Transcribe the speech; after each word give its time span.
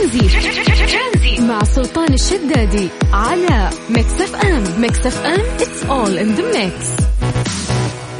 ترانزيت 0.00 1.40
مع 1.40 1.64
سلطان 1.64 2.12
الشدادي 2.12 2.88
على 3.12 3.70
Mix 3.90 4.20
FM 4.20 4.80
Mix 4.80 5.06
FM 5.06 5.40
it's 5.40 5.84
all 5.84 6.18
in 6.18 6.26
the 6.26 6.64
mix 6.64 6.96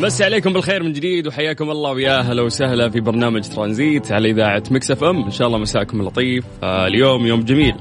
مسي 0.01 0.25
عليكم 0.25 0.53
بالخير 0.53 0.83
من 0.83 0.93
جديد 0.93 1.27
وحياكم 1.27 1.71
الله 1.71 1.91
ويا 1.91 2.19
أهلا 2.19 2.43
وسهلا 2.43 2.91
في 2.91 3.01
برنامج 3.01 3.49
ترانزيت 3.49 4.13
على 4.13 4.31
إذاعة 4.31 4.63
Mix 4.71 4.91
FM 4.91 5.25
إن 5.25 5.31
شاء 5.31 5.47
الله 5.47 5.59
مساكم 5.59 6.03
لطيف. 6.03 6.45
آه 6.63 6.87
اليوم 6.87 7.27
يوم 7.27 7.41
جميل. 7.41 7.75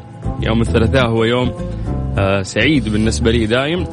يوم 0.44 0.62
الثلاثاء 0.62 1.08
هو 1.08 1.24
يوم 1.24 1.54
آه 2.18 2.42
سعيد 2.42 2.90
بالنسبة 2.90 3.32
لي 3.32 3.46
دايم. 3.46 3.88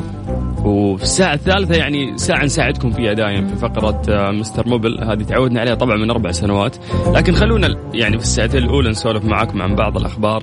وفي 0.66 1.02
الساعة 1.02 1.34
الثالثة 1.34 1.74
يعني 1.74 2.18
ساعة 2.18 2.44
نساعدكم 2.44 2.90
فيها 2.90 3.12
دايم 3.12 3.46
في 3.48 3.56
فقرة 3.56 4.02
آه، 4.08 4.30
Mister 4.30 4.68
Mobile. 4.68 5.04
هذه 5.04 5.22
تعودنا 5.22 5.60
عليها 5.60 5.74
طبعا 5.74 5.96
من 5.96 6.10
أربع 6.10 6.30
سنوات. 6.32 6.76
لكن 7.14 7.34
خلونا 7.34 7.76
يعني 7.94 8.18
في 8.18 8.24
الساعتين 8.24 8.62
الأولى 8.62 8.90
نسولف 8.90 9.24
معاكم 9.24 9.62
عن 9.62 9.74
بعض 9.74 9.96
الأخبار 9.96 10.42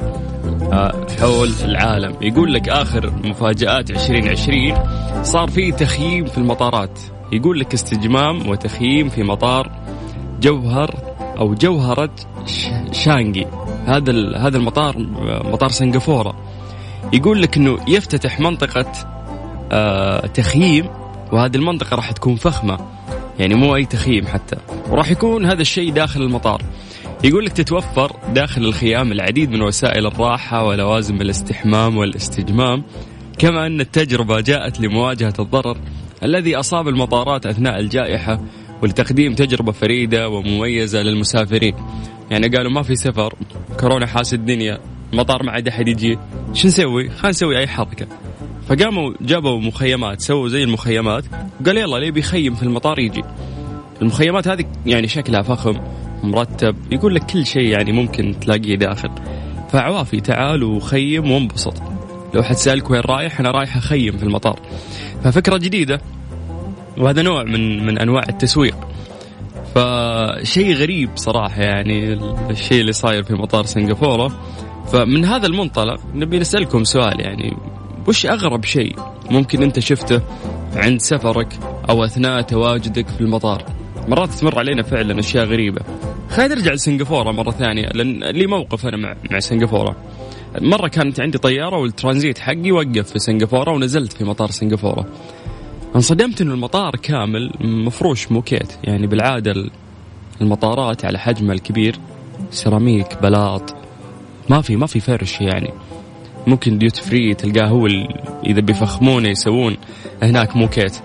آه، 0.73 1.07
حول 1.19 1.49
العالم. 1.63 2.15
يقول 2.21 2.53
لك 2.53 2.69
آخر 2.69 3.13
مفاجآت 3.23 3.91
2020 3.91 4.73
صار 5.23 5.49
في 5.49 5.71
تخييم 5.71 6.25
في 6.25 6.37
المطارات. 6.37 6.99
يقول 7.31 7.59
لك 7.59 7.73
استجمام 7.73 8.49
وتخييم 8.49 9.09
في 9.09 9.23
مطار 9.23 9.71
جوهر 10.41 10.95
أو 11.39 11.53
جوهرة 11.53 12.15
شانجي 12.91 13.47
هذا 13.85 14.37
هذا 14.37 14.57
المطار 14.57 14.95
آه، 14.97 15.49
مطار 15.51 15.69
سنغافورة. 15.69 16.35
يقول 17.13 17.41
لك 17.41 17.57
إنه 17.57 17.77
يفتتح 17.87 18.39
منطقة 18.39 19.12
تخييم 20.33 20.89
وهذه 21.31 21.55
المنطقة 21.55 21.95
راح 21.95 22.11
تكون 22.11 22.35
فخمة. 22.35 22.77
يعني 23.39 23.55
مو 23.55 23.75
أي 23.75 23.85
تخييم 23.85 24.27
حتى. 24.27 24.55
وراح 24.89 25.11
يكون 25.11 25.45
هذا 25.45 25.61
الشيء 25.61 25.91
داخل 25.93 26.21
المطار. 26.21 26.61
يقول 27.23 27.45
لك 27.45 27.51
تتوفر 27.51 28.15
داخل 28.33 28.61
الخيام 28.61 29.11
العديد 29.11 29.51
من 29.51 29.61
وسائل 29.61 30.05
الراحة 30.05 30.65
ولوازم 30.65 31.21
الاستحمام 31.21 31.97
والاستجمام 31.97 32.83
كما 33.37 33.67
أن 33.67 33.81
التجربة 33.81 34.41
جاءت 34.41 34.79
لمواجهة 34.79 35.33
الضرر 35.39 35.77
الذي 36.23 36.55
أصاب 36.55 36.87
المطارات 36.87 37.45
أثناء 37.45 37.79
الجائحة 37.79 38.39
ولتقديم 38.81 39.35
تجربة 39.35 39.71
فريدة 39.71 40.29
ومميزة 40.29 41.01
للمسافرين. 41.01 41.75
يعني 42.31 42.47
قالوا 42.47 42.71
ما 42.71 42.81
في 42.81 42.95
سفر 42.95 43.33
كورونا 43.79 44.05
حاس 44.05 44.33
الدنيا 44.33 44.79
المطار 45.13 45.43
ما 45.43 45.51
عاد 45.51 45.67
أحد 45.67 45.87
يجي. 45.87 46.17
شو 46.53 46.67
نسوي؟ 46.67 47.09
خلينا 47.09 47.29
نسوي 47.29 47.57
أي 47.57 47.67
حركة. 47.67 48.07
فقاموا 48.67 49.13
جابوا 49.21 49.59
مخيمات 49.59 50.21
سووا 50.21 50.47
زي 50.47 50.63
المخيمات. 50.63 51.23
قال 51.65 51.77
يلا 51.77 51.97
اللي 51.97 52.11
بيخيم 52.11 52.55
في 52.55 52.63
المطار 52.63 52.99
يجي. 52.99 53.23
المخيمات 54.01 54.47
هذه 54.47 54.65
يعني 54.85 55.07
شكلها 55.07 55.41
فخم 55.41 55.79
مرتب 56.23 56.75
يقول 56.91 57.15
لك 57.15 57.25
كل 57.25 57.45
شيء 57.45 57.67
يعني 57.67 57.91
ممكن 57.91 58.35
تلاقيه 58.41 58.75
داخل. 58.75 59.09
فعوافي 59.69 60.21
تعال 60.21 60.63
وخيم 60.63 61.31
وانبسط. 61.31 61.73
لو 62.33 62.43
حد 62.43 62.55
سألك 62.55 62.89
وين 62.89 63.01
رايح 63.01 63.39
أنا 63.39 63.51
رايح 63.51 63.77
أخيم 63.77 64.17
في 64.17 64.23
المطار. 64.23 64.59
ففكرة 65.23 65.57
جديدة 65.57 66.01
وهذا 66.97 67.21
نوع 67.21 67.43
من 67.43 67.85
من 67.85 67.99
أنواع 67.99 68.23
التسويق. 68.29 68.75
فشيء 69.75 70.73
غريب 70.73 71.09
صراحة 71.15 71.61
يعني 71.61 72.13
الشيء 72.49 72.81
اللي 72.81 72.91
صاير 72.91 73.23
في 73.23 73.33
مطار 73.33 73.65
سنغافورة. 73.65 74.39
فمن 74.91 75.25
هذا 75.25 75.47
المنطلق 75.47 75.99
نبي 76.13 76.39
نسألكم 76.39 76.83
سؤال 76.83 77.21
يعني 77.21 77.57
وش 78.07 78.25
أغرب 78.25 78.65
شيء 78.65 78.95
ممكن 79.31 79.63
أنت 79.63 79.79
شفته 79.79 80.21
عند 80.75 81.01
سفرك 81.01 81.59
أو 81.89 82.05
أثناء 82.05 82.41
تواجدك 82.41 83.07
في 83.07 83.21
المطار؟ 83.21 83.65
مرات 84.07 84.29
تمر 84.29 84.59
علينا 84.59 84.83
فعلا 84.83 85.19
أشياء 85.19 85.45
غريبة. 85.45 85.81
خلينا 86.29 86.55
نرجع 86.55 86.73
لسنغافورة 86.73 87.31
مرة 87.31 87.51
ثانية 87.51 87.85
لأن 87.85 88.23
لي 88.23 88.47
موقف 88.47 88.85
أنا 88.85 88.97
مع, 88.97 89.15
مع 89.31 89.39
سنغافورة. 89.39 89.95
مرة 90.61 90.87
كانت 90.87 91.19
عندي 91.19 91.37
طيارة 91.37 91.77
والترانزيت 91.77 92.39
حقي 92.39 92.71
وقف 92.71 93.11
في 93.11 93.19
سنغافورة 93.19 93.71
ونزلت 93.71 94.13
في 94.13 94.23
مطار 94.23 94.51
سنغافورة. 94.51 95.05
انصدمت 95.95 96.41
إنه 96.41 96.53
المطار 96.53 96.95
كامل 96.95 97.51
مفروش 97.61 98.31
موكيت 98.31 98.73
يعني 98.83 99.07
بالعادة 99.07 99.69
المطارات 100.41 101.05
على 101.05 101.19
حجمها 101.19 101.53
الكبير 101.53 101.95
سيراميك 102.51 103.21
بلاط. 103.21 103.75
ما 104.49 104.61
في 104.61 104.75
ما 104.75 104.85
في 104.85 104.99
فرش 104.99 105.41
يعني. 105.41 105.73
ممكن 106.47 106.77
duty 106.77 106.97
free 106.97 107.33
تلقاه 107.33 107.67
هو 107.67 107.87
إذا 108.45 108.61
بيفخمونه 108.61 109.29
يسوون 109.29 109.77
هناك 110.23 110.55
موكيت 110.55 110.97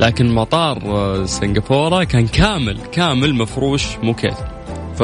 لكن 0.00 0.34
مطار 0.34 0.82
آه، 0.86 1.24
سنغافورة 1.24 2.04
كان 2.04 2.26
كامل 2.26 2.78
كامل 2.92 3.34
مفروش 3.34 3.98
موكيت 4.02 4.36
ف 4.96 5.02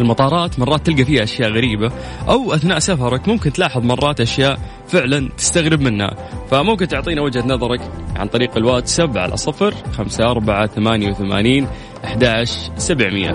المطارات 0.00 0.58
مرات 0.58 0.86
تلقى 0.86 1.04
فيها 1.04 1.22
أشياء 1.22 1.50
غريبة 1.50 1.92
أو 2.28 2.54
أثناء 2.54 2.78
سفرك 2.78 3.28
ممكن 3.28 3.52
تلاحظ 3.52 3.84
مرات 3.84 4.20
أشياء 4.20 4.58
فعلا 4.88 5.28
تستغرب 5.38 5.80
منها. 5.80 6.10
فممكن 6.50 6.88
تعطينا 6.88 7.22
وجهة 7.22 7.46
نظرك 7.46 7.80
عن 8.16 8.28
طريق 8.28 8.56
الواتساب 8.56 9.18
على 9.18 9.36
صفر 9.36 9.74
خمسة 9.92 10.30
أربعة 10.30 10.66
ثمانية 10.66 11.10
وثمانين 11.10 11.66
أحداش 12.04 12.70
سبعمية. 12.76 13.34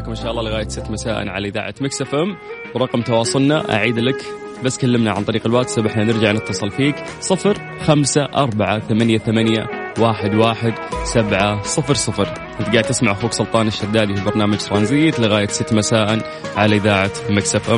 وياكم 0.00 0.10
إن 0.10 0.16
شاء 0.16 0.30
الله 0.30 0.42
لغاية 0.42 0.68
6 0.68 0.90
مساء 0.90 1.28
على 1.28 1.48
إذاعة 1.48 1.74
Mix 1.80 2.02
FM. 2.02 2.36
ورقم 2.74 3.02
تواصلنا 3.02 3.74
أعيد 3.74 3.98
لك 3.98 4.24
بس 4.64 4.78
كلمنا 4.78 5.10
عن 5.10 5.24
طريق 5.24 5.46
الواتساب 5.46 5.86
إحنا 5.86 6.04
نرجع 6.04 6.32
نتصل 6.32 6.70
فيك. 6.70 6.94
صفر 7.20 7.56
خمسة 7.84 8.24
أربعة 8.24 8.78
ثمانية 8.78 9.18
ثمانية 9.18 9.66
واحد 9.98 10.34
واحد 10.34 10.74
سبعة 11.04 11.62
صفر 11.62 11.94
صفر. 11.94 12.28
انت 12.60 12.68
قاعد 12.68 12.84
تسمع 12.84 13.12
أخوك 13.12 13.32
سلطان 13.32 13.66
الشدادي 13.66 14.16
في 14.16 14.24
برنامج 14.24 14.58
ترانزيت 14.58 15.20
لغاية 15.20 15.46
6 15.46 15.76
مساء 15.76 16.18
على 16.56 16.76
إذاعة 16.76 17.10
مكس 17.30 17.56
إف 17.56 17.70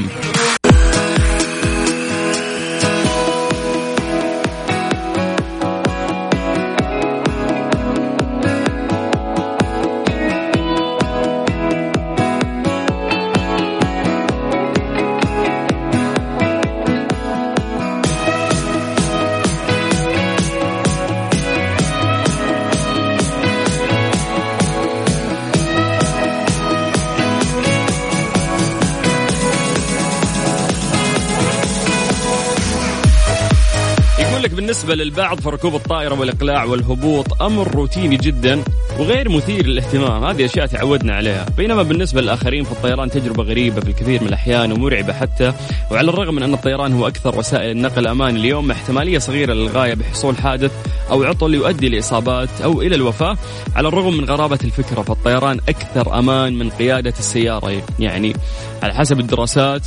بالنسبة 34.93 35.05
للبعض 35.05 35.41
فركوب 35.41 35.75
الطائرة 35.75 36.21
والإقلاع 36.21 36.65
والهبوط 36.65 37.43
أمر 37.43 37.75
روتيني 37.75 38.17
جدا 38.17 38.63
وغير 38.99 39.29
مثير 39.29 39.67
للاهتمام. 39.67 40.25
هذه 40.25 40.45
أشياء 40.45 40.67
تعودنا 40.67 41.15
عليها. 41.15 41.47
بينما 41.57 41.83
بالنسبة 41.83 42.21
للآخرين 42.21 42.65
فالطيران 42.65 43.11
تجربة 43.11 43.43
غريبة 43.43 43.81
في 43.81 43.89
الكثير 43.89 44.21
من 44.21 44.29
الأحيان 44.29 44.73
ومرعبة 44.73 45.13
حتى 45.13 45.53
وعلى 45.91 46.11
الرغم 46.11 46.35
من 46.35 46.43
أن 46.43 46.55
الطيران 46.55 46.93
هو 46.93 47.07
أكثر 47.07 47.39
وسائل 47.39 47.71
النقل 47.71 48.07
أمان 48.07 48.37
اليوم 48.37 48.71
احتمالية 48.71 49.19
صغيرة 49.19 49.53
للغاية 49.53 49.95
بحصول 49.95 50.37
حادث 50.37 50.73
أو 51.11 51.23
عطل 51.23 51.55
يؤدي 51.55 51.89
لإصابات 51.89 52.61
أو 52.65 52.83
إلى 52.83 52.95
الوفاة. 52.95 53.37
على 53.77 53.89
الرغم 53.89 54.17
من 54.17 54.25
غرابة 54.25 54.59
الفكرة 54.65 55.03
فالطيران 55.03 55.61
أكثر 55.69 56.19
أمان 56.19 56.59
من 56.59 56.71
قيادة 56.71 57.15
السيارة. 57.19 57.83
يعني 57.99 58.37
على 58.83 58.95
حسب 58.95 59.21
الدراسات 59.21 59.87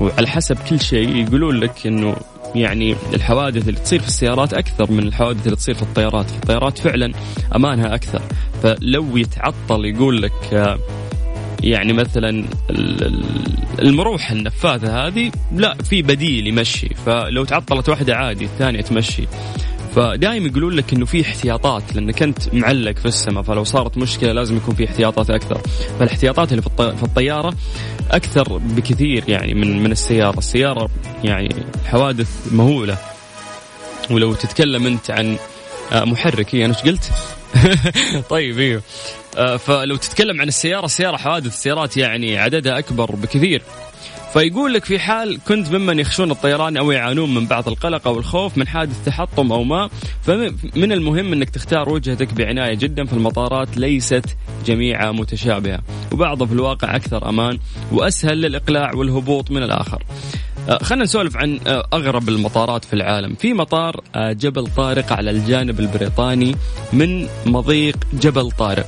وعلى 0.00 0.26
حسب 0.26 0.58
كل 0.70 0.80
شيء 0.80 1.16
يقولون 1.16 1.60
لك 1.60 1.86
إنه 1.86 2.16
يعني 2.58 2.96
الحوادث 3.14 3.68
اللي 3.68 3.80
تصير 3.80 4.00
في 4.00 4.06
السيارات 4.06 4.54
أكثر 4.54 4.92
من 4.92 4.98
الحوادث 4.98 5.44
اللي 5.44 5.56
تصير 5.56 5.74
في 5.74 5.82
الطيارات، 5.82 6.30
في 6.30 6.36
الطيارات 6.36 6.78
فعلا 6.78 7.12
أمانها 7.56 7.94
أكثر، 7.94 8.22
فلو 8.62 9.16
يتعطل 9.16 9.84
يقول 9.84 10.22
لك 10.22 10.54
آه، 10.54 10.78
يعني 11.62 11.92
مثلا 11.92 12.44
المروحة 13.78 14.32
النفاثه 14.32 15.06
هذه 15.06 15.32
لا 15.52 15.74
في 15.74 16.02
بديل 16.02 16.46
يمشي. 16.46 16.88
فلو 16.88 17.44
تعطلت 17.44 17.88
واحدة 17.88 18.16
عادي 18.16 18.44
الثانية 18.44 18.80
تمشي. 18.80 19.26
فدائما 19.96 20.46
يقولون 20.48 20.72
لك 20.72 20.92
إنه 20.92 21.06
في 21.06 21.22
احتياطات 21.22 21.82
لأنك 21.94 22.22
أنت 22.22 22.54
معلق 22.54 22.98
في 22.98 23.06
السماء 23.06 23.42
فلو 23.42 23.64
صارت 23.64 23.98
مشكلة 23.98 24.32
لازم 24.32 24.56
يكون 24.56 24.74
في 24.74 24.84
احتياطات 24.84 25.30
أكثر. 25.30 25.60
فالاحتياطات 25.98 26.52
اللي 26.52 26.62
في 26.62 27.02
الطيارة 27.02 27.54
أكثر 28.10 28.56
بكثير 28.56 29.24
يعني 29.28 29.54
من 29.54 29.82
من 29.82 29.92
السيارة. 29.92 30.38
السيارة 30.38 30.88
يعني 31.24 31.54
حوادث 31.86 32.28
مهولة. 32.52 32.98
ولو 34.10 34.34
تتكلم 34.34 34.86
أنت 34.86 35.10
عن 35.10 35.36
آه، 35.92 36.04
محرك 36.04 36.54
أنا 36.54 36.76
إيش 36.76 36.82
قلت؟ 36.82 37.10
طيب 38.30 38.58
إيوه. 38.58 38.82
آه، 39.36 39.56
فلو 39.56 39.96
تتكلم 39.96 40.40
عن 40.40 40.48
السيارة 40.48 40.84
السيارة 40.84 41.16
حوادث 41.16 41.46
السيارات 41.46 41.96
يعني 41.96 42.38
عددها 42.38 42.78
أكبر 42.78 43.10
بكثير. 43.14 43.62
فيقول 44.36 44.74
لك 44.74 44.84
في 44.84 44.98
حال 44.98 45.40
كنت 45.48 45.72
ممن 45.72 45.98
يخشون 45.98 46.30
الطيران 46.30 46.76
أو 46.76 46.90
يعانون 46.90 47.34
من 47.34 47.46
بعض 47.46 47.68
القلق 47.68 48.08
أو 48.08 48.18
الخوف 48.18 48.58
من 48.58 48.68
حادث 48.68 49.04
تحطم 49.04 49.52
أو 49.52 49.64
ما 49.64 49.88
فمن 50.22 50.92
المهم 50.92 51.32
إنك 51.32 51.50
تختار 51.50 51.88
وجهتك 51.88 52.32
بعناية 52.32 52.74
جدا 52.74 53.04
في 53.04 53.12
المطارات 53.12 53.76
ليست 53.76 54.36
جميعها 54.66 55.12
متشابهة 55.12 55.78
وبعضها 56.12 56.46
في 56.46 56.52
الواقع 56.52 56.96
أكثر 56.96 57.28
أمان 57.28 57.58
وأسهل 57.92 58.40
للإقلاع 58.40 58.94
والهبوط 58.94 59.50
من 59.50 59.62
الآخر. 59.62 60.02
آه، 60.68 60.78
خلينا 60.82 61.04
نسولف 61.04 61.36
عن 61.36 61.60
آه، 61.66 61.86
أغرب 61.92 62.28
المطارات 62.28 62.84
في 62.84 62.92
العالم. 62.92 63.34
في 63.34 63.52
مطار 63.52 64.00
آه، 64.14 64.32
جبل 64.32 64.66
طارق 64.66 65.12
على 65.12 65.30
الجانب 65.30 65.80
البريطاني 65.80 66.56
من 66.92 67.28
مضيق 67.46 67.96
جبل 68.12 68.50
طارق. 68.50 68.86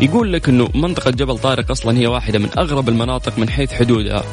يقول 0.00 0.32
لك 0.32 0.48
إنه 0.48 0.68
منطقة 0.74 1.10
جبل 1.10 1.38
طارق 1.38 1.70
أصلا 1.70 1.98
هي 1.98 2.06
واحدة 2.06 2.38
من 2.38 2.48
أغرب 2.58 2.88
المناطق 2.88 3.38
من 3.38 3.48
حيث 3.48 3.72
حدودها. 3.72 4.24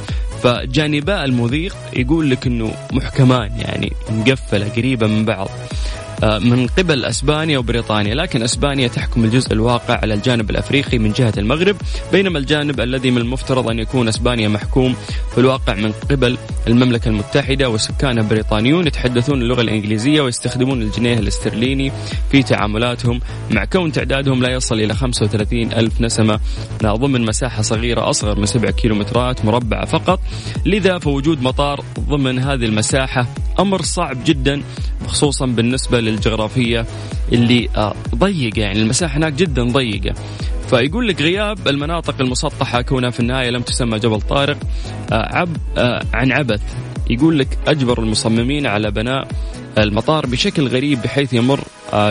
فجانباء 0.43 1.25
المضيق 1.25 1.75
يقول 1.93 2.29
لك 2.29 2.47
إنه 2.47 2.73
محكمان 2.91 3.51
يعني 3.59 3.93
مقفلة 4.09 4.69
قريبة 4.69 5.07
من 5.07 5.25
بعض. 5.25 5.49
من 6.23 6.67
قبل 6.67 7.05
أسبانيا 7.05 7.57
وبريطانيا، 7.57 8.15
لكن 8.15 8.43
أسبانيا 8.43 8.87
تحكم 8.87 9.23
الجزء 9.23 9.53
الواقع 9.53 9.99
على 10.01 10.13
الجانب 10.13 10.49
الأفريقي 10.49 10.97
من 10.97 11.11
جهة 11.11 11.33
المغرب، 11.37 11.75
بينما 12.11 12.39
الجانب 12.39 12.81
الذي 12.81 13.11
من 13.11 13.17
المفترض 13.17 13.69
أن 13.69 13.79
يكون 13.79 14.07
أسبانيا 14.07 14.47
محكوم 14.47 14.95
في 15.31 15.37
الواقع 15.37 15.75
من 15.75 15.91
قبل 15.91 16.37
المملكة 16.67 17.09
المتحدة 17.09 17.69
وسكانها 17.69 18.23
بريطانيون 18.23 18.87
يتحدثون 18.87 19.41
اللغة 19.41 19.61
الإنجليزية 19.61 20.21
ويستخدمون 20.21 20.81
الجنيه 20.81 21.19
الاسترليني 21.19 21.91
في 22.31 22.43
تعاملاتهم 22.43 23.19
مع 23.51 23.65
كون 23.65 23.91
تعدادهم 23.91 24.43
لا 24.43 24.49
يصل 24.49 24.75
إلى 24.75 24.93
35 24.93 25.73
ألف 25.73 26.01
نسمة 26.01 26.39
ضمن 26.83 27.25
مساحة 27.25 27.61
صغيرة 27.61 28.09
أصغر 28.09 28.39
من 28.39 28.45
7 28.45 28.71
كيلومترات 28.71 29.45
مربعة 29.45 29.85
فقط، 29.85 30.19
لذا 30.65 30.99
فوجود 30.99 31.41
مطار 31.41 31.83
ضمن 31.99 32.39
هذه 32.39 32.65
المساحة 32.65 33.27
أمر 33.59 33.81
صعب 33.81 34.17
جدا 34.25 34.61
خصوصا 35.07 35.45
بالنسبة 35.45 35.99
للجغرافية 36.11 36.85
اللي 37.33 37.69
آه، 37.77 37.95
ضيقة. 38.15 38.59
يعني 38.61 38.81
المساحة 38.81 39.17
هناك 39.17 39.33
جدا 39.33 39.63
ضيقة. 39.63 40.15
فيقول 40.69 41.07
لك 41.07 41.21
غياب 41.21 41.67
المناطق 41.67 42.15
المسطحة 42.21 42.81
كونها 42.81 43.09
في 43.09 43.19
النهاية 43.19 43.49
لم 43.49 43.61
تسمى 43.61 43.99
جبل 43.99 44.21
طارق 44.21 44.57
آه، 45.11 45.35
عب 45.35 45.57
آه، 45.77 46.03
عن 46.13 46.31
عبث. 46.31 46.61
يقول 47.09 47.39
لك 47.39 47.57
أجبر 47.67 47.99
المصممين 47.99 48.67
على 48.67 48.91
بناء 48.91 49.27
المطار 49.77 50.25
بشكل 50.25 50.67
غريب 50.67 51.01
بحيث 51.01 51.33
يمر 51.33 51.59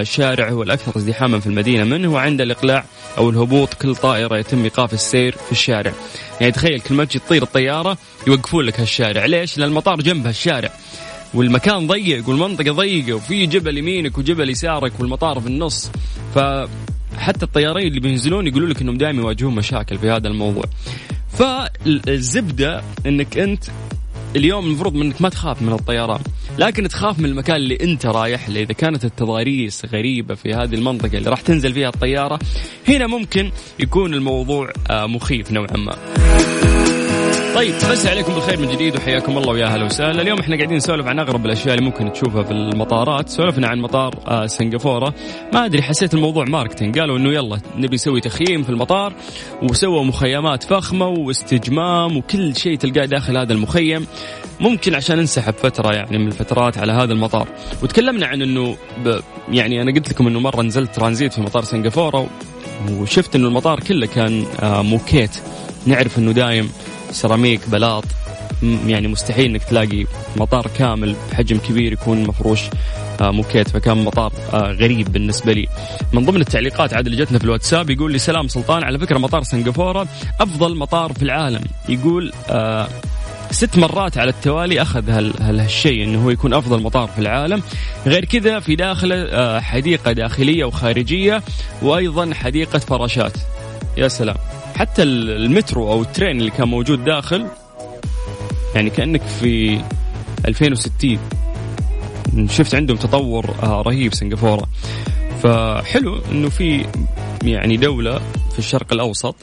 شارع 0.03 0.49
هو 0.51 0.63
الأكثر 0.63 0.97
ازدحاما 0.97 1.41
في 1.41 1.47
المدينة. 1.47 1.85
منه 1.85 2.09
وعند 2.09 2.41
الإقلاع 2.41 2.85
أو 3.19 3.31
الهبوط؟ 3.31 3.75
كل 3.75 3.95
طائرة 3.95 4.39
يتم 4.39 4.63
إيقاف 4.63 4.95
السير 4.95 5.33
في 5.33 5.53
الشارع. 5.53 5.93
يعني 6.41 6.53
تخيل 6.53 6.81
كل 6.81 6.95
ما 6.95 7.05
تجي 7.05 7.19
تطير 7.19 7.43
الطيارة 7.43 7.97
يوقفون 8.27 8.65
لك 8.65 8.81
هالشارع. 8.81 9.27
ليش؟ 9.27 9.59
لأن 9.59 9.69
المطار 9.69 10.01
جنب 10.01 10.27
هالشارع. 10.27 10.71
والمكان 11.35 11.87
ضيق 11.87 12.29
والمنطقة 12.29 12.73
ضيقة 12.73 13.13
وفي 13.13 13.47
جبل 13.47 13.79
يمينك 13.79 14.19
وجبل 14.19 14.51
يسارك 14.51 14.93
والمطار 15.01 15.41
في 15.41 15.47
النص. 15.47 15.91
فحتى 16.35 17.43
الطيارين 17.43 17.87
اللي 17.87 18.01
بينزلون 18.01 18.47
يقولوا 18.47 18.69
لك 18.69 18.83
إنهم 18.83 18.97
دائما 18.97 19.23
يواجهون 19.23 19.55
مشاكل 19.55 19.99
في 19.99 20.11
هذا 20.11 20.29
الموضوع. 20.29 20.65
فالزبدة 21.33 22.83
إنك 23.07 23.39
أنت 23.39 23.65
اليوم 24.37 24.67
المفروض 24.67 24.97
إنك 24.97 25.23
ما 25.23 25.29
تخاف 25.29 25.63
من 25.63 25.73
الطيران 25.73 26.21
لكن 26.59 26.89
تخاف 26.89 27.19
من 27.19 27.25
المكان 27.25 27.57
اللي 27.57 27.79
أنت 27.81 28.07
رايح 28.07 28.49
له. 28.49 28.61
إذا 28.61 28.73
كانت 28.73 29.05
التضاريس 29.05 29.85
غريبة 29.93 30.35
في 30.35 30.55
هذه 30.55 30.75
المنطقة 30.75 31.19
اللي 31.19 31.31
راح 31.31 31.41
تنزل 31.41 31.73
فيها 31.73 31.89
الطيارة 31.89 32.39
هنا 32.89 33.07
ممكن 33.07 33.51
يكون 33.79 34.15
الموضوع 34.15 34.73
آه، 34.91 35.07
مخيف 35.07 35.53
نوعا 35.53 35.77
ما. 35.77 35.97
طيب 37.55 37.75
بس 37.91 38.07
عليكم 38.07 38.35
بالخير 38.35 38.61
من 38.61 38.69
جديد 38.69 38.97
وحياكم 38.97 39.39
الله 39.39 39.51
ويا 39.51 39.67
أهلا 39.67 39.85
وسهلا. 39.85 40.23
اليوم 40.23 40.39
إحنا 40.39 40.57
قاعدين 40.57 40.77
نسولف 40.77 41.07
عن 41.07 41.19
أغرب 41.19 41.47
الأشياء 41.47 41.75
اللي 41.75 41.87
ممكن 41.87 42.13
تشوفها 42.13 42.43
في 42.43 42.51
المطارات. 42.51 43.29
سولفنا 43.29 43.69
عن 43.69 43.79
مطار 43.79 44.15
آه 44.27 44.47
سنغافورة. 44.47 45.15
ما 45.53 45.65
أدري 45.65 45.83
حسيت 45.83 46.15
الموضوع 46.15 46.45
ماركتينج. 46.45 46.99
قالوا 46.99 47.19
إنه 47.19 47.33
يلا 47.33 47.61
نبي 47.77 47.95
نسوي 47.95 48.21
تخييم 48.21 48.63
في 48.63 48.71
المطار 48.71 49.13
وسووا 49.63 50.05
مخيمات 50.05 50.63
فخمة 50.63 51.07
واستجمام 51.07 52.17
وكل 52.17 52.57
شيء 52.57 52.77
تلقاه 52.79 53.05
داخل 53.05 53.37
هذا 53.37 53.53
المخيم. 53.53 54.07
ممكن 54.61 54.95
عشان 54.95 55.19
انسحب 55.19 55.55
فترة 55.55 55.95
يعني 55.95 56.19
من 56.19 56.27
الفترات 56.27 56.79
على 56.79 56.93
هذا 56.93 57.13
المطار. 57.13 57.49
وتكلمنا 57.83 58.27
عن 58.27 58.43
إنه 58.43 58.77
يعني 59.49 59.83
أنا 59.83 59.93
قلت 59.93 60.11
لكم 60.11 60.27
إنه 60.27 60.41
مرة 60.41 60.63
نزلت 60.63 60.95
ترانزيت 60.95 61.33
في 61.33 61.41
مطار 61.41 61.65
سنغافورة 61.65 62.27
وشفت 62.91 63.37
إنه 63.37 63.49
المطار 63.49 63.81
كله 63.81 64.07
كان 64.07 64.45
آه 64.63 64.83
موكيت. 64.83 65.31
نعرف 65.87 66.19
إنه 66.19 66.33
دايم 66.33 66.71
سيراميك 67.13 67.69
بلاط. 67.69 68.05
يعني 68.87 69.09
مستحيل 69.09 69.45
إنك 69.45 69.65
تلاقي 69.65 70.07
مطار 70.37 70.67
كامل 70.79 71.17
بحجم 71.33 71.59
كبير 71.59 71.93
يكون 71.93 72.23
مفروش 72.23 72.61
آه، 73.21 73.31
موكيت. 73.31 73.69
فكان 73.69 74.05
مطار 74.05 74.33
آه، 74.53 74.73
غريب 74.73 75.13
بالنسبة 75.13 75.53
لي. 75.53 75.69
من 76.13 76.25
ضمن 76.25 76.41
التعليقات 76.41 76.95
عاد 76.95 77.07
اللي 77.07 77.25
جتنا 77.25 77.39
في 77.39 77.45
الواتساب 77.45 77.91
يقول 77.91 78.13
لي 78.13 78.19
سلام 78.19 78.49
سلطان 78.49 78.85
على 78.85 78.99
فكرة 78.99 79.19
مطار 79.19 79.43
سنغافورة 79.43 80.07
أفضل 80.41 80.77
مطار 80.77 81.13
في 81.13 81.23
العالم. 81.23 81.65
يقول 81.89 82.33
آه 82.51 82.89
ست 83.51 83.79
مرات 83.79 84.19
على 84.19 84.31
التوالي 84.31 84.83
أخذ 84.83 85.11
هالشيء 85.41 86.05
إنه 86.05 86.25
هو 86.25 86.31
يكون 86.31 86.55
أفضل 86.55 86.83
مطار 86.83 87.09
في 87.09 87.19
العالم. 87.19 87.63
غير 88.07 88.25
كذا 88.25 88.61
في 88.61 88.77
داخله 88.77 89.61
حديقة 89.61 90.13
داخلية 90.13 90.65
وخارجية 90.65 91.43
وأيضا 91.83 92.35
حديقة 92.35 92.79
فراشات. 92.79 93.33
يا 93.97 94.09
سلام. 94.09 94.37
حتى 94.77 95.03
المترو 95.03 95.93
أو 95.93 96.03
الترين 96.03 96.39
اللي 96.39 96.51
كان 96.51 96.69
موجود 96.69 97.05
داخل 97.05 97.47
يعني 98.75 98.91
كأنك 98.91 99.23
في 99.23 99.81
2060 100.49 101.19
شفت 102.49 102.75
عندهم 102.75 102.97
تطور 102.97 103.55
آه، 103.63 103.83
رهيب 103.83 104.15
سنغافورة. 104.15 104.67
فحلو 105.43 106.21
إنه 106.33 106.49
في 106.49 106.87
يعني 107.43 107.77
دولة 107.77 108.21
في 108.53 108.59
الشرق 108.59 108.93
الأوسط 108.93 109.37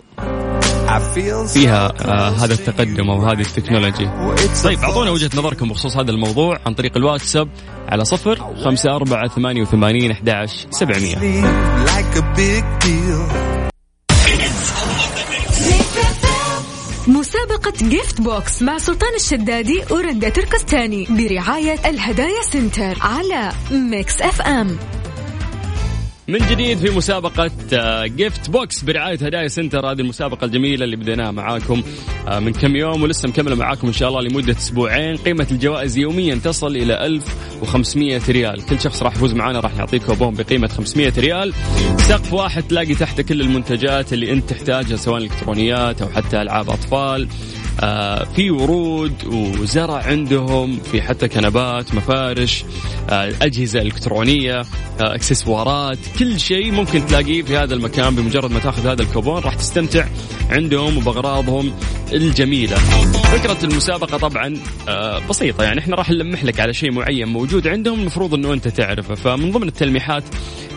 فيها 1.54 1.94
آه 2.06 2.30
هذا 2.30 2.54
التقدم 2.54 3.10
أو 3.10 3.26
هذه 3.26 3.42
التكنولوجيا 3.42 4.36
طيب 4.64 4.80
أعطونا 4.80 5.12
وجهة 5.12 5.30
نظركم 5.36 5.70
بخصوص 5.70 5.98
هذا 5.98 6.12
الموضوع 6.12 6.60
عن 6.66 6.74
طريق 6.74 6.98
الواتساب 6.98 7.50
على 7.90 8.06
صفر 8.06 8.56
خمسة 8.64 8.96
أربعة 8.96 9.28
ثمانية 9.28 9.62
وثمانين 9.62 10.12
أحد 10.12 10.30
سبعمية. 10.70 11.16
مسابقة 17.08 17.74
Gift 17.90 18.22
Box 18.22 18.62
مع 18.62 18.78
سلطان 18.78 19.16
الشدادي 19.16 19.84
ورندا 19.92 20.30
تركستاني 20.30 21.08
برعاية 21.10 21.90
الهدايا 21.90 22.42
سنتر 22.42 22.98
على 23.02 23.52
Mix 23.72 24.22
FM 24.22 24.78
من 26.30 26.40
جديد 26.40 26.78
في 26.78 26.98
مسابقة 26.98 27.52
جيفت 28.06 28.50
بوكس 28.50 28.84
برعاية 28.84 29.18
هدايا 29.18 29.48
سنتر. 29.48 29.92
هذه 29.92 30.00
المسابقة 30.00 30.46
الجميلة 30.46 30.86
اللي 30.86 30.96
بديناها 30.96 31.32
معاكم 31.32 31.84
آه، 32.28 32.40
من 32.40 32.54
كم 32.54 32.76
يوم 32.76 33.04
ولسه 33.04 33.30
مكملة 33.30 33.56
معاكم 33.56 33.88
إن 33.88 33.94
شاء 33.94 34.10
الله 34.10 34.22
لمدة 34.22 34.54
أسبوعين. 34.58 35.18
قيمة 35.18 35.48
الجوائز 35.52 35.98
يوميا 35.98 36.36
تصل 36.36 36.76
إلى 36.76 37.06
1500 37.06 38.22
ريال. 38.30 38.66
كل 38.66 38.80
شخص 38.80 39.04
راح 39.04 39.16
يفوز 39.16 39.34
معنا 39.34 39.60
راح 39.60 39.76
نعطيك 39.76 40.04
كوبون 40.04 40.34
بقيمة 40.34 40.68
500 40.68 41.14
ريال. 41.18 41.54
سقف 41.98 42.34
واحد 42.34 42.64
تلاقي 42.64 42.96
تحته 42.96 43.24
كل 43.24 43.42
المنتجات 43.42 44.14
اللي 44.14 44.32
أنت 44.32 44.50
تحتاجها 44.50 44.96
سواء 44.98 45.18
الإلكترونيات 45.18 46.02
أو 46.02 46.10
حتى 46.10 46.42
ألعاب 46.42 46.70
أطفال. 46.70 47.24
آه 47.24 47.57
في 48.36 48.52
ورود 48.52 49.26
وزرع 49.26 50.04
عندهم 50.04 50.80
في 50.80 51.02
حتى 51.02 51.28
كنبات 51.28 51.96
مفارش 51.96 52.66
آه 53.10 53.34
أجهزة 53.42 53.82
إلكترونية 53.82 54.60
آه 54.60 55.16
إكسسوارات 55.16 55.98
كل 56.20 56.40
شيء 56.40 56.72
ممكن 56.72 57.06
تلاقيه 57.06 57.42
في 57.42 57.58
هذا 57.58 57.74
المكان. 57.74 58.16
بمجرد 58.16 58.52
ما 58.52 58.60
تاخذ 58.60 58.88
هذا 58.88 59.02
الكوبون 59.02 59.42
راح 59.42 59.56
تستمتع 59.56 60.06
عندهم 60.50 60.98
وبأغراضهم. 60.98 61.74
الجميلة. 62.14 62.76
فكرة 63.16 63.58
المسابقة 63.64 64.18
طبعا 64.18 64.58
آه 64.90 65.20
بسيطة. 65.30 65.64
يعني 65.64 65.80
إحنا 65.80 65.96
راح 65.96 66.10
نلمح 66.10 66.44
لك 66.44 66.60
على 66.60 66.74
شيء 66.74 66.92
معين 66.92 67.28
موجود 67.28 67.68
عندهم 67.68 68.00
المفروض 68.00 68.34
إنه 68.34 68.54
أنت 68.54 68.68
تعرفه. 68.68 69.16
فمن 69.16 69.52
ضمن 69.52 69.68
التلميحات 69.68 70.24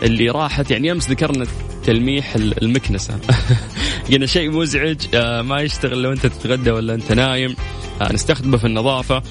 اللي 0.03 0.29
راحت 0.29 0.71
يعني 0.71 0.91
أمس 0.91 1.09
ذكرنا 1.09 1.45
تلميح 1.83 2.35
المكنسة. 2.35 3.19
قلنا 4.11 4.25
شيء 4.25 4.51
مزعج 4.51 4.97
آه 5.13 5.41
ما 5.41 5.61
يشتغل 5.61 6.01
لو 6.01 6.11
أنت 6.11 6.25
تتغدى 6.25 6.71
ولا 6.71 6.93
أنت 6.93 7.11
نايم. 7.11 7.55
نستخدمه 8.13 8.57
في 8.57 8.67
النظافة. 8.67 9.21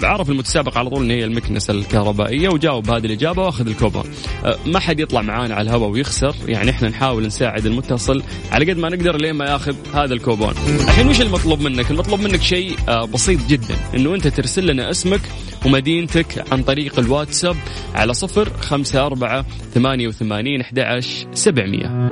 فعرف 0.00 0.30
المتسابق 0.30 0.78
على 0.78 0.90
طول 0.90 1.04
إن 1.04 1.10
هي 1.10 1.24
المكنسة 1.24 1.74
الكهربائية 1.74 2.48
وجاوب 2.48 2.90
هذه 2.90 3.06
الإجابة 3.06 3.42
وأخذ 3.44 3.66
الكوبون 3.68 4.04
آه 4.44 4.56
ما 4.66 4.78
حد 4.78 5.00
يطلع 5.00 5.22
معانا 5.22 5.54
على 5.54 5.70
الهواء 5.70 5.90
ويخسر 5.90 6.34
يعني 6.46 6.70
إحنا 6.70 6.88
نحاول 6.88 7.26
نساعد 7.26 7.66
المتصل 7.66 8.22
على 8.52 8.72
قد 8.72 8.78
ما 8.78 8.88
نقدر 8.88 9.16
لين 9.16 9.34
ما 9.34 9.44
ياخذ 9.44 9.74
هذا 9.94 10.14
الكوبون. 10.14 10.54
الحين 10.80 11.08
وش 11.08 11.20
المطلوب 11.20 11.60
منك؟ 11.60 11.90
المطلوب 11.90 12.20
منك 12.20 12.42
شيء 12.42 12.76
آه 12.88 13.04
بسيط 13.04 13.40
جدا 13.48 13.76
إنه 13.94 14.14
أنت 14.14 14.28
ترسل 14.28 14.66
لنا 14.66 14.90
اسمك 14.90 15.20
ومدينتك 15.66 16.52
عن 16.52 16.62
طريق 16.62 16.98
الواتساب 16.98 17.56
على 17.94 18.14
صفر 18.14 18.48
خمسة 18.60 19.06
أربعة 19.06 19.44
ثمانية 19.74 20.08
وثمانين 20.08 20.60
أحد 20.60 21.00
سبعمية. 21.32 22.08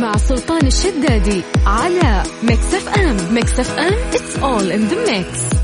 مع 0.00 0.16
سلطان 0.16 0.66
الشدادي 0.66 1.42
على 1.66 2.22
Mix 2.42 2.74
FM 2.74 3.34
Mix 3.34 3.60
FM 3.60 3.92
it's 4.12 4.36
all 4.42 4.70
in 4.72 4.92
the 4.92 5.10
mix. 5.10 5.56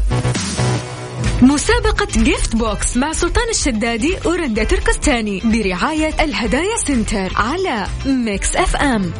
مسابقة 1.43 2.07
جيفت 2.23 2.57
بوكس 2.57 2.97
مع 2.97 3.13
سلطان 3.13 3.49
الشدادي 3.51 4.17
ورندا 4.25 4.65
تركستاني 4.65 5.43
برعاية 5.45 6.25
الهدايا 6.25 6.77
سنتر 6.87 7.33
على 7.37 7.87
Mix 8.07 8.57
FM 8.57 9.13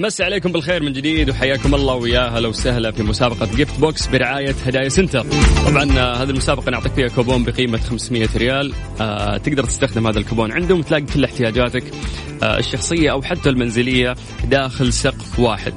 مسي 0.00 0.24
عليكم 0.24 0.52
بالخير 0.52 0.82
من 0.82 0.92
جديد 0.92 1.30
وحياكم 1.30 1.74
الله 1.74 1.94
ويا 1.94 2.20
هلا 2.20 2.48
وسهلا 2.48 2.90
في 2.90 3.02
مسابقة 3.02 3.56
جيفت 3.56 3.80
بوكس 3.80 4.06
برعاية 4.06 4.54
هدايا 4.66 4.88
سنتر. 4.88 5.26
طبعا 5.66 5.98
آه، 5.98 6.14
هذه 6.14 6.30
المسابقة 6.30 6.70
نعطيك 6.70 6.92
فيها 6.92 7.08
كوبون 7.08 7.44
بقيمة 7.44 7.78
500 7.78 8.28
ريال. 8.36 8.72
آه 9.00 9.36
تقدر 9.36 9.64
تستخدم 9.64 10.06
هذا 10.06 10.18
الكوبون 10.18 10.52
عندهم 10.52 10.78
وتلاقي 10.80 11.02
كل 11.02 11.24
احتياجاتك 11.24 11.84
آه 12.42 12.58
الشخصية 12.58 13.10
أو 13.12 13.22
حتى 13.22 13.48
المنزلية 13.48 14.14
داخل 14.44 14.92
سقف 14.92 15.40
واحد. 15.40 15.74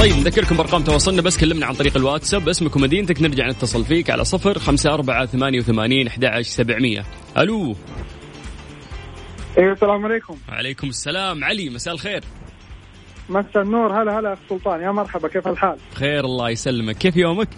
طيب 0.00 0.12
نذكركم 0.12 0.56
بأرقام 0.56 0.82
تواصلنا 0.82 1.22
بس 1.22 1.38
كلمنا 1.38 1.66
عن 1.66 1.74
طريق 1.74 1.96
الواتساب 1.96 2.48
اسمك 2.48 2.76
ومدينتك 2.76 3.22
نرجع 3.22 3.48
نتصل 3.48 3.84
فيك 3.84 4.10
على 4.10 4.24
صفر 4.24 4.58
خمسة 4.58 4.94
أربعة 4.94 5.26
ثمانية 5.26 5.58
وثمانين 5.58 6.06
أحد 6.06 6.40
سبعمية. 6.40 7.04
ألو. 7.38 7.76
أيوه 9.58 9.72
السلام 9.72 10.04
عليكم. 10.06 10.36
وعليكم 10.48 10.88
السلام. 10.88 11.44
علي 11.44 11.70
مساء 11.70 11.94
الخير. 11.94 12.24
مساء 13.30 13.62
النور. 13.62 14.02
هلا 14.02 14.18
هلا 14.18 14.32
اخ 14.32 14.38
سلطان. 14.48 14.80
يا 14.80 14.90
مرحبا 14.90 15.28
كيف 15.28 15.48
الحال؟ 15.48 15.76
بخير 15.92 16.24
الله 16.24 16.50
يسلمك. 16.50 16.96
كيف 16.98 17.16
يومك؟ 17.16 17.48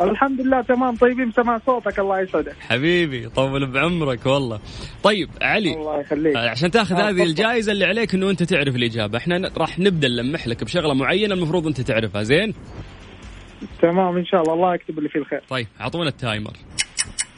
الحمد 0.00 0.40
لله 0.40 0.62
تمام. 0.62 0.96
طيبين 0.96 1.32
سمع 1.32 1.60
صوتك 1.66 1.98
الله 1.98 2.20
يسعدك. 2.20 2.56
حبيبي 2.60 3.28
طول 3.28 3.66
بعمرك 3.66 4.26
والله. 4.26 4.60
طيب 5.02 5.30
علي 5.42 5.74
الله 5.74 6.00
يخليك. 6.00 6.36
عشان 6.36 6.70
تاخذ 6.70 6.94
آه، 6.94 7.08
هذه. 7.08 7.22
الجائزة 7.22 7.72
اللي 7.72 7.84
عليك 7.84 8.14
إنه 8.14 8.30
أنت 8.30 8.42
تعرف 8.42 8.76
الإجابة. 8.76 9.18
إحنا 9.18 9.50
راح 9.56 9.78
نبدأ 9.78 10.08
نلمح 10.08 10.48
لك 10.48 10.64
بشغلة 10.64 10.94
معينة 10.94 11.34
المفروض 11.34 11.66
أنت 11.66 11.80
تعرفها. 11.80 12.22
زين؟ 12.22 12.54
تمام 13.82 14.16
إن 14.16 14.24
شاء 14.24 14.42
الله. 14.42 14.54
الله 14.54 14.74
يكتب 14.74 14.98
اللي 14.98 15.08
فيه 15.08 15.20
الخير. 15.20 15.42
طيب 15.48 15.66
أعطونا 15.80 16.08
التايمر. 16.08 16.52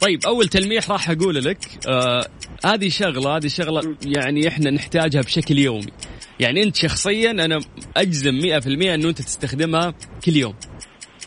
طيب 0.01 0.19
أول 0.25 0.47
تلميح 0.47 0.91
راح 0.91 1.09
أقول 1.09 1.35
لك. 1.35 1.57
آه 1.89 2.25
هذه 2.65 2.89
شغلة 2.89 3.37
هذه 3.37 3.47
شغلة 3.47 3.95
يعني 4.05 4.47
إحنا 4.47 4.71
نحتاجها 4.71 5.21
بشكل 5.21 5.57
يومي. 5.57 5.91
يعني 6.39 6.63
انت 6.63 6.75
شخصيا 6.75 7.31
أنا 7.31 7.59
أجزم 7.97 8.39
100% 8.41 8.67
إنه 8.67 9.09
أنت 9.09 9.21
تستخدمها 9.21 9.93
كل 10.25 10.35
يوم 10.35 10.55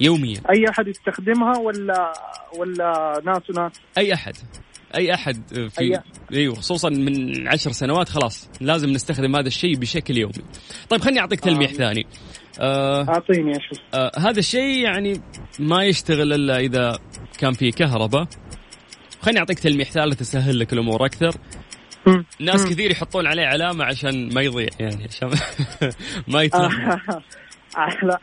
يوميا. 0.01 0.41
أي 0.51 0.65
أحد 0.71 0.89
يستخدمها 0.89 1.59
ولا 1.59 2.13
ولا 2.59 3.23
ناس 3.27 3.43
وناس؟ 3.51 3.73
أي 3.99 4.15
أحد. 4.15 4.35
أي 4.97 5.15
أحد 5.15 5.43
في 5.71 5.97
أي- 5.97 6.01
أيوه 6.33 6.55
خصوصا 6.55 6.89
من 6.89 7.49
عشر 7.49 7.73
سنوات 7.73 8.09
خلاص 8.09 8.49
لازم 8.61 8.91
نستخدم 8.91 9.37
هذا 9.37 9.47
الشيء 9.49 9.77
بشكل 9.77 10.19
يومي. 10.19 10.33
طيب 10.89 11.01
خليني 11.01 11.21
أعطيك 11.21 11.41
تلميح 11.41 11.71
آه. 11.71 11.75
ثاني. 11.75 12.07
آه 12.61 13.09
أعطيني 13.09 13.55
شيخ. 13.55 13.79
آه 13.95 14.13
هذا 14.19 14.39
الشيء 14.39 14.85
يعني 14.85 15.21
ما 15.59 15.85
يشتغل 15.85 16.33
إلا 16.33 16.59
إذا 16.59 16.99
كان 17.39 17.53
فيه 17.53 17.71
كهرباء. 17.73 18.27
خليني 19.23 19.39
أعطيك 19.39 19.59
تلميح 19.59 19.91
ثالث 19.91 20.21
يسهل 20.21 20.59
لك 20.59 20.73
الأمور 20.73 21.07
أكثر. 21.07 21.35
ناس. 22.41 22.67
كثير 22.67 22.91
يحطون 22.91 23.27
عليه 23.27 23.47
علامة 23.47 23.85
عشان 23.85 24.35
ما 24.35 24.41
يضيع 24.43 24.69
يعني 24.81 25.05
عشان 25.05 25.31
ما 26.35 26.43
يتلخبط. 26.43 27.23
آه، 27.79 28.05
لا. 28.07 28.19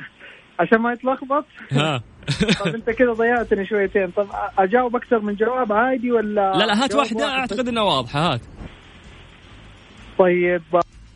عشان 0.60 0.78
ما 0.82 0.94
يتلخبط؟ 0.94 1.46
ها. 1.72 2.04
طب 2.66 2.76
انت 2.76 2.90
كذا 2.90 3.14
ضيعتني 3.14 3.66
شويتين. 3.66 4.12
طب 4.12 4.28
أجاوب 4.58 4.96
أكثر 4.96 5.20
من 5.20 5.36
جواب 5.36 5.74
عادي 5.74 6.12
ولا 6.12 6.54
لا 6.58 6.66
لا 6.66 6.84
هات 6.84 6.96
واحدة؟ 6.96 7.26
أعتقد 7.30 7.68
انها 7.68 7.84
واضحة. 7.84 8.34
هات. 8.34 8.42
طيب. 10.20 10.62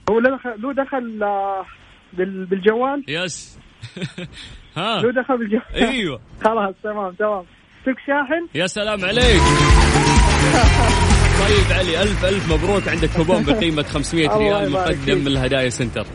هو 0.09 0.19
له 0.19 0.73
دخل 0.73 1.23
آه، 1.23 1.65
بال- 2.13 2.45
بالجوال؟ 2.45 3.03
yes. 3.07 3.59
ها. 4.77 5.01
له 5.01 5.21
دخل 5.21 5.37
بالجوال؟ 5.37 5.75
أيوه. 5.75 6.19
خلاص 6.43 6.75
تمام 6.83 7.13
تمام. 7.13 7.43
سوق 7.85 7.95
شاحن؟ 8.07 8.47
يا 8.55 8.67
سلام 8.67 9.05
عليك. 9.05 9.41
طيب 11.39 11.77
علي 11.77 12.01
ألف 12.01 12.25
ألف 12.25 12.53
مبروك. 12.53 12.87
عندك 12.87 13.09
كوبون 13.09 13.43
بقيمة 13.53 13.83
500 13.83 14.35
الله 14.35 14.37
ريال 14.37 14.71
مقدم. 14.71 15.17
من 15.17 15.27
الهدايا 15.27 15.69
سنتر. 15.69 16.05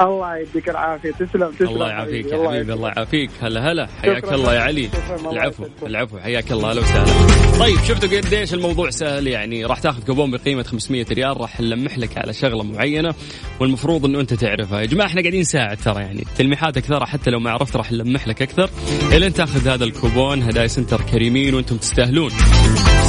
الله 0.00 0.36
يديك 0.36 0.68
العافية. 0.68 1.10
تسلم 1.10 1.50
تسلم 1.50 1.68
الله 1.68 1.88
يعافيك 1.88 2.26
يا 2.26 2.48
حبيبي. 2.48 2.72
الله 2.72 2.88
يعافيك. 2.88 3.30
هلا 3.42 3.72
هلا. 3.72 3.88
حياك 4.02 4.32
الله 4.32 4.54
يا. 4.54 4.60
علي. 4.60 4.90
العفو. 5.32 5.66
العفو. 5.86 6.18
حياك 6.18 6.52
الله. 6.52 6.70
أهلا 6.70 6.80
وسهلا. 6.80 7.58
طيب 7.58 7.76
شفتوا 7.88 8.18
قديش 8.18 8.54
الموضوع 8.54 8.90
سهل؟ 8.90 9.26
يعني 9.26 9.64
راح 9.64 9.78
تاخذ 9.78 10.04
كوبون 10.04 10.30
بقيمة 10.30 10.62
500 10.62 11.06
ريال 11.12 11.40
راح 11.40 11.60
نلمح 11.60 11.98
لك 11.98 12.18
على 12.18 12.32
شغلة 12.32 12.62
معينة. 12.62 13.14
والمفروض 13.60 14.04
إنه 14.04 14.20
أنت 14.20 14.34
تعرفها. 14.34 14.80
يا 14.80 14.86
جماعة 14.86 15.06
إحنا 15.06 15.20
قاعدين 15.20 15.40
نساعد 15.40 15.76
ترى 15.76 16.02
يعني 16.02 16.24
تلميحات 16.38 16.76
أكثر 16.76 17.06
حتى 17.06 17.30
لو 17.30 17.40
ما 17.40 17.50
عرفت 17.50 17.76
راح 17.76 17.92
نلمح 17.92 18.28
لك 18.28 18.42
أكثر. 18.42 18.70
الين 19.12 19.32
تاخذ 19.32 19.68
هذا 19.68 19.84
الكوبون 19.84 20.42
هدايا 20.42 20.66
سنتر 20.66 21.00
كريمين 21.00 21.54
وأنتم 21.54 21.76
تستاهلون. 21.76 22.30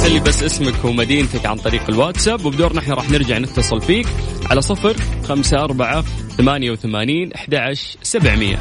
ارسل 0.04 0.14
لي 0.14 0.20
بس 0.20 0.42
اسمك 0.42 0.84
ومدينتك 0.84 1.46
عن 1.46 1.56
طريق 1.56 1.82
الواتساب 1.88 2.44
وبدورنا 2.44 2.80
إحنا 2.80 2.94
راح 2.94 3.10
نرجع 3.10 3.38
نتصل 3.38 3.80
فيك 3.80 4.06
على 4.50 4.62
صفر 4.62 4.96
خمسة 5.28 5.64
أربعة 5.64 6.04
ثمانية 6.36 6.70
وثمانين 6.70 7.32
أحد 7.32 7.74
سبعمية. 8.02 8.58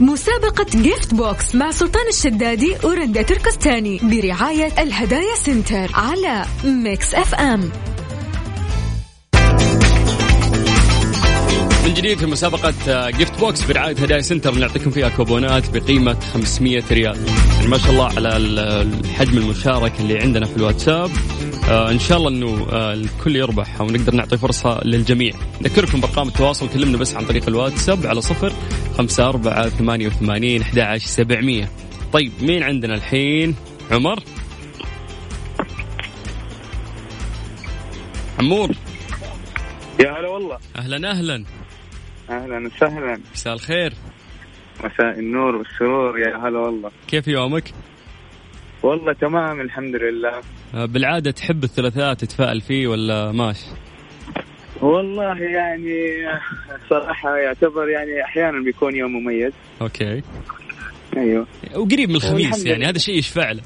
مسابقة 0.00 0.66
جيفت 0.82 1.14
بوكس 1.14 1.54
مع 1.54 1.70
سلطان 1.70 2.08
الشدادي 2.08 2.76
ورندا 2.84 3.22
تركستاني 3.22 4.00
برعاية 4.02 4.82
الهدايا 4.82 5.34
سنتر 5.36 5.90
على 5.94 6.44
Mix 6.64 7.14
FM 7.14 7.72
من 11.92 11.98
جديد 11.98 12.18
في 12.18 12.26
مسابقة 12.26 13.10
جيفت 13.10 13.40
بوكس 13.40 13.62
برعاية 13.64 13.96
هدايا 13.96 14.20
سنتر. 14.20 14.54
نعطيكم 14.54 14.90
فيها 14.90 15.08
كوبونات 15.08 15.70
بقيمة 15.78 16.20
500 16.34 16.82
ريال. 16.90 17.16
يعني 17.54 17.66
ما 17.68 17.78
شاء 17.78 17.90
الله 17.90 18.04
على 18.06 18.36
ال- 18.36 19.06
حجم 19.06 19.38
المشاركة 19.38 20.00
اللي 20.00 20.18
عندنا 20.18 20.46
في 20.46 20.56
الواتساب. 20.56 21.10
آه 21.68 21.90
إن 21.90 21.98
شاء 21.98 22.18
الله 22.18 22.28
إنه 22.28 22.66
آه 22.72 22.92
الكل 22.92 23.36
يربح 23.36 23.80
ونقدر 23.80 24.14
نعطي 24.14 24.38
فرصة 24.38 24.80
للجميع. 24.84 25.32
نذكركم 25.60 26.00
بأرقام 26.00 26.28
التواصل 26.28 26.68
كلمنا 26.68 26.96
بس 26.98 27.14
عن 27.14 27.26
طريق 27.26 27.48
الواتساب 27.48 28.06
على 28.06 28.20
صفر 28.20 28.52
خمسة 28.98 29.28
أربعة 29.28 29.68
ثمانية 29.68 30.06
وثمانين 30.06 30.60
أحد 30.62 30.78
عشر 30.78 31.06
سبعمية. 31.06 31.68
طيب 32.12 32.32
مين 32.42 32.62
عندنا 32.62 32.94
الحين؟ 32.94 33.54
عمر؟ 33.90 34.22
عمور؟ 38.38 38.70
يا 40.00 40.10
هلا 40.20 40.28
والله. 40.28 40.58
أهلا 40.76 41.10
أهلا. 41.10 41.44
أهلا 42.32 42.66
وسهلا. 42.66 43.20
مساء 43.32 43.54
الخير. 43.54 43.92
مساء 44.84 45.18
النور 45.18 45.56
والسرور 45.56 46.18
يا 46.18 46.36
هلا 46.36 46.58
والله. 46.58 46.90
كيف 47.08 47.28
يومك؟ 47.28 47.64
والله 48.82 49.12
تمام 49.12 49.60
الحمد 49.60 49.94
لله. 49.96 50.40
آه، 50.74 50.84
بالعادة 50.84 51.30
تحب 51.30 51.64
الثلاثاء 51.64 52.14
تتفائل 52.14 52.60
فيه 52.60 52.86
ولا 52.86 53.32
ماشي؟ 53.32 53.66
والله 54.80 55.38
يعني 55.38 55.98
صراحة 56.90 57.36
يعتبر 57.36 57.88
يعني 57.88 58.24
أحيانا 58.24 58.64
بيكون 58.64 58.96
يوم 58.96 59.12
مميز. 59.12 59.52
أوكي. 59.82 60.22
أيوه. 61.16 61.46
وقريب 61.76 62.08
من 62.08 62.16
الخميس 62.16 62.66
يعني. 62.66 62.84
هذا 62.86 62.98
شيء 62.98 63.18
يشفع 63.18 63.52
له. 63.52 63.62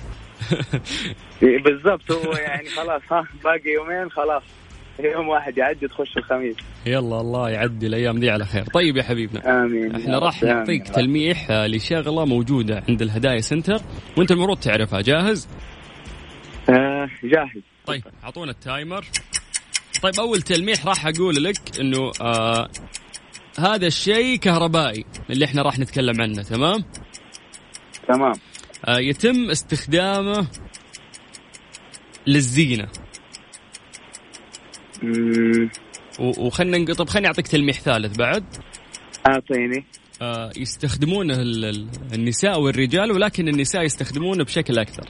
بالضبط 1.43 2.13
هو 2.13 2.33
يعني 2.33 2.69
خلاص 2.69 3.03
ها 3.13 3.25
باقي 3.45 3.71
يومين 3.71 4.11
خلاص. 4.11 4.43
يوم 5.01 5.29
واحد 5.29 5.59
يعدي 5.59 5.89
تخش 5.89 6.17
الخميس. 6.17 6.57
يلا 6.87 7.21
الله 7.21 7.50
يعدي 7.50 7.87
الأيام 7.87 8.21
دي 8.21 8.31
على 8.31 8.45
خير. 8.45 8.64
طيب 8.64 8.97
يا 8.97 9.02
حبيبنا 9.02 9.64
آمين. 9.64 9.95
إحنا 9.97 10.19
راح 10.19 10.43
نعطيك. 10.43 10.88
تلميح 10.88 11.50
آه، 11.50 11.66
لشغلة 11.66 12.25
موجودة 12.25 12.85
عند 12.88 13.02
الهدايا 13.02 13.40
سنتر. 13.40 13.81
وأنت 14.16 14.31
المفروض 14.31 14.59
تعرفها 14.59 15.00
جاهز؟ 15.00 15.49
آه 16.71 17.09
جاهز. 17.25 17.62
طيب 17.87 18.02
أعطونا 18.25 18.50
ال 18.50 18.58
timer. 18.58 19.05
طيب 20.02 20.14
أول 20.21 20.43
تلميح 20.43 20.87
راح 20.87 21.07
أقول 21.07 21.45
لك 21.45 21.81
إنه 21.81 22.11
آه 22.21 22.69
هذا 23.59 23.87
الشيء 23.87 24.37
كهربائي 24.37 25.05
اللي 25.31 25.45
إحنا 25.45 25.62
راح 25.62 25.78
نتكلم 25.78 26.21
عنه 26.21 26.43
تمام؟ 26.43 26.85
تمام. 28.09 28.33
آه 28.85 28.99
يتم 28.99 29.50
استخدامه 29.50 30.47
للزينة. 32.26 32.88
مم، 35.02 35.71
وخلنا 36.19 36.79
نق- 36.79 36.93
طب 36.93 37.09
خليني 37.09 37.27
أعطيك 37.27 37.47
تلميح 37.49 37.81
ثالث 37.81 38.17
بعد. 38.17 38.45
أعطيني. 39.27 39.85
آه، 40.23 40.51
يستخدمونه 40.57 41.35
ال- 41.35 41.65
ال- 41.65 41.89
النساء 42.15 42.61
والرجال 42.61 43.13
ولكن 43.13 43.49
النساء 43.49 43.83
يستخدمونه 43.83 44.45
بشكل 44.45 44.79
أكثر. 44.79 45.09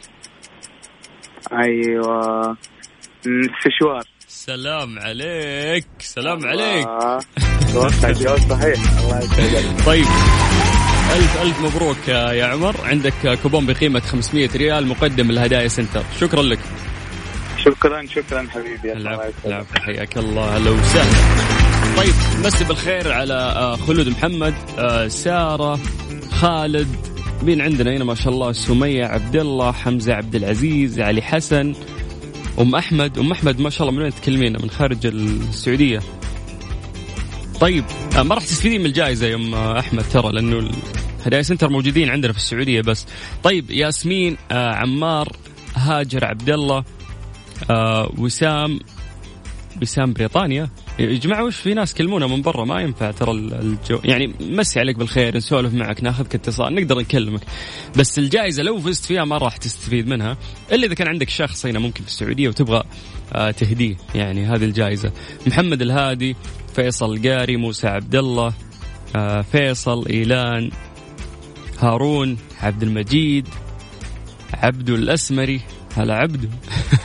مم، 3.27 3.43
سشوار 3.65 4.03
سلام 4.29 4.99
عليك. 4.99 5.87
سلام 5.99 6.47
عليك. 6.47 6.87
الله. 6.87 7.19
توقع 7.73 8.11
جواب 8.13 8.39
صحيح. 8.39 8.99
الله 9.01 9.19
يسعدك. 9.19 9.85
طيب. 9.87 10.05
ألف 11.17 11.43
ألف 11.43 11.61
مبروك 11.61 12.09
يا 12.09 12.47
عمر. 12.47 12.77
عندك 12.85 13.39
كوبون 13.43 13.67
بقيمة 13.67 14.01
500 14.01 14.49
ريال 14.57 14.87
مقدم 14.87 15.31
الهدايا 15.31 15.69
سنتر. 15.69 16.05
شكرا 16.21 16.43
لك. 16.43 16.59
شكرا 17.67 18.07
شكرا 18.07 18.47
حبيبي. 18.51 18.93
العفو 18.93 19.81
حياك 19.81 20.19
الله. 20.19 20.57
أهلا 20.57 20.71
وسهلا. 20.71 21.97
طيب 21.97 22.15
مسي 22.45 22.65
بالخير 22.65 23.13
على 23.13 23.35
آه، 23.35 23.77
خلود 23.77 24.09
محمد 24.09 24.55
آه، 24.79 25.09
سارة 25.09 25.81
خالد. 26.33 26.89
مين 27.43 27.61
عندنا؟ 27.61 27.97
هنا 27.97 28.05
ما 28.05 28.15
شاء 28.15 28.33
الله 28.33 28.53
سمية 28.53 29.05
عبد 29.05 29.37
الله 29.37 29.73
حمزة 29.73 30.15
عبد 30.15 30.35
العزيز 30.35 31.01
علي 31.01 31.23
حسن 31.23 31.75
أم 32.59 32.75
أحمد. 32.75 33.19
أم 33.19 33.33
أحمد 33.33 33.61
ما 33.61 33.71
شاء 33.71 33.89
الله 33.89 33.99
من 33.99 34.03
وين 34.03 34.15
تكلمين 34.15 34.53
من 34.53 34.71
خارج 34.71 35.07
السعودية. 35.07 36.01
طيب 37.61 37.85
آه، 38.19 38.23
ما 38.23 38.35
راح 38.35 38.45
تستفيدين 38.45 38.81
من 38.81 38.87
الجائزة 38.87 39.27
يا 39.27 39.35
أم 39.35 39.55
أحمد 39.55 40.05
ترى 40.13 40.33
لأنه 40.33 40.71
الهدايا 41.21 41.43
سنتر 41.43 41.69
موجودين 41.69 42.11
عندنا 42.11 42.33
في 42.33 42.39
السعودية 42.39 42.81
بس. 42.81 43.07
طيب 43.43 43.71
ياسمين 43.71 44.37
عمار 44.51 45.29
هاجر 45.75 46.25
عبد 46.25 46.51
الله 46.51 46.85
وسام 48.19 48.81
وسام 49.83 50.13
بريطانيا. 50.13 50.71
يا 50.99 51.19
جماعة 51.19 51.45
وش 51.45 51.57
في 51.57 51.75
ناس 51.75 51.95
كلمونا 51.95 52.27
من 52.27 52.43
برا؟ 52.43 52.65
ما 52.65 52.81
ينفع 52.81 53.11
ترى 53.11 53.33
الجو 53.33 54.01
يعني 54.05 54.35
مسي 54.41 54.81
عليك 54.81 54.97
بالخير 54.97 55.37
نسولف 55.37 55.75
معك 55.75 56.03
ناخذك 56.03 56.35
اتصال 56.35 56.75
نقدر 56.75 56.99
نكلمك. 56.99 57.41
بس 57.97 58.19
الجائزة 58.19 58.63
لو 58.63 58.81
فزت 58.81 59.05
فيها 59.05 59.25
ما 59.25 59.39
راح 59.39 59.57
تستفيد 59.57 60.09
منها. 60.09 60.37
إلا 60.73 60.87
إذا 60.87 60.95
كان 60.95 61.09
عندك 61.09 61.29
شخص 61.29 61.67
هنا 61.67 61.79
ممكن 61.79 62.03
في 62.03 62.09
السعودية 62.09 62.49
وتبغى 62.49 62.83
آه 63.35 63.51
تهديه. 63.51 63.97
يعني 64.15 64.47
هذه 64.47 64.65
الجائزة. 64.65 65.13
محمد 65.47 65.83
الهادي 65.83 66.37
فيصل 66.75 67.17
القاري 67.17 67.57
موسى 67.57 67.87
عبد 67.87 68.15
الله 68.15 68.53
آه 69.17 69.41
فيصل 69.43 70.07
إيلان 70.09 70.71
هارون 71.79 72.39
عبد 72.63 72.83
المجيد 72.83 73.49
عبد 74.55 74.91
الأسمري. 74.91 75.61
هلا 75.97 76.15
عبده 76.15 76.49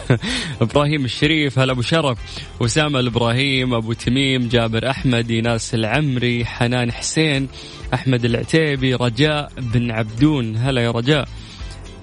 إبراهيم 0.62 1.06
الشريف 1.06 1.60
هلا 1.60 1.72
أبو 1.72 1.82
شرف. 1.82 2.18
اسامه 2.62 3.00
الإبراهيم 3.00 3.74
أبو 3.74 3.94
تميم 3.94 4.48
جابر 4.48 4.90
أحمد 4.90 5.32
إيناس 5.32 5.76
العمري 5.76 6.46
حنان 6.46 6.92
حسين 6.92 7.48
أحمد 7.94 8.26
العتيبي 8.26 8.96
رجاء 8.96 9.52
بن 9.58 9.92
عبدون. 9.92 10.58
هلا 10.58 10.82
يا 10.82 10.92
رجاء. 10.92 11.28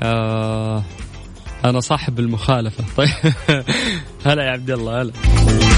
آه 0.02 0.84
أنا 1.64 1.80
صاحب 1.80 2.18
المخالفة. 2.18 2.84
طيب. 2.96 3.08
هلا 4.26 4.44
يا 4.44 4.50
عبد 4.50 4.70
الله 4.70 5.02
هلا. 5.02 5.12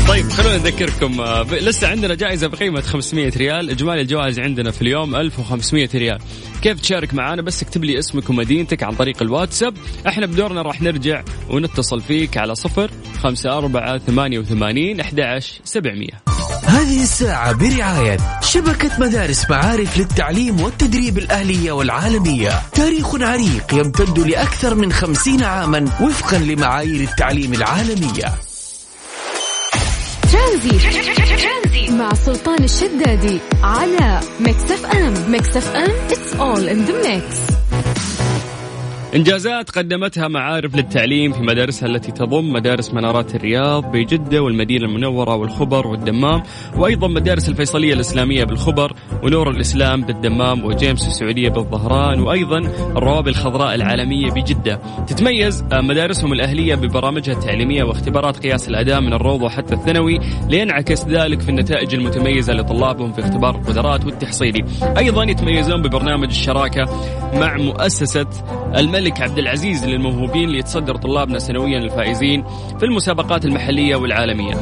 طيب 0.09 0.29
خلونا 0.29 0.57
نذكركم 0.57 1.21
آه، 1.21 1.43
لسه 1.43 1.89
عندنا 1.89 2.15
جائزة 2.15 2.47
بقيمة 2.47 2.81
500 2.81 3.33
ريال. 3.37 3.71
إجمالي 3.71 4.01
الجوائز 4.01 4.41
عندنا 4.41 4.71
في 4.71 4.83
اليوم 4.83 5.17
1500 5.17 5.89
ريال. 5.95 6.19
كيف 6.63 6.81
تشارك 6.81 7.15
معنا 7.15 7.43
بس 7.43 7.63
اكتب 7.63 7.85
لي 7.85 7.99
اسمك 7.99 8.31
ومدينتك 8.31 8.83
عن 8.83 8.95
طريق 8.95 9.23
الواتساب. 9.23 9.75
إحنا 10.09 10.27
بدورنا 10.27 10.63
راح 10.63 10.83
نرجع 10.83 11.23
ونتصل 11.51 12.01
فيك 12.01 12.37
على 12.37 12.55
صفر 12.55 12.91
خمسة 13.23 13.59
أربعة 13.59 13.99
ثمانية 13.99 14.39
وثمانين 14.39 15.01
أحد 15.01 15.39
سبعمية. 15.65 16.40
هذه 16.71 17.03
الساعة 17.03 17.53
برعاية 17.53 18.17
شبكة 18.41 18.91
مدارس 18.99 19.51
معارف 19.51 19.99
للتعليم 19.99 20.61
والتدريب 20.61 21.19
الأهلية 21.19 21.73
والعالمية. 21.73 22.63
تاريخ 22.73 23.15
عريق 23.15 23.75
يمتد 23.75 24.19
لأكثر 24.19 24.75
من 24.75 24.93
خمسين 24.93 25.43
عاما 25.43 25.91
وفقا 26.01 26.39
لمعايير 26.39 27.01
التعليم 27.01 27.55
العالمية. 27.55 28.35
ترانزيت 30.33 31.91
مع 31.91 32.15
سلطان 32.15 32.65
الشدادي 32.65 33.39
على 33.63 34.21
Mix 34.41 34.71
FM. 34.71 35.31
Mix 35.31 35.57
FM 35.57 35.91
it's 36.09 36.33
all 36.35 36.69
in 36.69 36.87
the 36.89 37.09
mix. 37.09 37.60
إنجازات 39.15 39.71
قدمتها 39.71 40.29
معارف 40.29 40.75
للتعليم 40.77 41.33
في 41.33 41.41
مدارسها 41.41 41.89
التي 41.89 42.13
تضم 42.13 42.53
مدارس 42.53 42.95
منارات 42.95 43.35
الرياض 43.35 43.93
بجدة 43.93 44.43
والمدينة 44.43 44.85
المنورة 44.85 45.35
والخبر 45.35 45.87
والدمام 45.87 46.43
وأيضا 46.77 47.09
مدارس 47.09 47.49
الفيصلية 47.49 47.93
الإسلامية 47.93 48.45
بالخبر 48.45 48.93
ونور 49.23 49.51
الإسلام 49.51 50.03
بالدمام 50.03 50.65
وجيمس 50.65 51.09
السعودية 51.09 51.49
بالظهران 51.49 52.21
وأيضا 52.21 52.59
الروابي 52.97 53.31
الخضراء 53.31 53.75
العالمية 53.75 54.31
بجدة. 54.31 54.81
تتميز 55.07 55.65
مدارسهم 55.73 56.33
الأهلية 56.33 56.75
ببرامجها 56.75 57.35
التعليمية 57.35 57.85
واختبارات 57.85 58.39
قياس 58.39 58.69
الأداء 58.69 59.01
من 59.01 59.13
الروضة 59.13 59.49
حتى 59.49 59.75
الثانوي 59.75 60.19
لينعكس 60.49 61.07
ذلك 61.07 61.41
في 61.41 61.49
النتائج 61.49 61.95
المتميزة 61.95 62.53
لطلابهم 62.53 63.13
في 63.13 63.21
اختبار 63.21 63.55
القدرات 63.55 64.05
والتحصيلي. 64.05 64.65
أيضا 64.99 65.25
يتميزون 65.25 65.83
ببرنامج 65.83 66.29
الشراكة 66.29 66.85
مع 67.35 67.57
مؤسسة 67.57 68.27
الملك 69.01 69.21
عبد 69.21 69.39
العزيز 69.39 69.85
للموهوبين 69.85 70.49
ليتصدر 70.49 70.97
طلابنا 70.97 71.39
سنويا 71.39 71.79
الفائزين 71.79 72.45
في 72.79 72.85
المسابقات 72.85 73.45
المحلية 73.45 73.97
والعالمية. 73.97 74.55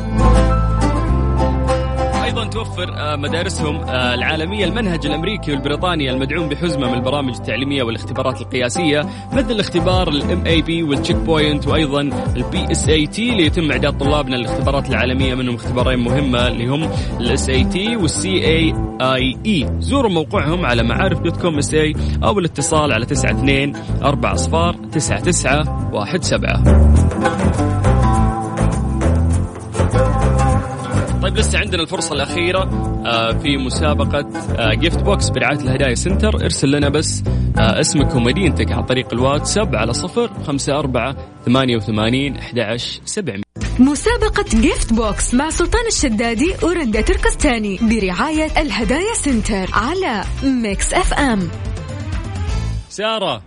أيضا 2.38 2.50
توفر 2.50 2.94
آه، 2.96 3.16
مدارسهم 3.16 3.76
آه، 3.76 4.14
العالمية 4.14 4.64
المنهج 4.64 5.06
الأمريكي 5.06 5.52
والبريطاني 5.52 6.10
المدعوم 6.10 6.48
بحزمة 6.48 6.88
من 6.88 6.94
البرامج 6.94 7.34
التعليمية 7.34 7.82
والاختبارات 7.82 8.40
القياسية 8.40 9.06
مثل 9.32 9.50
الاختبار 9.50 10.08
ال 10.08 10.18
MAP 10.18 10.46
وال 10.46 10.82
Checkpoint 10.82 11.66
وأيضا 11.66 12.00
ال 12.36 12.72
PSAT 12.72 13.30
ليتم 13.30 13.70
إعداد 13.70 13.98
طلابنا 13.98 14.36
للاختبارات 14.36 14.88
العالمية 14.88 15.34
منهم 15.34 15.54
اختبارين 15.54 15.98
مهمة 15.98 16.48
اللي 16.48 16.66
هم 16.66 16.90
ال 17.20 17.48
SAT 17.48 17.96
وال 17.96 18.46
CAIE 18.46 19.68
زوروا 19.78 20.10
موقعهم 20.10 20.66
على 20.66 20.82
معارف 20.82 21.20
dot 21.20 21.36
com.sa 21.36 21.94
أو 22.24 22.38
الاتصال 22.38 22.92
على 22.92 23.04
92 23.04 23.72
4 24.02 24.34
صفار 24.34 24.74
99 24.74 25.64
17 26.22 27.17
لسه 31.38 31.58
عندنا 31.58 31.82
الفرصة 31.82 32.14
الأخيرة 32.14 32.62
آه، 33.06 33.32
في 33.32 33.56
مسابقة 33.56 34.28
جيفت 34.74 35.02
بوكس 35.02 35.28
برعاية 35.30 35.58
الهدايا 35.58 35.94
سنتر. 35.94 36.34
ارسل 36.34 36.70
لنا 36.70 36.88
بس 36.88 37.22
آه، 37.58 37.80
اسمك 37.80 38.14
ومدينتك 38.14 38.72
عن 38.72 38.82
طريق 38.82 39.12
الواتساب 39.12 39.76
على 39.76 39.92
صفر 39.92 40.44
خمسة 40.44 40.78
أربعة 40.78 41.16
ثمانية 41.46 41.76
وثمانين 41.76 42.36
أحد 42.36 42.76
سبعمية. 43.04 43.42
مسابقة 43.78 44.44
جيفت 44.60 44.92
بوكس 44.92 45.34
مع 45.34 45.50
سلطان 45.50 45.86
الشدادي 45.86 46.54
ورندا 46.62 47.00
تركستاني 47.00 47.78
برعاية 47.82 48.60
الهدايا 48.60 49.14
سنتر 49.14 49.70
على 49.72 50.24
Mix 50.42 50.94
FM 50.94 51.50
سارة. 52.88 53.42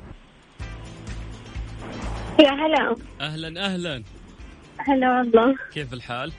يا 2.39 2.51
هلا. 2.51 2.95
أهلا 3.21 3.65
أهلا. 3.65 4.03
هلا 4.77 5.17
والله. 5.17 5.55
كيف 5.73 5.93
الحال؟ 5.93 6.31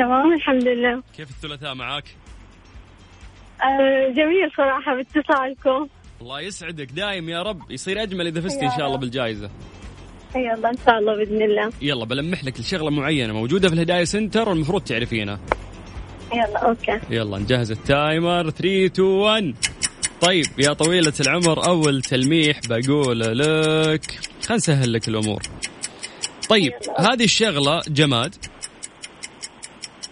تمام 0.00 0.32
الحمد 0.32 0.68
لله. 0.68 1.02
كيف 1.16 1.30
الثلاثاء 1.30 1.74
معاك؟ 1.74 2.04
آه 3.62 4.08
جميل 4.08 4.50
صراحة 4.56 4.94
باتصالكم. 4.96 5.88
الله 6.20 6.40
يسعدك 6.40 6.92
دايم 6.92 7.28
يا 7.28 7.42
رب. 7.42 7.70
يصير 7.70 8.02
أجمل 8.02 8.26
إذا 8.26 8.40
فزتي 8.40 8.66
إن 8.66 8.70
شاء 8.70 8.86
الله 8.86 8.98
بالجائزة. 8.98 9.50
يلا 10.36 10.70
إن 10.70 10.76
شاء 10.86 10.98
الله 10.98 11.16
بإذن 11.16 11.42
الله. 11.42 11.72
يلا 11.82 12.04
بلمح 12.04 12.44
لك 12.44 12.60
لشغلة 12.60 12.90
معينة 12.90 13.32
موجودة 13.32 13.68
في 13.68 13.74
الهدايا 13.74 14.04
center 14.04 14.48
والمفروض 14.48 14.82
تعرفينها. 14.82 15.40
يلا 16.32 16.58
okay. 16.58 17.00
يلا 17.10 17.38
نجهز 17.38 17.70
ال 17.70 17.81
timer. 17.81 18.50
3 18.50 18.86
2 18.86 19.08
1 19.08 19.54
طيب 20.20 20.46
يا 20.58 20.72
طويلة 20.72 21.12
العمر 21.20 21.66
أول 21.66 22.02
تلميح 22.02 22.60
بقول 22.68 23.20
لك 23.20 24.04
خلينا 24.42 24.56
نسهل 24.56 24.92
لك 24.92 25.08
الأمور. 25.08 25.42
طيب 26.48 26.72
هذه 26.98 27.24
الشغلة 27.24 27.82
جماد. 27.88 28.34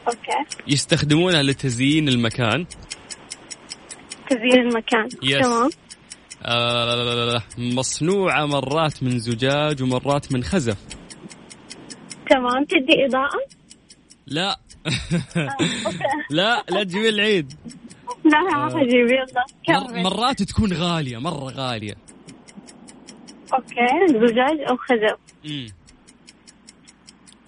Okay. 0.09 0.63
يستخدمونها 0.67 1.43
لتزيين 1.43 2.09
المكان. 2.09 2.67
تزيين 4.31 4.61
المكان. 4.61 5.09
Yes. 5.23 5.47
تمام. 5.47 5.71
آه 6.43 7.43
مصنوعة 7.59 8.47
مرات 8.47 9.03
من 9.03 9.19
زجاج 9.19 9.83
ومرات 9.83 10.33
من 10.33 10.45
خزف. 10.45 10.79
تمام. 12.31 12.65
تدي 12.65 13.07
إضاءة؟ 13.07 13.39
لا. 14.27 14.57
لا 16.31 16.65
لا 16.69 16.85
تجيبين 16.85 17.09
العيد. 17.09 17.53
لا 18.25 18.41
ما 18.41 18.83
أجيب 18.83 19.11
يلا 19.69 20.03
مرات 20.03 20.43
تكون 20.43 20.73
غالية 20.73 21.19
مرة 21.19 21.53
غالية. 21.53 21.95
Okay. 23.55 24.09
زجاج 24.09 24.61
أو 24.71 24.77
خزف. 24.77 25.19
امم 25.47 25.69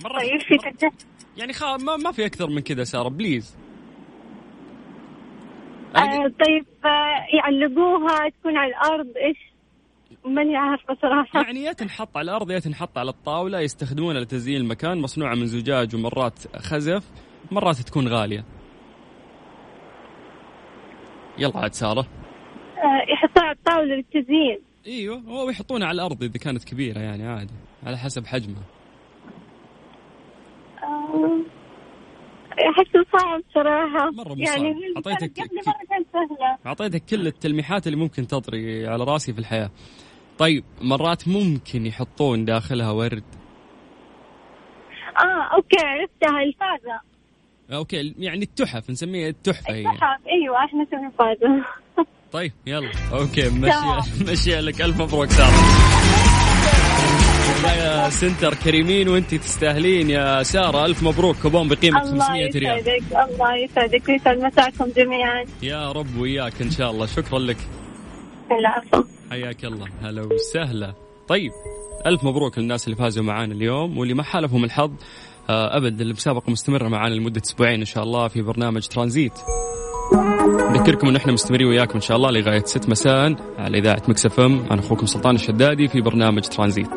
مرة 0.05 0.19
طيب 0.19 0.41
في 0.41 0.59
يعني 1.37 1.53
خا 1.53 1.77
ما, 1.77 1.97
ما 1.97 2.13
في 2.13 2.27
أكثر 2.27 2.51
من 2.51 2.61
كذا 2.61 2.85
سارة 2.85 3.09
بليز. 3.09 3.57
آه 5.97 6.33
طيب 6.47 6.67
آه 6.85 7.37
يعلقوها 7.37 8.29
تكون 8.29 8.57
على 8.57 8.71
الأرض 8.71 9.07
إيش؟ 9.17 9.37
ماني 10.25 10.57
عارفه 10.57 10.97
صراحة 11.03 11.43
يعني 11.43 11.63
يا 11.63 11.73
تنحط 11.73 12.17
على 12.17 12.25
الأرض 12.25 12.51
يا 12.51 12.59
تنحط 12.59 12.99
على 12.99 13.11
الطاولة 13.11 13.61
يستخدمونها 13.61 14.21
لتزيين 14.21 14.61
المكان 14.61 14.99
مصنوعة 14.99 15.35
من 15.35 15.47
زجاج 15.47 15.95
ومرات 15.97 16.57
خزف 16.57 17.05
مرات 17.51 17.77
تكون 17.77 18.09
غالية. 18.09 18.45
يلا 21.39 21.59
عاد 21.59 21.73
سارة. 21.75 22.07
آه، 22.79 23.13
يحطوها 23.13 23.45
على 23.45 23.57
الطاولة 23.57 23.95
للتزيين. 23.95 24.59
إيوه 24.87 25.17
هو 25.17 25.51
يحطونها 25.51 25.89
على 25.89 25.95
الأرض 25.95 26.23
إذا 26.23 26.39
كانت 26.39 26.65
كبيرة 26.65 26.99
يعني 26.99 27.27
عادي 27.29 27.55
على 27.87 27.97
حسب 27.99 28.27
حجمها 28.27 28.63
آه، 30.83 31.41
أحسه 32.53 33.00
صعب 33.13 33.43
صراحة. 33.55 34.11
مرة 34.11 34.35
مو 34.35 34.43
يعني 34.43 34.75
صعب. 34.95 35.07
أعطيتك 35.07 35.41
قبل 35.41 35.49
ك- 35.61 35.67
مرة 35.69 35.75
كانت 35.91 36.07
سهلة. 36.13 36.59
أعطيتك 36.67 37.03
كل 37.11 37.27
التلميحات 37.27 37.87
اللي 37.87 37.99
ممكن 37.99 38.27
تطري 38.27 38.87
على 38.89 39.05
رأسي 39.05 39.33
في 39.33 39.39
الحياة. 39.39 39.71
طيب 40.39 40.65
مرات 40.83 41.29
ممكن 41.29 41.87
يحطون 41.87 42.45
داخلها 42.45 42.91
ورد؟ 42.91 43.23
آه 45.25 45.55
okay 45.57 45.77
عرفتها 45.87 46.43
الفازة. 46.43 47.01
Okay 47.73 48.15
يعني 48.19 48.43
التحف 48.43 48.91
نسميها 48.91 49.29
التحفة 49.29 49.75
هي 49.75 49.81
التحف 49.81 50.27
أيوه 50.29 50.65
إحنا 50.65 50.83
نسوي 50.83 51.11
فازة 51.19 51.65
طيب 52.33 52.53
يلا. 52.67 52.91
Okay. 53.13 53.49
مشي 53.51 54.25
مشي 54.33 54.61
لك 54.61 54.81
ألف 54.83 55.01
مبروك 55.03 55.31
ساره 55.31 55.51
والهدايا 57.51 57.73
center 57.73 58.55
كريمين 58.55 59.09
وانت 59.09 59.35
تستاهلين 59.35 60.11
يا 60.11 60.43
سارة. 60.43 60.87
ألف 60.87 61.03
مبروك 61.03 61.37
كوبون 61.37 61.69
بقيمة 61.69 62.03
الله 62.03 62.25
500 62.25 62.51
ريال. 62.55 62.79
يسعدك 62.79 63.31
الله 63.31 63.57
يسعدك 63.57 64.09
ويسعد 64.09 64.39
مساكم 64.39 64.91
جميعا. 64.97 65.45
يا 65.63 65.93
رب 65.93 66.17
وياك 66.17 66.63
إن 66.63 66.71
شاء 66.71 66.91
الله. 66.91 67.07
شكرا 67.07 67.39
لك. 67.39 67.57
العفو. 68.61 69.09
حياك 69.31 69.65
الله. 69.65 69.87
هلا 70.03 70.23
وسهلا. 70.23 70.95
طيب 71.29 71.53
ألف 72.07 72.25
مبروك 72.25 72.59
للناس 72.59 72.85
اللي 72.85 72.97
فازوا 72.97 73.25
معانا 73.25 73.55
اليوم 73.55 73.99
واللي 73.99 74.15
ما 74.15 74.23
حالفهم 74.23 74.65
الحظ 74.65 74.91
آه، 75.51 75.77
أبد 75.77 76.01
المسابقة 76.01 76.51
مستمرة 76.51 76.89
معانا 76.89 77.15
لمدة 77.15 77.43
أسبوعين 77.45 77.81
إن 77.81 77.87
شاء 77.87 78.05
الله 78.05 78.29
في 78.29 78.43
برنامج 78.43 78.87
ترانزيت. 78.87 79.33
نذكركم 80.71 81.09
أن 81.09 81.17
إحنا 81.17 81.33
مستمرين 81.33 81.67
وياكم 81.67 81.95
إن 81.95 82.01
شاء 82.01 82.17
الله 82.17 82.31
لغاية 82.31 82.65
6 82.65 82.91
مساء 82.91 83.37
على 83.59 83.79
إذاعة 83.79 84.03
Mix 84.09 84.41
FM. 84.41 84.67
أنا 84.71 84.81
أخوكم 84.81 85.07
سلطان 85.07 85.35
الشدادي 85.35 85.89
في 85.89 86.01
برنامج 86.01 86.43
ترانزيت. 86.43 86.91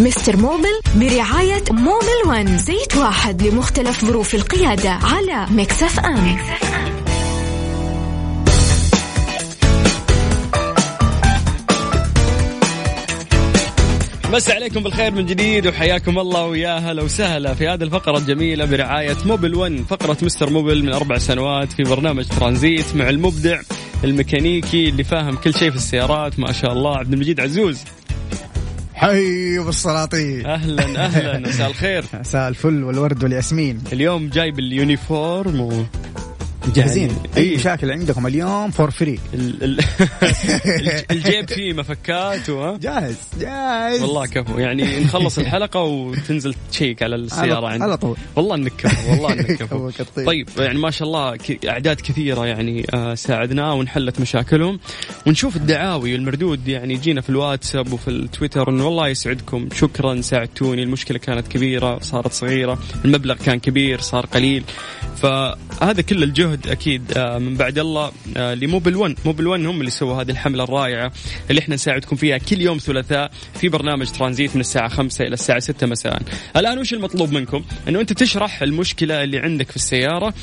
Mister 0.00 0.36
Mobil 0.36 0.80
برعاية 0.96 1.64
Mobil 1.70 2.28
One 2.28 2.58
زيت 2.58 2.96
واحد 2.96 3.42
لمختلف 3.42 4.04
ظروف 4.04 4.34
القيادة 4.34 4.90
على 4.90 5.46
Mix 5.50 6.00
FM. 6.00 6.38
مسا 14.32 14.52
عليكم 14.52 14.82
بالخير 14.82 15.10
من 15.10 15.26
جديد 15.26 15.66
وحياكم 15.66 16.18
الله 16.18 16.46
ويا 16.46 16.78
هلا 16.78 17.02
وسهلا 17.02 17.54
في 17.54 17.68
هذه 17.68 17.82
الفقرة 17.82 18.18
الجميلة 18.18 18.64
برعاية 18.64 19.16
Mobil 19.26 19.54
One 19.54 19.84
فقرة 19.84 20.16
Mister 20.22 20.50
Mobil 20.50 20.82
من 20.82 20.92
أربع 20.92 21.18
سنوات 21.18 21.72
في 21.72 21.82
برنامج 21.82 22.24
ترانزيت 22.28 22.96
مع 22.96 23.08
المبدع 23.08 23.60
الميكانيكي 24.04 24.88
اللي 24.88 25.04
فاهم 25.04 25.36
كل 25.36 25.54
شيء 25.54 25.70
في 25.70 25.76
السيارات. 25.76 26.38
ما 26.38 26.52
شاء 26.52 26.72
الله 26.72 26.96
عبد 26.96 27.12
المجيد 27.12 27.40
عزوز. 27.40 27.78
حي 29.00 29.58
بالسلاطين. 29.58 30.46
أهلا 30.46 31.04
أهلا. 31.04 31.38
مساء 31.38 31.68
الخير. 31.70 32.04
مساء 32.20 32.48
الفل 32.48 32.84
والورد 32.84 33.22
والياسمين. 33.24 33.80
اليوم 33.92 34.28
جايب 34.28 34.58
ال 34.58 34.71
uniform 34.71 35.60
و 35.60 35.72
جاهزين. 36.74 37.10
أي 37.36 37.42
إيه. 37.42 37.56
مشاكل 37.56 37.90
عندكم 37.90 38.26
اليوم 38.26 38.70
for 38.70 38.90
free 38.90 39.18
ال... 39.34 39.64
ال... 39.64 39.80
الجيب 41.10 41.48
فيه 41.50 41.72
مفكات 41.72 42.50
و... 42.50 42.76
جاهز 42.76 43.16
جاهز. 43.40 44.02
والله 44.02 44.26
كفو. 44.26 44.58
يعني 44.58 45.00
نخلص 45.00 45.38
الحلقة 45.42 45.80
وتنزل 45.80 46.54
تشيك 46.70 47.02
على 47.02 47.16
السيارة 47.16 47.60
على- 47.60 47.70
عندك. 47.70 47.82
على 47.82 47.96
طول. 47.96 48.16
والله 48.36 48.54
إنك 48.54 48.72
كفو 48.78 49.10
والله 49.12 49.32
إنك 49.32 49.52
كفو. 49.62 49.88
الطيب. 49.88 50.26
طيب. 50.26 50.48
يعني 50.58 50.78
ما 50.78 50.90
شاء 50.90 51.08
الله 51.08 51.36
أعداد 51.68 52.00
كثيرة 52.00 52.46
يعني 52.46 52.86
آه، 52.94 53.14
ساعدناه 53.14 53.74
ونحلت 53.74 54.20
مشاكلهم. 54.20 54.80
ونشوف 55.26 55.56
الدعاوي 55.56 56.12
والمردود 56.12 56.68
يعني 56.68 56.94
يجينا 56.94 57.20
في 57.20 57.30
الواتساب 57.30 57.92
وفي 57.92 58.08
التويتر 58.08 58.70
إنه 58.70 58.84
والله 58.86 59.08
يسعدكم. 59.08 59.68
شكرا 59.74 60.20
ساعدتوني. 60.20 60.82
المشكلة 60.82 61.18
كانت 61.18 61.48
كبيرة 61.48 61.98
صارت 61.98 62.32
صغيرة 62.32 62.78
المبلغ 63.04 63.34
كان 63.34 63.58
كبير 63.60 64.00
صار 64.00 64.26
قليل. 64.26 64.64
فهذا 65.16 66.02
كل 66.02 66.22
الجهد 66.22 66.49
أكيد 66.66 67.12
آه، 67.16 67.38
من 67.38 67.56
بعد 67.56 67.78
الله 67.78 68.12
آه، 68.36 68.54
ل 68.54 68.61
Mobil 68.61 68.96
1 68.96 69.14
Mobil 69.24 69.46
1 69.46 69.64
هم 69.64 69.80
اللي 69.80 69.90
سووا 69.90 70.22
هذه 70.22 70.30
الحملة 70.30 70.64
الرائعة 70.64 71.12
اللي 71.50 71.60
إحنا 71.60 71.74
نساعدكم 71.74 72.16
فيها 72.16 72.38
كل 72.38 72.60
يوم 72.60 72.78
ثلاثاء 72.78 73.30
في 73.60 73.68
برنامج 73.68 74.10
ترانزيت 74.10 74.54
من 74.54 74.60
الساعة 74.60 74.88
5 74.88 75.24
إلى 75.24 75.34
الساعة 75.34 75.58
6 75.58 75.86
مساء. 75.86 76.22
الآن 76.56 76.78
وش 76.78 76.92
المطلوب 76.92 77.32
منكم؟ 77.32 77.64
إنه 77.88 78.00
أنت 78.00 78.12
تشرح 78.12 78.62
المشكلة 78.62 79.24
اللي 79.24 79.38
عندك 79.38 79.70
في 79.70 79.76
السيارة 79.76 80.34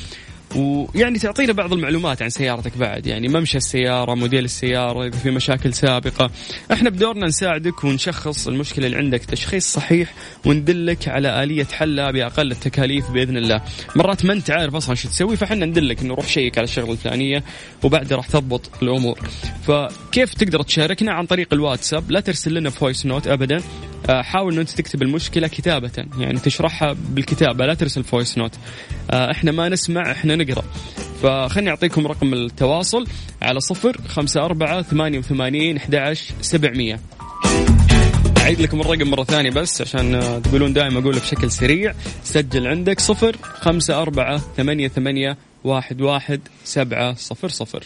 ويعني 0.56 1.20
تعطينا 1.20 1.54
بعض 1.54 1.74
المعلومات 1.74 2.22
عن 2.22 2.30
سيارتك 2.30 2.78
بعد. 2.78 3.08
يعني 3.08 3.28
ممشى 3.28 3.58
السيارة 3.58 4.16
موديل 4.16 4.46
السيارة 4.46 5.08
إذا 5.08 5.18
في 5.18 5.32
مشاكل 5.32 5.74
سابقة. 5.74 6.32
إحنا 6.72 6.90
بدورنا 6.90 7.26
نساعدك 7.26 7.84
ونشخص 7.84 8.48
المشكلة 8.48 8.86
اللي 8.86 8.98
عندك. 8.98 9.26
تشخيص 9.26 9.74
صحيح 9.74 10.14
وندلك 10.46 11.08
على 11.08 11.44
آلية 11.44 11.66
حلها 11.66 12.12
بأقل 12.12 12.52
التكاليف 12.52 13.12
بإذن 13.12 13.38
الله. 13.38 13.62
مرات 13.96 14.26
ما 14.26 14.34
أنت 14.34 14.52
عارف 14.52 14.76
أصلا 14.76 14.96
شو 14.96 15.10
تسوي 15.10 15.38
فحنا 15.38 15.66
ندلك 15.66 16.02
إنه 16.02 16.14
روح 16.14 16.28
شيك 16.28 16.58
على 16.58 16.66
الشغلة 16.66 16.92
الفلانية 16.92 17.44
وبعدها 17.84 18.18
راح 18.18 18.28
تضبط 18.28 18.70
الأمور. 18.82 19.20
فكيف 19.68 20.34
تقدر 20.34 20.62
تشاركنا 20.62 21.12
عن 21.12 21.26
طريق 21.26 21.54
الواتساب؟ 21.54 22.12
لا 22.12 22.20
ترسل 22.20 22.54
لنا 22.54 22.70
voice 22.70 23.06
note 23.06 23.28
أبدا. 23.28 23.62
آه، 24.10 24.22
حاول 24.22 24.52
إنه 24.54 24.62
أنت 24.62 24.70
تكتب 24.70 25.02
المشكلة 25.02 25.48
كتابة. 25.48 26.06
يعني 26.20 26.40
تشرحها 26.40 26.96
بالكتابة 27.10 27.66
لا 27.66 27.74
ترسل 27.74 28.04
voice 28.04 28.38
note 28.38 28.52
آه، 29.12 29.32
إحنا 29.32 29.52
ما 29.52 29.70
نسمع 29.70 30.12
إحنا 30.12 30.36
نقرأ. 30.38 30.64
فخلني 31.24 31.70
أعطيكم 31.70 32.08
رقم 32.08 32.34
التواصل 32.34 33.08
على 33.42 33.60
صفر 33.60 33.98
خمسة 34.08 34.46
أربعة 34.46 34.82
ثمانية 34.82 35.20
وثمانين 35.20 35.78
أحد 35.78 36.18
سبعمية. 36.42 37.00
أعيد 38.38 38.62
لكم 38.62 38.82
الرقم 38.82 39.08
مرة 39.08 39.24
ثانية 39.24 39.52
بس 39.52 39.82
عشان 39.82 40.42
تقولون 40.44 40.74
دائما 40.74 41.00
أقوله 41.00 41.20
بشكل 41.20 41.52
سريع. 41.52 41.94
سجل 42.24 42.68
عندك 42.68 43.00
صفر 43.00 43.36
خمسة 43.62 44.02
أربعة 44.02 44.42
ثمانية 44.58 44.88
ثمانية 44.88 45.38
واحد 45.64 46.02
واحد 46.02 46.42
سبعة 46.64 47.16
صفر 47.16 47.50
صفر. 47.50 47.84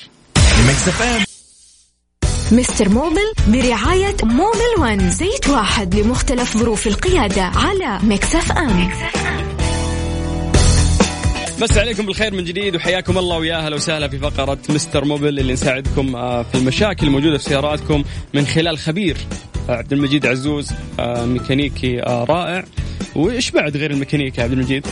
Mister 2.52 2.90
Mobil 2.90 3.34
برعاية 3.48 4.16
Mobil 4.24 4.80
One 4.80 5.10
زيت 5.10 5.50
واحد 5.50 5.96
لمختلف 5.96 6.58
ظروف 6.58 6.88
القيادة 6.88 7.44
على 7.44 8.00
Mix 8.04 8.52
FM 8.52 8.90
مسا 11.62 11.78
عليكم 11.78 12.06
بالخير 12.06 12.34
من 12.34 12.44
جديد 12.44 12.76
وحياكم 12.76 13.18
الله 13.18 13.38
ويا 13.38 13.56
أهلا 13.56 13.76
وسهلا 13.76 14.08
في 14.08 14.20
فقرة 14.20 14.58
Mister 14.70 15.06
Mobil 15.06 15.40
اللي 15.40 15.54
نساعدكم 15.54 16.16
آه، 16.16 16.44
في 16.44 16.56
المشاكل 16.56 17.08
الموجودة 17.08 17.38
في 17.38 17.44
سياراتكم 17.44 18.04
من 18.34 18.46
خلال 18.46 18.78
خبير 18.78 19.18
آه، 19.70 19.72
عبد 19.72 19.94
المجيد 19.94 20.26
عزوز 20.26 20.72
آه، 21.00 21.26
ميكانيكي 21.26 22.00
رائع 22.00 22.66
وإيش 23.16 23.52
بعد 23.52 23.78
غير 23.78 23.92
الميكانيكا 23.92 24.40
يا 24.40 24.44
عبد 24.44 24.54
المجيد؟ 24.54 24.88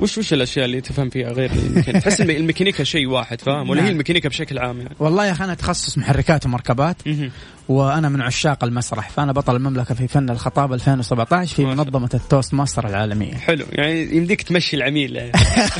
وش 0.00 0.18
وش 0.18 0.32
الأشياء 0.32 0.64
اللي 0.64 0.80
تفهم 0.80 1.10
فيها 1.10 1.28
غير 1.32 1.50
الميكانيكا؟ 1.52 1.98
تحس 1.98 2.20
الم- 2.20 2.30
الميكانيكا 2.30 2.84
شيء 2.84 3.06
واحد 3.06 3.40
فاهم 3.40 3.70
ولا 3.70 3.80
هي 3.80 3.82
نعم. 3.84 3.92
الميكانيكا 3.92 4.28
بشكل 4.28 4.58
عام 4.58 4.78
يعني؟ 4.78 4.94
والله 4.98 5.26
يا 5.26 5.32
أخي 5.32 5.44
أنا 5.44 5.54
تخصص 5.54 5.98
محركات 5.98 6.46
ومركبات. 6.46 6.96
وأنا 7.68 8.08
من 8.08 8.22
عشاق 8.22 8.64
المسرح 8.64 9.10
فأنا 9.10 9.32
بطل 9.32 9.56
المملكة 9.56 9.94
في 9.94 10.08
فن 10.08 10.30
الخطابه 10.30 10.74
2017 10.74 11.54
في 11.56 11.64
منظمة 11.64 12.10
ال 12.14 12.54
Toastmaster 12.54 12.88
العالمية 12.88 13.34
حلو 13.34 13.64
يعني 13.72 14.16
يمديك 14.16 14.42
تمشي 14.42 14.76
العميل 14.76 15.16
يعني. 15.16 15.32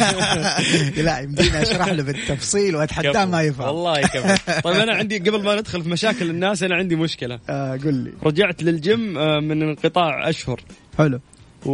لا 1.04 1.18
يمديني 1.18 1.62
أشرح 1.62 1.88
له 1.88 2.02
بالتفصيل 2.02 2.76
وأتحداه. 2.76 3.24
ما 3.24 3.42
يفهم 3.42 3.66
والله 3.66 4.00
كفو 4.00 4.60
طيب 4.64 4.76
أنا 4.76 4.94
عندي 4.94 5.18
قبل 5.18 5.42
ما 5.44 5.54
ندخل 5.60 5.82
في 5.82 5.88
مشاكل 5.88 6.30
الناس 6.30 6.62
أنا 6.62 6.74
عندي 6.76 6.96
مشكلة 6.96 7.38
آه 7.50 7.72
قل 7.76 7.94
لي 7.94 8.12
رجعت 8.22 8.62
للجيم 8.62 9.18
آه، 9.18 9.40
من 9.40 9.62
انقطاع 9.62 10.28
أشهر 10.28 10.60
حلو 10.98 11.20
و... 11.66 11.72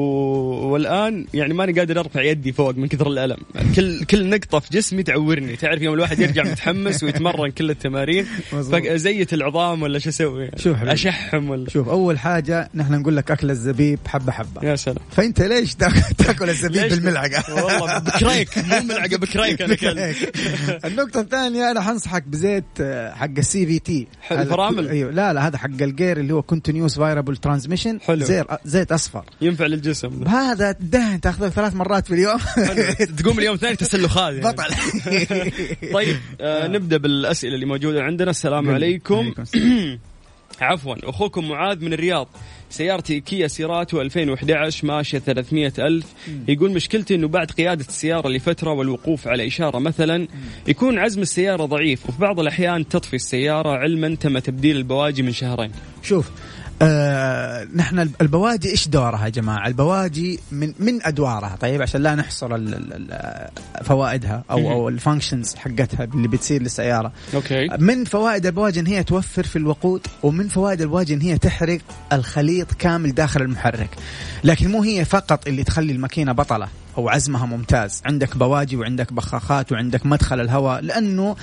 والآن 0.72 1.26
يعني 1.35 1.55
ماني 1.55 1.72
قادر 1.72 2.00
أرفع 2.00 2.22
يدي 2.22 2.52
فوق 2.52 2.76
من 2.76 2.88
كثر 2.88 3.07
الألم. 3.07 3.37
كل 3.76 4.05
كل 4.05 4.31
نقطة 4.31 4.59
في 4.59 4.68
جسمي 4.72 5.02
تعورني. 5.02 5.57
تعرف 5.57 5.83
يوم 5.83 5.94
الواحد 5.94 6.20
يرجع 6.20 6.42
متحمس 6.42 7.02
ويتمرن 7.02 7.50
كل 7.50 7.70
التمارين 7.70 8.26
زيت 8.94 9.33
العظام 9.35 9.83
ولا 9.83 9.98
شو 9.98 10.09
أسوي؟ 10.09 10.50
شوف 10.57 10.76
حبيبي. 10.76 10.92
أشحم 10.92 11.50
ولا؟ 11.50 11.70
شوف 11.70 11.88
أول 11.88 12.18
حاجة 12.18 12.70
نحن 12.74 12.92
نقول 12.94 13.16
لك 13.16 13.31
أكل 13.31 13.50
الزبيب 13.50 13.98
حبة 14.07 14.33
حبة. 14.33 14.62
يا 14.62 14.76
سلام. 14.76 14.96
فأنت 15.11 15.42
ليش 15.42 15.74
تاكل, 15.74 16.50
الزبيب؟ 16.50 16.88
بالملعقة؟ 16.88 17.55
والله 17.55 17.98
بكريك. 17.98 18.59
مو 18.59 18.81
ملعقة 18.88 19.16
بكريك 19.16 19.62
أنا 19.62 19.74
كلب 19.74 20.14
النقطة 20.85 21.20
الثانية 21.20 21.70
أنا 21.70 21.81
حنصحك 21.81 22.22
بزيت 22.22 22.64
آه، 22.81 23.14
حق 23.14 23.31
ال 23.38 23.66
CVT 23.66 24.07
حلو، 24.22 24.42
الفرامل؟ 24.42 24.88
أيوه. 24.88 25.11
لا 25.11 25.33
لا 25.33 25.46
هذا 25.46 25.59
حق 25.59 25.83
الجير 25.83 26.20
اللي 26.20 26.35
هو 26.35 26.42
continuous 26.42 26.98
variable 26.98 27.37
transmission 27.37 28.01
حلو. 28.00 28.44
زيت 28.64 28.92
أصفر. 28.92 29.24
ينفع 29.40 29.66
للجسم 29.66 29.82
ده. 29.85 30.31
هذا 30.31 30.73
دهن 30.81 31.21
تاخذه 31.21 31.49
ثلاث 31.49 31.75
مرات 31.75 32.07
في 32.07 32.14
اليوم. 32.14 32.38
تقوم 33.18 33.38
اليوم 33.38 33.57
ثاني 33.57 33.77
تسلخات 33.77 34.35
يعني. 34.35 34.47
بطل. 34.53 34.75
طيب 35.95 36.16
آه 36.40 36.66
نبدأ 36.66 36.97
بالأسئلة 36.97 37.55
اللي 37.55 37.66
موجودة 37.66 38.03
عندنا. 38.03 38.31
السلام. 38.31 38.71
عليكم. 38.71 39.33
عفوا 40.61 40.95
أخوكم 41.05 41.49
معاذ 41.49 41.85
من 41.85 41.92
الرياض. 41.92 42.29
سيارتي 42.71 43.21
كيا 43.21 43.47
سيراتو 43.47 44.01
2011 44.01 44.87
ماشية 44.87 45.18
300 45.18 45.73
ألف. 45.79 46.07
يقول 46.49 46.73
مشكلتي 46.73 47.14
إنه 47.14 47.29
بعد 47.29 47.51
قيادة 47.51 47.85
السيارة 47.88 48.29
لفترة 48.29 48.71
والوقوف 48.71 49.29
على 49.29 49.47
إشارة 49.47 49.79
مثلا 49.79 50.29
يكون 50.68 50.99
عزم 50.99 51.23
السيارة 51.23 51.64
ضعيف 51.64 52.09
وفي 52.09 52.18
بعض 52.18 52.40
الأحيان 52.40 52.88
تطفي 52.88 53.16
السيارة 53.16 53.71
علما 53.71 54.14
تم 54.14 54.38
تبديل 54.38 54.77
البواجي 54.77 55.23
من 55.23 55.33
شهرين. 55.33 55.71
شوف 56.03 56.31
آه 56.83 57.68
نحن 57.75 58.11
البواجي 58.21 58.71
إيش 58.71 58.88
دورها 58.88 59.25
يا 59.25 59.29
جماعة؟ 59.29 59.66
البواجي 59.66 60.40
من 60.53 60.73
من 60.79 61.03
أدوارها 61.03 61.57
طيب 61.61 61.83
عشان 61.83 62.03
لا 62.03 62.14
نحصر 62.14 62.55
ال 62.55 62.75
ال 62.75 63.85
فوائدها 63.85 64.45
أو 64.51 64.71
أو 64.73 64.88
ال 64.88 64.95
functions 64.95 65.55
حقتها 65.55 66.05
اللي 66.05 66.29
بتصير 66.29 66.62
للسيارة. 66.62 67.12
Okay. 67.35 67.68
من 67.79 68.05
فوائد 68.05 68.47
البواجي 68.47 68.81
إن 68.81 68.87
هي 68.87 69.05
توفر 69.05 69.42
في 69.42 69.57
الوقود 69.57 70.07
ومن 70.23 70.49
فوائد 70.49 70.81
البواجي 70.81 71.14
إن 71.14 71.21
هي 71.21 71.38
تحرق 71.38 71.79
الخليط 72.12 72.73
كامل 72.73 73.14
داخل 73.14 73.42
المحرك. 73.42 73.90
لكن 74.45 74.71
مو 74.71 74.83
هي 74.83 75.05
فقط 75.05 75.49
اللي 75.49 75.64
تخلي 75.64 75.92
الماكينة 75.92 76.33
بطلة 76.33 76.68
أو 76.98 77.09
عزمها 77.09 77.46
ممتاز. 77.46 78.02
عندك 78.05 78.37
بواجي 78.37 78.76
وعندك 78.76 79.12
بخاخات 79.12 79.72
وعندك 79.72 80.07
مدخل 80.07 80.40
الهواء 80.40 80.81
لأنه 80.81 81.37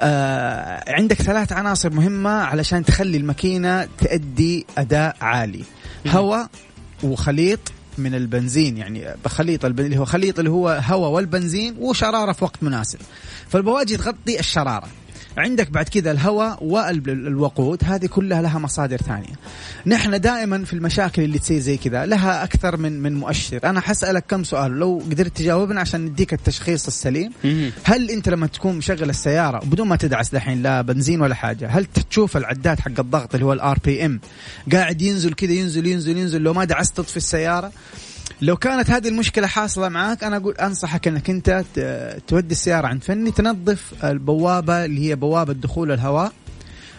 آه 0.00 0.92
عندك 0.92 1.22
ثلاث 1.22 1.52
عناصر 1.52 1.90
مهمة 1.90 2.30
علشان 2.30 2.84
تخلي 2.84 3.16
الماكينة 3.16 3.88
تؤدي 3.98 4.66
أداء 4.78 5.16
عالي. 5.20 5.64
هواء 6.06 6.48
وخليط 7.02 7.60
من 7.98 8.14
البنزين 8.14 8.76
يعني 8.76 9.04
بخليط 9.24 9.64
اللي 9.64 9.98
هو 9.98 10.04
خليط 10.04 10.38
اللي 10.38 10.50
هو 10.50 10.82
هواء 10.84 11.10
والبنزين 11.10 11.76
وشرارة 11.78 12.32
في 12.32 12.44
وقت 12.44 12.62
مناسب. 12.62 12.98
فالبواجي 13.48 13.96
تغطي 13.96 14.40
الشرارة. 14.40 14.88
عندك 15.38 15.70
بعد 15.70 15.88
كذا 15.88 16.10
الهواء 16.10 16.64
والوقود 16.64 17.78
هذه 17.84 18.06
كلها 18.06 18.42
لها 18.42 18.58
مصادر 18.58 18.96
ثانية. 18.96 19.34
نحن 19.86 20.20
دائما 20.20 20.64
في 20.64 20.72
المشاكل 20.72 21.22
اللي 21.22 21.38
تصير 21.38 21.58
زي 21.60 21.76
كذا 21.76 22.06
لها 22.06 22.44
أكثر 22.44 22.76
من 22.76 23.00
من 23.02 23.14
مؤشر. 23.14 23.60
أنا 23.64 23.80
حسألك 23.80 24.24
كم 24.28 24.44
سؤال 24.44 24.70
لو 24.72 25.02
قدرت 25.10 25.36
تجاوبنا 25.36 25.80
عشان 25.80 26.00
نديك 26.04 26.32
التشخيص 26.32 26.86
السليم. 26.86 27.32
هل 27.84 28.10
أنت 28.10 28.28
لما 28.28 28.46
تكون 28.46 28.76
مشغل 28.76 29.10
السيارة 29.10 29.58
بدون 29.64 29.88
ما 29.88 29.96
تدعس 29.96 30.34
دحين 30.34 30.62
لا 30.62 30.82
بنزين 30.82 31.20
ولا 31.20 31.34
حاجة 31.34 31.68
هل 31.68 31.84
تشوف 31.84 32.36
العداد 32.36 32.80
حق 32.80 33.00
الضغط 33.00 33.34
اللي 33.34 33.46
هو 33.46 33.52
ال 33.52 33.78
RPM 33.84 34.20
قاعد 34.72 35.02
ينزل 35.02 35.32
كذا 35.34 35.52
ينزل 35.52 35.86
ينزل 35.86 36.16
ينزل 36.16 36.40
لو 36.40 36.52
ما 36.52 36.64
دعست 36.64 36.96
تطفي 36.96 37.16
السيارة؟ 37.16 37.72
لو 38.40 38.56
كانت 38.56 38.90
هذه 38.90 39.08
المشكلة 39.08 39.46
حاصلة 39.46 39.88
معاك 39.88 40.24
أنا 40.24 40.36
أقول 40.36 40.54
أنصحك 40.54 41.08
إنك 41.08 41.30
أنت 41.30 41.64
تودي 42.26 42.52
السيارة 42.52 42.86
عند 42.86 43.02
فني 43.02 43.30
تنظف 43.30 44.04
البوابة 44.04 44.84
اللي 44.84 45.08
هي 45.08 45.16
بوابة 45.16 45.52
دخول 45.52 45.92
الهواء 45.92 46.32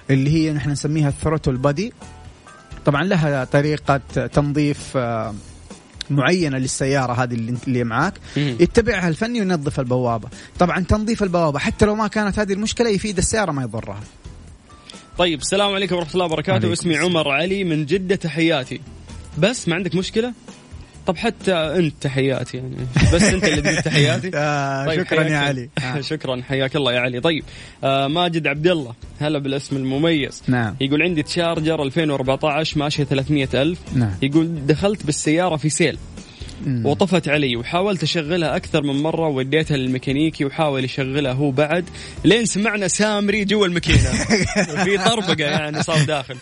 اللي 0.10 0.30
هي 0.30 0.54
نحن 0.54 0.70
نسميها 0.70 1.10
الثروتل 1.10 1.58
بادي 1.58 1.94
طبعا 2.86 3.04
لها 3.04 3.44
طريقة 3.44 3.98
تنظيف 4.28 4.98
معينة 6.10 6.58
للسيارة 6.58 7.14
هذه 7.14 7.34
اللي, 7.34 7.58
اللي 7.68 7.84
معاك. 7.84 8.14
يتبعها 8.38 9.08
الفني 9.08 9.40
وينظف 9.40 9.80
البوابة. 9.80 10.30
طبعا 10.60 10.80
تنظيف 10.80 11.24
البوابة 11.24 11.60
حتى 11.60 11.86
لو 11.86 11.96
ما 11.96 12.08
كانت 12.08 12.40
هذه 12.40 12.54
المشكلة 12.54 12.90
يفيد 12.90 13.18
السيارة 13.18 13.52
ما 13.52 13.64
يضرها. 13.64 14.00
طيب 15.18 15.40
السلام 15.40 15.74
عليكم 15.74 15.96
ورحمة 15.96 16.14
الله 16.14 16.26
وبركاته. 16.26 16.74
اسمي 16.74 16.98
عمر 16.98 17.30
علي 17.30 17.64
من 17.64 17.86
جدة 17.86 18.16
تحياتي. 18.16 18.82
بس 19.38 19.68
ما 19.68 19.76
عندك 19.76 19.96
مشكلة؟ 19.96 20.34
طب 21.08 21.18
حتى 21.18 21.54
انت 21.54 21.94
تحياتي 22.02 22.58
يعني. 22.58 22.76
بس 23.14 23.24
انت 23.24 23.44
اللي 23.44 23.62
تقول 23.62 23.82
تحياتي؟ 23.82 24.32
آه 24.36 24.86
طيب 24.86 25.04
شكرا 25.04 25.24
يا 25.24 25.38
علي. 25.38 25.70
آه. 25.84 26.02
شكرا 26.02 26.42
حياك 26.42 26.76
الله 26.76 26.94
يا 26.94 27.00
علي. 27.00 27.20
طيب 27.20 27.44
آه 27.84 28.08
ماجد 28.08 28.48
عبد 28.48 28.68
الله 28.68 28.94
هلا 29.20 29.40
بالاسم 29.40 29.76
المميز. 29.76 30.44
نعم. 30.48 30.76
يقول 30.82 31.02
عندي 31.02 31.24
تشارجر 31.24 31.84
2014 31.84 32.80
ماشيه 32.80 33.04
300 33.04 33.48
ألف. 33.54 33.80
نعم. 33.96 34.14
يقول 34.22 34.66
دخلت 34.68 35.06
بالسيارة 35.06 35.56
في 35.56 35.70
سيل. 35.70 35.98
وطفت 36.68 37.28
علي 37.30 37.56
وحاولت 37.56 38.04
أشغلها 38.04 38.56
أكثر 38.56 38.84
من 38.84 38.96
مرة 39.04 39.28
وديتها 39.28 39.78
للميكانيكي 39.78 40.46
وحاول 40.46 40.84
يشغلها 40.84 41.34
هو 41.34 41.52
بعد 41.52 41.86
لين 42.26 42.46
سمعنا 42.46 42.88
سامري 42.88 43.46
جوا 43.46 43.66
الماكينة. 43.66 44.12
في 44.84 44.98
طربقة 44.98 45.44
يعني 45.44 45.84
صار 45.84 46.04
داخل. 46.04 46.36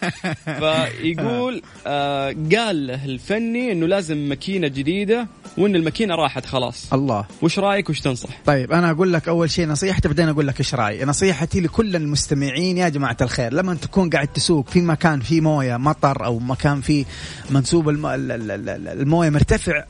فيقول 0.46 1.62
آه 1.88 2.36
قال 2.56 2.88
له 2.88 3.06
الفني 3.06 3.72
إنه 3.72 3.88
لازم 3.88 4.18
ماكينة 4.18 4.68
جديدة 4.68 5.28
وإن 5.58 5.76
الماكينة 5.76 6.16
راحت 6.16 6.46
خلاص. 6.46 6.94
الله. 6.94 7.26
وش 7.42 7.60
رأيك 7.60 7.90
وش 7.90 8.00
تنصح؟ 8.00 8.30
طيب 8.46 8.72
أنا 8.72 8.92
أقول 8.92 9.14
لك 9.14 9.28
أول 9.28 9.50
شيء 9.50 9.68
نصيحتي 9.68 10.08
بعدين 10.08 10.30
أقول 10.30 10.48
لك 10.48 10.60
إيش 10.60 10.76
رأيي. 10.76 11.06
نصيحتي 11.06 11.62
لكل 11.62 11.96
المستمعين 11.96 12.78
يا 12.78 12.90
جماعة 12.90 13.18
الخير 13.22 13.54
لما 13.54 13.74
تكون 13.74 14.10
قاعد 14.10 14.28
تسوق 14.28 14.70
في 14.70 14.82
مكان 14.82 15.20
فيه 15.20 15.42
موية 15.42 15.78
مطر 15.78 16.26
أو 16.26 16.40
مكان 16.40 16.82
فيه 16.82 17.06
منسوب 17.50 17.90
الم... 17.90 18.06
الموية 18.06 19.30
مرتفع 19.30 19.84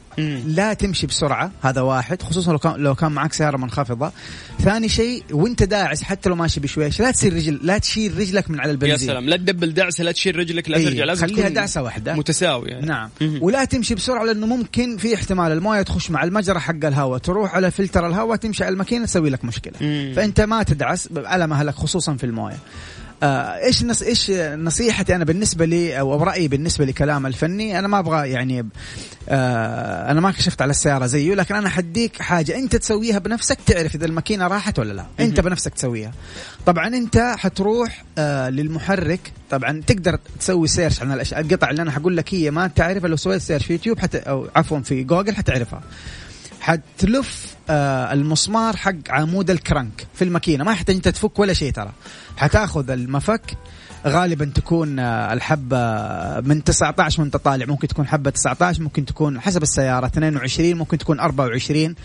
لا 0.45 0.73
تمشي 0.73 1.07
بسرعة 1.07 1.51
هذا 1.61 1.81
واحد 1.81 2.21
خصوصا 2.21 2.51
لو 2.51 2.59
كان 2.59 2.75
لو 2.75 2.95
كان 2.95 3.11
معك 3.11 3.33
سيارة 3.33 3.57
منخفضة. 3.57 4.11
ثاني 4.59 4.89
شيء 4.89 5.23
وأنت 5.31 5.63
داعس 5.63 6.03
حتى 6.03 6.29
لو 6.29 6.35
ماشي 6.35 6.59
بشويش 6.59 6.99
لا 6.99 7.11
تصير 7.11 7.33
رجل 7.33 7.59
لا 7.63 7.77
تشيل 7.77 8.17
رجلك 8.17 8.49
من 8.51 8.59
على 8.59 8.71
البنزين. 8.71 9.09
يا 9.09 9.13
سلام 9.13 9.29
لا 9.29 9.37
تدبل 9.37 9.73
دعسه 9.73 10.03
لا 10.03 10.11
تشيل 10.11 10.35
رجلك 10.35 10.69
لا 10.69 10.77
إيه، 10.77 10.85
ترجع 10.85 11.03
لازم 11.03 11.27
خليها 11.27 11.49
دعسة 11.49 11.81
واحدة. 11.81 12.13
متساوي 12.13 12.69
يعني. 12.69 12.85
نعم 12.85 13.09
ولا 13.41 13.65
تمشي 13.65 13.95
بسرعة 13.95 14.23
لأنه 14.23 14.47
ممكن 14.47 14.97
في 14.97 15.15
احتمال 15.15 15.50
الموية 15.53 15.81
تخش 15.81 16.11
مع 16.11 16.23
المجرى 16.23 16.59
حق 16.59 16.85
الهواء 16.85 17.17
تروح 17.19 17.55
على 17.55 17.71
فلتر 17.71 18.07
الهواء 18.07 18.35
تمشي 18.35 18.63
على 18.63 18.73
الماكينة 18.73 19.05
تسوي 19.05 19.29
لك 19.29 19.45
مشكلة. 19.45 19.73
مم. 19.81 20.13
فأنت 20.15 20.41
ما 20.41 20.63
تدعس 20.63 21.09
على 21.17 21.47
مهلك 21.47 21.75
خصوصا 21.75 22.13
في 22.15 22.25
الموية. 22.25 22.57
آه 23.23 23.65
إيش 23.65 23.83
نص 23.83 24.01
إيش 24.01 24.31
نصيحتي 24.55 25.15
أنا 25.15 25.23
بالنسبة 25.23 25.65
لي 25.65 25.99
أو 25.99 26.23
رايي 26.23 26.47
بالنسبة 26.47 26.85
لكلام 26.85 27.25
الفني؟ 27.25 27.79
أنا 27.79 27.87
ما 27.87 27.99
أبغى 27.99 28.29
يعني 28.29 28.69
آه 29.29 30.11
أنا 30.11 30.21
ما 30.21 30.31
كشفت 30.31 30.61
على 30.61 30.69
السيارة 30.69 31.05
زيه 31.05 31.35
لكن 31.35 31.55
أنا 31.55 31.69
حديك 31.69 32.21
حاجة 32.21 32.57
أنت 32.57 32.75
تسويها 32.75 33.19
بنفسك 33.19 33.57
تعرف 33.65 33.95
إذا 33.95 34.05
الماكينة 34.05 34.47
راحت 34.47 34.79
ولا 34.79 34.93
لا. 34.93 35.05
أنت 35.19 35.39
بنفسك 35.39 35.73
تسويها. 35.73 36.11
طبعا 36.65 36.87
أنت 36.87 37.35
حتروح 37.37 38.03
آه 38.17 38.49
للمحرك. 38.49 39.31
طبعا 39.49 39.81
تقدر 39.87 40.19
تسوي 40.39 40.67
search 40.67 41.01
عن 41.01 41.11
الأش... 41.11 41.33
القطع 41.33 41.69
اللي 41.69 41.81
أنا 41.81 41.91
حقول 41.91 42.17
لك 42.17 42.33
هي 42.33 42.51
ما 42.51 42.67
تعرف 42.67 43.05
لو 43.05 43.15
سويت 43.15 43.41
search 43.41 43.65
في 43.65 43.73
يوتيوب 43.73 43.99
حت... 43.99 44.15
أو 44.15 44.47
عفوا 44.55 44.79
في 44.79 45.03
جوجل 45.03 45.35
حتعرفها. 45.35 45.81
حتلف 46.61 47.55
آه 47.69 48.13
المسمار 48.13 48.75
حق 48.75 48.93
عمود 49.09 49.49
الكرنك 49.49 50.07
في 50.13 50.23
الماكينة. 50.23 50.63
ما 50.63 50.71
يحتاج 50.71 50.95
أنت 50.95 51.07
تفك 51.07 51.39
ولا 51.39 51.53
شيء 51.53 51.71
ترى. 51.71 51.91
حتاخذ 52.37 52.89
المفك 52.89 53.57
غالبا 54.07 54.45
تكون 54.55 54.99
آه 54.99 55.33
الحبة 55.33 55.77
من 56.39 56.63
19 56.63 57.21
وأنت 57.21 57.37
طالع. 57.37 57.65
ممكن 57.65 57.87
تكون 57.87 58.07
حبة 58.07 58.29
19 58.29 58.83
ممكن 58.83 59.05
تكون 59.05 59.39
حسب 59.41 59.63
السيارة 59.63 60.05
22 60.05 60.73
ممكن 60.75 60.97
تكون 60.97 61.19
24 61.19 61.95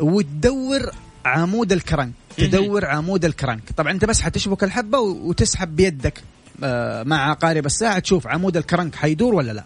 وتدور 0.00 0.90
عمود 1.24 1.72
الكرنك. 1.72 2.12
تدور 2.36 2.84
عمود 2.84 3.24
الكرنك 3.24 3.62
طبعا 3.76 3.92
أنت 3.92 4.04
بس 4.04 4.20
حتشبك 4.20 4.64
الحبه 4.64 4.98
وتسحب 4.98 5.76
بيدك 5.76 6.22
آه 6.64 7.02
مع 7.02 7.30
عقارب 7.30 7.66
الساعة 7.66 7.98
تشوف 7.98 8.26
عمود 8.26 8.56
الكرنك 8.56 8.94
حيدور 8.94 9.34
ولا 9.34 9.52
لا. 9.52 9.64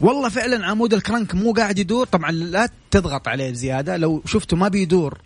والله 0.00 0.28
فعلا 0.28 0.66
عمود 0.66 0.94
الكرنك 0.94 1.34
مو 1.34 1.52
قاعد 1.52 1.78
يدور. 1.78 2.06
طبعا 2.06 2.30
لا 2.30 2.68
تضغط 2.90 3.28
عليه 3.28 3.52
زيادة. 3.52 3.96
لو 3.96 4.22
شفته 4.26 4.56
ما 4.56 4.68
بيدور 4.68 5.18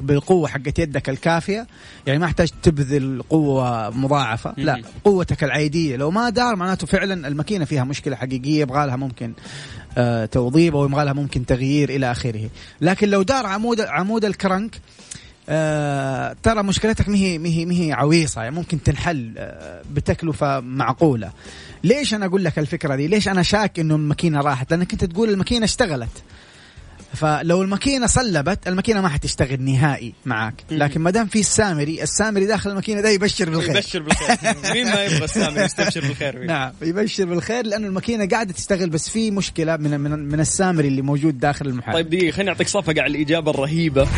بالقوة 0.00 0.48
حقت 0.48 0.78
يدك 0.78 1.08
الكافية. 1.08 1.66
يعني 2.06 2.18
ما 2.18 2.26
يحتاج 2.26 2.48
تبذل 2.62 3.22
قوة 3.30 3.90
مضاعفة. 3.90 4.54
لا 4.56 4.82
قوتك 5.04 5.44
العادية. 5.44 5.96
لو 5.96 6.10
ما 6.10 6.30
دار 6.30 6.56
معناته 6.56 6.86
فعلا 6.86 7.28
الماكينة 7.28 7.64
فيها 7.64 7.84
مشكلة 7.84 8.16
حقيقية 8.16 8.60
يبغى 8.60 8.86
لها 8.86 8.96
ممكن 8.96 9.32
آه 9.98 10.24
توظيف 10.24 10.74
أو 10.74 10.84
يبغى 10.84 11.04
لها 11.04 11.12
ممكن 11.12 11.46
تغيير 11.46 11.88
إلى 11.88 12.10
آخره. 12.10 12.50
لكن 12.80 13.08
لو 13.08 13.22
دار 13.22 13.46
عمود 13.46 13.80
عمود 13.80 14.24
الكرنك 14.24 14.80
آه 15.48 16.36
ترى 16.42 16.62
مشكلتك 16.62 17.08
مهي 17.08 17.38
مهي 17.38 17.64
مهي 17.64 17.92
عويصة 17.92 18.42
يعني 18.42 18.54
ممكن 18.54 18.82
تنحل 18.82 19.34
آه 19.38 19.82
بتكلفة 19.90 20.60
معقولة. 20.60 21.32
ليش 21.84 22.14
أنا 22.14 22.26
أقول 22.26 22.44
لك 22.44 22.58
الفكرة 22.58 22.96
دي؟ 22.96 23.08
ليش 23.08 23.28
أنا 23.28 23.42
شاك 23.42 23.78
إنه 23.78 23.94
الماكينة 23.94 24.40
راحت؟ 24.40 24.70
لأنك 24.70 24.92
أنت 24.92 25.04
تقول 25.04 25.30
الماكينة 25.30 25.64
اشتغلت. 25.64 26.22
فلو 27.14 27.62
الماكينة 27.62 28.06
صلبت 28.06 28.68
الماكينة 28.68 29.00
ما 29.00 29.08
حتشتغل 29.08 29.62
نهائي 29.62 30.14
معك 30.26 30.54
لكن 30.70 31.00
ما 31.00 31.10
دام 31.10 31.26
في 31.26 31.40
السامري 31.40 32.02
السامري 32.02 32.46
داخل 32.46 32.70
الماكينة 32.70 33.00
ده 33.00 33.08
يبشر 33.08 33.50
بالخير. 33.50 33.76
يبشر 33.76 34.02
بالخير. 34.02 34.54
مين 34.74 34.86
ما 34.86 35.04
يبغى 35.04 35.24
السامري 35.24 35.64
يستبشر 35.64 36.00
بالخير؟ 36.00 36.44
نعم 36.46 36.72
يبشر 36.82 37.24
بالخير 37.24 37.66
لأنه 37.66 37.86
الماكينة 37.86 38.28
قاعدة 38.28 38.52
تشتغل 38.52 38.90
بس 38.90 39.08
في 39.08 39.30
مشكلة 39.30 39.76
من 39.76 40.00
من, 40.00 40.28
من 40.28 40.40
السامري 40.40 40.88
اللي 40.88 41.02
موجود 41.02 41.38
داخل 41.38 41.66
المحرك 41.66 41.94
طيب 41.94 42.10
دقيقة 42.10 42.30
خليني 42.30 42.50
أعطيك 42.50 42.68
صفقة 42.68 43.02
على 43.02 43.16
الإجابة 43.16 43.50
الرهيبة. 43.50 44.08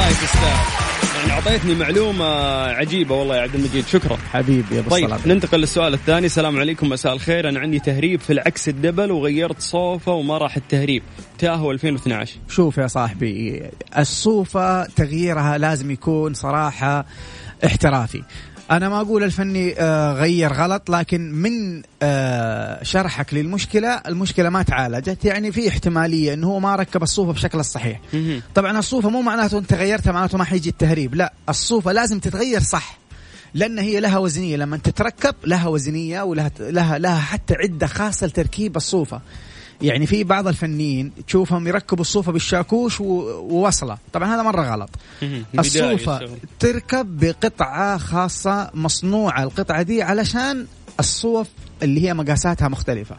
والله 0.00 0.14
تستاهل. 0.14 1.20
يعني 1.20 1.32
أعطيتني 1.32 1.74
معلومة 1.74 2.24
عجيبة 2.64 3.14
والله 3.14 3.36
يا 3.36 3.40
عبد 3.40 3.54
المجيد. 3.54 3.86
شكرا. 3.86 4.16
حبيبي 4.16 4.76
يا 4.76 4.82
طيب 4.82 5.10
ننتقل 5.26 5.58
للسؤال 5.60 5.94
الثاني. 5.94 6.26
السلام 6.26 6.58
عليكم 6.58 6.88
مساء 6.88 7.12
الخير. 7.12 7.48
أنا 7.48 7.60
عندي 7.60 7.78
تهريب 7.78 8.20
في 8.20 8.32
العكس 8.32 8.68
الدبل 8.68 9.10
وغيرت 9.10 9.60
صوفة 9.60 10.12
وما 10.12 10.38
راح 10.38 10.56
التهريب. 10.56 11.02
تاهو 11.38 11.70
2012 11.70 12.36
شوف 12.48 12.78
يا 12.78 12.86
صاحبي 12.86 13.62
الصوفة 13.98 14.84
تغييرها 14.84 15.58
لازم 15.58 15.90
يكون 15.90 16.34
صراحة 16.34 17.06
احترافي. 17.64 18.22
أنا 18.70 18.88
ما 18.88 19.00
أقول 19.00 19.24
الفني 19.24 19.74
آه، 19.80 20.12
غير 20.12 20.52
غلط 20.52 20.90
لكن 20.90 21.32
من 21.32 21.82
آه، 22.02 22.82
شرحك 22.82 23.34
للمشكلة 23.34 23.88
المشكلة 23.88 24.48
ما 24.48 24.62
تعالجت. 24.62 25.24
يعني 25.24 25.52
في 25.52 25.68
احتمالية 25.68 26.34
إنه 26.34 26.46
هو 26.46 26.60
ما 26.60 26.76
ركب 26.76 27.02
الصوفة 27.02 27.32
بشكل 27.32 27.58
الصحيح. 27.58 28.00
طبعا 28.54 28.78
الصوفة 28.78 29.10
مو 29.10 29.22
معناته 29.22 29.58
أنت 29.58 29.74
غيرتها 29.74 30.12
معناته 30.12 30.38
ما 30.38 30.44
حيجي 30.44 30.70
التهريب. 30.70 31.14
لا 31.14 31.32
الصوفة 31.48 31.92
لازم 31.92 32.18
تتغير 32.18 32.60
صح 32.60 32.98
لأن 33.54 33.78
هي 33.78 34.00
لها 34.00 34.18
وزنية. 34.18 34.56
لما 34.56 34.76
تتركب 34.76 35.34
لها 35.44 35.68
وزنية 35.68 36.22
ولها 36.22 36.50
لها 36.60 36.98
لها 36.98 37.20
حتى 37.20 37.54
عدة 37.54 37.86
خاصة 37.86 38.26
لتركيب 38.26 38.76
الصوفة. 38.76 39.20
يعني 39.82 40.06
في 40.06 40.24
بعض 40.24 40.48
الفنيين 40.48 41.12
تشوفهم 41.26 41.68
يركبوا 41.68 42.00
الصوفة 42.00 42.32
بالشاكوش 42.32 43.00
ووصلة. 43.00 43.98
طبعا 44.12 44.34
هذا 44.34 44.42
مرة 44.42 44.62
غلط. 44.62 44.90
الشغل. 45.58 46.28
تركب 46.58 47.18
بقطعة 47.20 47.98
خاصة 47.98 48.70
مصنوعة 48.74 49.42
القطعة 49.42 49.82
دي 49.82 50.02
علشان 50.02 50.66
الصوف 51.00 51.48
اللي 51.82 52.08
هي 52.08 52.14
مقاساتها 52.14 52.68
مختلفة. 52.68 53.16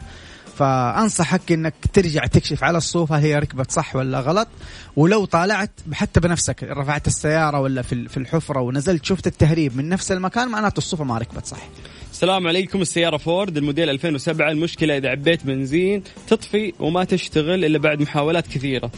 فأنصحك 0.56 1.52
أنك 1.52 1.74
ترجع 1.92 2.26
تكشف 2.26 2.64
على 2.64 2.78
الصوفة 2.78 3.16
هل 3.16 3.22
هي 3.22 3.38
ركبت 3.38 3.70
صح 3.70 3.96
ولا 3.96 4.20
غلط. 4.20 4.48
ولو 4.96 5.24
طالعت 5.24 5.70
حتى 5.92 6.20
بنفسك 6.20 6.62
رفعت 6.62 7.06
السيارة 7.06 7.60
ولا 7.60 7.82
في 7.82 8.08
في 8.08 8.16
الحفرة 8.16 8.60
ونزلت 8.60 9.04
شفت 9.04 9.26
التهريب 9.26 9.76
من 9.76 9.88
نفس 9.88 10.12
المكان 10.12 10.48
معناته 10.48 10.78
الصوفة 10.78 11.04
ما 11.04 11.18
ركبت 11.18 11.46
صح. 11.46 11.68
السلام 12.22 12.46
عليكم 12.46 12.82
السيارة 12.82 13.16
فورد 13.16 13.56
الموديل 13.56 13.90
2007 13.90 14.50
المشكلة 14.50 14.96
إذا 14.96 15.08
عبيت 15.08 15.46
بنزين 15.46 16.02
تطفي 16.28 16.72
وما 16.80 17.04
تشتغل 17.04 17.64
إلا 17.64 17.78
بعد 17.78 18.00
محاولات 18.00 18.46
كثيرة. 18.46 18.90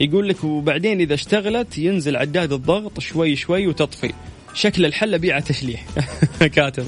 يقول 0.00 0.28
لك 0.28 0.44
وبعدين 0.44 1.00
إذا 1.00 1.14
اشتغلت 1.14 1.78
ينزل 1.78 2.16
عداد 2.16 2.52
الضغط 2.52 3.00
شوي 3.00 3.36
شوي 3.36 3.66
وتطفي. 3.66 4.12
شكل 4.54 4.84
الحل 4.84 5.18
بيعة 5.18 5.40
تشليح. 5.40 5.86
كاتب. 6.56 6.86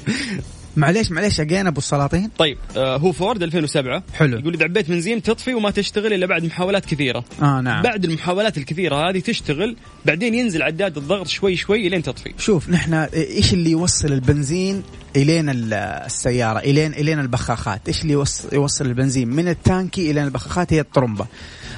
معليش 0.77 1.11
معليش 1.11 1.39
أجين 1.39 1.67
أبو 1.67 1.77
السلاطين. 1.79 2.29
طيب 2.37 2.57
آه 2.77 2.97
هو 2.97 3.11
فورد 3.11 3.43
2007 3.43 4.03
حلو. 4.13 4.39
يقول 4.39 4.53
إذا 4.53 4.63
عبيت 4.63 4.89
بنزين 4.89 5.21
تطفي 5.21 5.53
وما 5.53 5.71
تشتغل 5.71 6.13
إلا 6.13 6.25
بعد 6.25 6.45
محاولات 6.45 6.85
كثيرة. 6.85 7.23
آه 7.41 7.61
نعم. 7.61 7.81
بعد 7.83 8.05
المحاولات 8.05 8.57
الكثيرة 8.57 9.09
هذه 9.09 9.19
تشتغل 9.19 9.75
بعدين 10.05 10.33
ينزل 10.33 10.61
عداد 10.61 10.97
الضغط 10.97 11.27
شوي 11.27 11.55
شوي 11.55 11.89
لين 11.89 12.03
تطفي. 12.03 12.33
شوف 12.37 12.69
نحن 12.69 12.93
إيش 12.93 13.53
اللي 13.53 13.71
يوصل 13.71 14.13
البنزين 14.13 14.83
إلين 15.15 15.49
ال- 15.49 15.73
السيارة 16.05 16.59
إلين 16.59 16.93
إلين 16.93 17.19
البخاخات؟ 17.19 17.81
إيش 17.87 18.01
اللي 18.01 18.13
يوصل, 18.13 18.49
يوصل 18.53 18.85
البنزين 18.85 19.27
من 19.29 19.47
التانكي 19.47 20.11
الين 20.11 20.23
البخاخات؟ 20.23 20.73
هي 20.73 20.79
الطرمبة. 20.79 21.25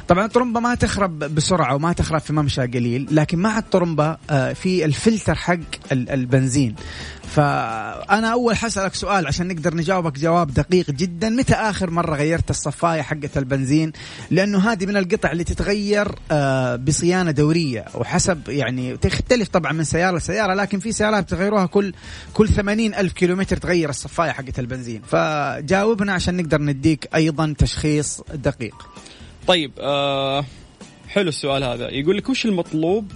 طبعا 0.07 0.25
الطرمبه 0.25 0.59
ما 0.59 0.75
تخرب 0.75 1.19
بسرعة 1.19 1.75
وما 1.75 1.93
تخرب 1.93 2.21
في 2.21 2.33
ممشى 2.33 2.61
قليل 2.61 3.07
لكن 3.11 3.39
مع 3.39 3.57
الطرمبه 3.57 4.17
آه، 4.29 4.53
في 4.53 4.85
الفلتر 4.85 5.35
حق 5.35 5.57
ال- 5.91 6.09
البنزين. 6.09 6.75
فأنا 7.35 8.27
أول 8.27 8.55
حسألك 8.57 8.93
سؤال 8.95 9.27
عشان 9.27 9.47
نقدر 9.47 9.75
نجاوبك 9.75 10.19
جواب 10.19 10.53
دقيق 10.53 10.91
جدا. 10.91 11.29
متى 11.29 11.53
آخر 11.53 11.89
مرة 11.89 12.15
غيرت 12.15 12.49
الصفايه 12.49 13.01
حقه 13.01 13.29
البنزين؟ 13.37 13.91
لأنه 14.31 14.71
هذه 14.71 14.85
من 14.85 14.97
القطع 14.97 15.31
اللي 15.31 15.43
تتغير 15.43 16.07
آه، 16.31 16.75
بصيانة 16.75 17.31
دورية 17.31 17.85
وحسب 17.95 18.49
يعني 18.49 18.97
تختلف 18.97 19.47
طبعا 19.47 19.71
من 19.71 19.83
سيارة 19.83 20.17
لسيارة 20.17 20.53
لكن 20.53 20.79
في 20.79 20.91
سيارات 20.91 21.29
تغيروها 21.29 21.65
كل 21.65 21.93
كل 22.33 22.47
80 22.49 22.93
ألف 22.95 23.13
كيلومتر 23.13 23.57
تغير 23.57 23.89
الصفايه 23.89 24.31
حقه 24.31 24.53
البنزين. 24.59 25.01
فجاوبنا 25.01 26.13
عشان 26.13 26.37
نقدر 26.37 26.61
نديك 26.61 27.09
أيضا 27.15 27.53
تشخيص 27.57 28.21
دقيق. 28.33 28.75
طيب 29.47 29.71
آه 29.79 30.45
حلو 31.09 31.29
السؤال 31.29 31.63
هذا. 31.63 31.89
يقول 31.89 32.17
لك 32.17 32.29
وش 32.29 32.45
المطلوب 32.45 33.11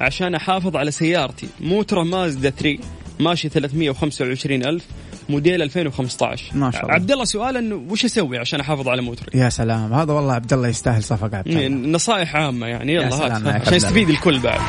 عشان 0.00 0.34
أحافظ 0.34 0.76
على 0.76 0.90
سيارتي؟ 0.90 1.48
موتره 1.60 2.02
مازدا 2.02 2.50
3 2.50 2.78
ماشي 3.20 3.48
325 3.48 4.64
ألف 4.64 4.84
موديل 5.28 5.62
2015 5.62 6.56
ما 6.56 6.70
شاء 6.70 6.82
الله. 6.82 6.94
عبد 6.94 7.12
الله 7.12 7.24
سؤال 7.24 7.56
إنه 7.56 7.82
وش 7.90 8.04
أسوي 8.04 8.38
عشان 8.38 8.60
أحافظ 8.60 8.88
على 8.88 9.02
موتري 9.02 9.40
يا 9.40 9.48
سلام. 9.48 9.92
هذا 9.92 10.12
والله 10.12 10.32
عبد 10.32 10.52
الله 10.52 10.68
يستاهل 10.68 11.02
صفقة 11.02 11.36
عبد 11.36 11.48
الله. 11.48 11.68
نصائح 11.68 12.36
عامة 12.36 12.66
يعني 12.66 12.94
يلا 12.94 13.14
هات 13.14 13.46
عشان 13.62 13.74
يستفيد 13.74 14.10
الكل 14.10 14.38
بعد. 14.38 14.60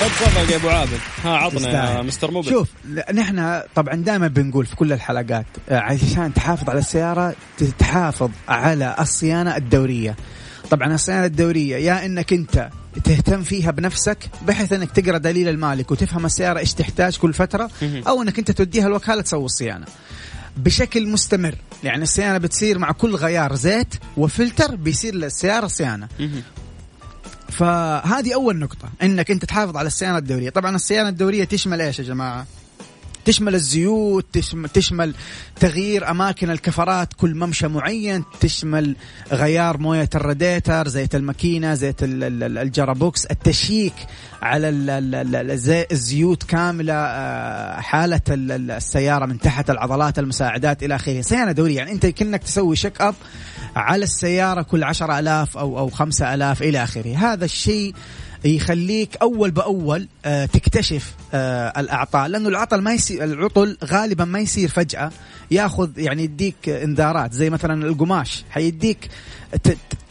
خذ 0.00 0.06
صفقة 0.08 0.50
يا 0.52 0.56
أبو 0.56 0.68
عابد 0.68 0.98
ها 1.24 1.30
عطنا 1.30 1.94
يا. 1.96 2.02
مستر 2.02 2.30
موبل 2.30 2.48
شوف 2.48 2.68
نحن 3.14 3.62
طبعا 3.74 3.94
دائما 3.94 4.28
بنقول 4.28 4.66
في 4.66 4.76
كل 4.76 4.92
الحلقات 4.92 5.46
آه، 5.68 5.78
عشان 5.78 6.34
تحافظ 6.34 6.70
على 6.70 6.78
السيارة 6.78 7.34
تحافظ 7.78 8.30
على 8.48 8.96
الصيانة 9.00 9.56
الدورية 9.56 10.16
طبعا 10.70 10.94
الصيانة 10.94 11.24
الدورية 11.26 11.76
يا 11.76 12.06
إنك 12.06 12.32
أنت 12.32 12.70
تهتم 13.04 13.42
فيها 13.42 13.70
بنفسك 13.70 14.18
بحيث 14.46 14.72
إنك 14.72 14.90
تقرأ 14.90 15.18
دليل 15.18 15.48
المالك 15.48 15.90
وتفهم 15.90 16.26
السيارة 16.26 16.58
إيش 16.58 16.74
تحتاج 16.74 17.16
كل 17.18 17.34
فترة. 17.34 17.70
أو 18.08 18.22
إنك 18.22 18.38
أنت 18.38 18.50
توديها 18.50 18.86
الوكاله 18.86 19.22
تسوي 19.22 19.44
الصيانة 19.44 19.86
بشكل 20.56 21.08
مستمر 21.08 21.54
يعني 21.84 22.02
الصيانة 22.02 22.38
بتصير 22.38 22.78
مع 22.78 22.92
كل 22.92 23.14
غيار 23.14 23.54
زيت 23.54 23.94
وفلتر 24.16 24.74
بيصير 24.74 25.14
للسيارة 25.14 25.66
صيانة. 25.66 26.08
فهذه 27.58 28.34
أول 28.34 28.56
نقطة 28.58 28.88
إنك 29.02 29.30
أنت 29.30 29.44
تحافظ 29.44 29.76
على 29.76 29.86
الصيانة 29.86 30.18
الدورية. 30.18 30.50
طبعا 30.50 30.76
الصيانة 30.76 31.08
الدورية 31.08 31.44
تشمل 31.44 31.80
إيش 31.80 31.98
يا 31.98 32.04
جماعة؟ 32.04 32.46
تشمل 33.24 33.54
الزيوت 33.54 34.38
تشمل, 34.74 35.14
تغيير 35.60 36.10
أماكن 36.10 36.50
الكفرات 36.50 37.12
كل 37.16 37.34
ممشى 37.34 37.68
معين 37.68 38.24
تشمل 38.40 38.96
غيار 39.32 39.78
موية 39.78 40.08
الراديتر 40.14 40.88
زيت 40.88 41.14
الماكينة 41.14 41.74
زيت 41.74 42.02
ال- 42.02 42.24
ال- 42.24 42.42
ال- 42.42 42.58
ال 42.58 42.66
gearbox. 42.66 43.26
التشييك 43.26 43.94
على 44.42 44.68
ال- 44.68 44.90
ال- 44.90 45.14
ال- 45.36 45.50
الزي- 45.50 45.86
الزيوت 45.92 46.42
كاملة 46.42 46.94
آه، 46.94 47.80
حالة 47.80 48.20
ال- 48.28 48.52
ال- 48.52 48.70
السيارة 48.70 49.26
من 49.26 49.38
تحت 49.38 49.70
العضلات 49.70 50.18
المساعدات 50.18 50.82
إلى 50.82 50.94
آخره. 50.94 51.20
صيانه 51.20 51.52
دورية. 51.52 51.76
يعني 51.76 51.92
أنت 51.92 52.06
كأنك 52.06 52.42
تسوي 52.42 52.76
check 52.76 53.00
up 53.00 53.14
على 53.76 54.04
السيارة 54.04 54.62
كل 54.62 54.84
عشرة 54.84 55.18
ألاف 55.18 55.56
أو 55.58 55.78
أو 55.78 55.90
خمسة 55.90 56.34
ألاف 56.34 56.62
إلى 56.62 56.82
آخره. 56.82 57.16
هذا 57.16 57.44
الشيء 57.44 57.94
يخليك 58.44 59.16
أول 59.22 59.50
بأول 59.50 60.08
آه، 60.24 60.46
تكتشف 60.46 61.14
آه، 61.34 61.80
الأعطال 61.80 62.30
لأنه 62.30 62.48
العطل 62.48 62.80
ما 62.80 62.92
يصير 62.92 63.24
العطل 63.24 63.76
غالبا 63.84 64.24
ما 64.24 64.38
يصير 64.38 64.68
فجأة. 64.68 65.10
ياخذ 65.50 65.98
يعني 65.98 66.24
يديك 66.24 66.68
انذارات 66.68 67.32
زي 67.32 67.50
مثلا 67.50 67.86
القماش 67.86 68.44
حيديك 68.50 69.08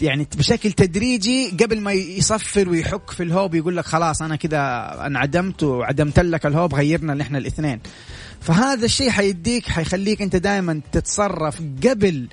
يعني 0.02 0.28
بشكل 0.38 0.72
تدريجي 0.72 1.50
قبل 1.64 1.82
ما 1.82 1.92
يصفر 1.92 2.70
ويحك 2.70 3.12
في 3.12 3.24
الهوب 3.24 3.56
يقول 3.56 3.78
لك 3.78 3.86
خلاص 3.86 4.22
أنا 4.22 4.36
كذا 4.36 4.60
انعدمت 5.06 5.64
وعدمت 5.64 6.20
لك 6.20 6.46
الهوب 6.46 6.76
غيرنا 6.76 7.14
نحن 7.14 7.36
الاثنين. 7.36 7.80
فهذا 8.42 8.86
الشيء 8.86 9.10
حيديك 9.10 9.68
حيخليك 9.68 10.22
أنت 10.22 10.36
دائما 10.36 10.82
تتصرف 10.92 11.62
قبل 11.88 12.28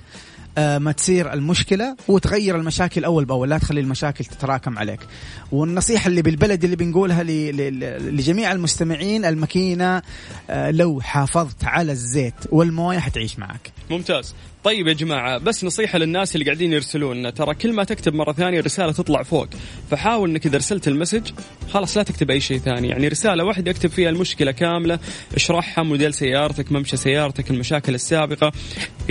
ما 0.57 0.91
تصير 0.91 1.33
المشكلة 1.33 1.95
وتغير 2.07 2.55
المشاكل 2.55 3.03
أول 3.03 3.25
بأول. 3.25 3.49
لا 3.49 3.57
تخلي 3.57 3.81
المشاكل 3.81 4.25
تتراكم 4.25 4.77
عليك. 4.77 4.99
والنصيحة 5.51 6.07
اللي 6.07 6.21
بالبلد 6.21 6.63
اللي 6.63 6.75
بنقولها 6.75 7.23
لجميع 7.99 8.51
المستمعين 8.51 9.25
الماكينة 9.25 10.01
آه، 10.49 10.71
لو 10.71 11.01
حافظت 11.01 11.63
على 11.63 11.91
الزيت 11.91 12.33
والموية 12.49 12.99
حتعيش 12.99 13.39
معك. 13.39 13.71
ممتاز. 13.89 14.35
طيب 14.63 14.87
يا 14.87 14.93
جماعة 14.93 15.37
بس 15.37 15.63
نصيحة 15.63 15.97
للناس 15.97 16.35
اللي 16.35 16.45
قاعدين 16.45 16.73
يرسلون. 16.73 17.33
ترى 17.33 17.53
كل 17.53 17.73
ما 17.73 17.83
تكتب 17.83 18.13
مرة 18.13 18.33
ثانية 18.33 18.59
الرسالة 18.59 18.91
تطلع 18.91 19.23
فوق. 19.23 19.47
فحاول 19.91 20.29
إنك 20.29 20.45
إذا 20.45 20.55
ارسلت 20.55 20.87
المسج 20.87 21.31
خلاص 21.69 21.97
لا 21.97 22.03
تكتب 22.03 22.31
أي 22.31 22.39
شيء 22.39 22.57
ثاني. 22.57 22.87
يعني 22.87 23.07
رسالة 23.07 23.43
واحدة 23.43 23.71
اكتب 23.71 23.89
فيها 23.89 24.09
المشكلة 24.09 24.51
كاملة. 24.51 24.99
اشرحها 25.35 25.83
موديل 25.83 26.13
سيارتك 26.13 26.71
ممشى 26.71 26.97
سيارتك 26.97 27.51
المشاكل 27.51 27.95
السابقة. 27.95 28.51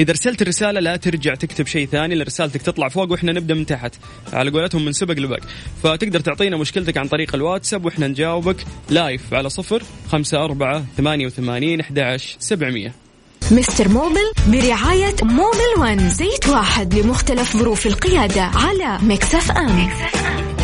إذا 0.01 0.11
ارسلت 0.11 0.43
الرسالة 0.43 0.81
لا 0.81 0.97
ترجع 0.97 1.35
تكتب 1.35 1.67
شيء 1.67 1.87
ثاني 1.87 2.15
لأن 2.15 2.27
رسالتك 2.27 2.63
تطلع 2.63 2.89
فوق 2.89 3.11
وإحنا 3.11 3.33
نبدأ 3.33 3.55
من 3.55 3.67
تحت. 3.67 3.95
على 4.33 4.51
قولتهم 4.51 4.85
من 4.85 4.93
سبق 4.93 5.15
لبق. 5.19 5.41
فتقدر 5.83 6.21
تعطينا 6.21 6.57
مشكلتك 6.57 6.97
عن 6.97 7.09
طريق 7.09 7.35
الواتساب 7.35 7.85
وإحنا 7.85 8.09
نجاوبك 8.09 8.57
live 8.91 9.35
على 9.35 9.51
صفر 9.51 9.83
خمسة 10.09 10.45
أربعة 10.45 10.85
ثمانية 10.97 11.27
وثمانين 11.27 11.81
أحد 11.81 11.99
عشر 11.99 12.37
سبعمية. 12.39 12.95
مستر 13.51 13.89
موبل 13.89 14.33
برعاية 14.49 15.17
موبل 15.23 15.81
ون 15.81 16.09
زيت 16.09 16.49
واحد 16.49 16.95
لمختلف 16.95 17.57
ظروف 17.57 17.87
القيادة 17.87 18.43
على 18.43 18.99
ميكس 19.03 19.35
أف 19.35 19.51
أم. 19.51 19.87
مسى 19.87 20.21
عليكم 20.23 20.60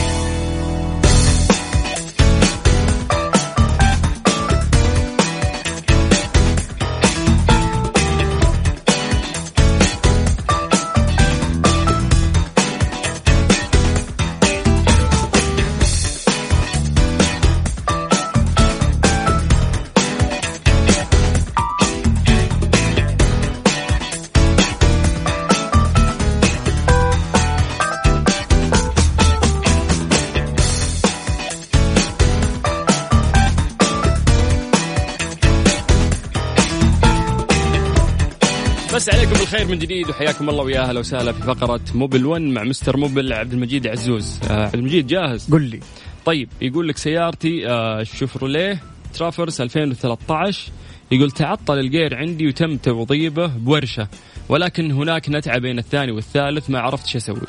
بالخير 39.51 39.69
من 39.69 39.79
جديد 39.79 40.11
وحياكم 40.11 40.49
الله 40.49 40.65
ويا 40.65 40.81
أهلا 40.81 41.01
وسهلا 41.01 41.33
في 41.33 41.43
فقرة 41.43 41.81
موبل 41.95 42.27
1 42.27 42.43
مع 42.43 42.63
مستر 42.63 42.97
موبل 42.97 43.33
عبد 43.33 43.53
المجيد 43.53 43.87
عزوز. 43.87 44.39
آه 44.51 44.65
عبد 44.65 44.75
المجيد 44.75 45.07
جاهز؟ 45.07 45.51
قل 45.51 45.63
لي. 45.63 45.81
طيب 46.25 46.49
يقول 46.61 46.89
لك 46.89 46.97
سيارتي 46.97 47.69
آه 47.69 48.03
شوفروليه 48.03 48.83
ترافرس 49.15 49.61
2013 49.61 50.71
يقول 51.11 51.31
تعطل 51.31 51.79
ال 51.79 51.86
gear 51.86 52.17
عندي 52.17 52.47
وتم 52.47 52.77
توظيبه 52.77 53.47
بورشة 53.47 54.09
ولكن 54.49 54.91
هناك 54.91 55.29
نتعة 55.29 55.59
بين 55.59 55.79
الثاني 55.79 56.13
والثالث 56.13 56.71
ما 56.71 56.81
عرفت 56.81 57.07
شو 57.07 57.19
أسوي. 57.19 57.41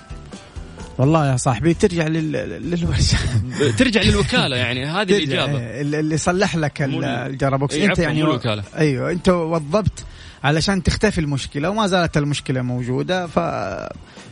والله 0.97 1.31
يا 1.31 1.37
صاحبي 1.37 1.73
ترجع 1.73 2.07
لل... 2.07 2.31
للورشة. 2.71 3.17
ترجع 3.79 4.01
للوكالة 4.01 4.55
يعني 4.55 4.85
هذه 4.85 5.17
الإجابة. 5.17 5.59
إيه، 5.59 5.81
اللي 5.81 6.17
صلح 6.17 6.55
لك 6.55 6.81
ال 6.81 6.92
gearbox. 6.92 7.75
إيه، 7.75 7.83
أنت 7.83 7.91
عفواً، 7.91 8.03
يعني 8.03 8.21
الوكالة. 8.21 8.63
أيوه 8.77 9.11
أنت 9.11 9.29
وظبت 9.29 10.05
علشان 10.43 10.83
تختفي 10.83 11.17
المشكلة 11.21 11.69
وما 11.69 11.87
زالت 11.87 12.17
المشكلة 12.17 12.61
موجودة 12.61 13.27
ف 13.27 13.39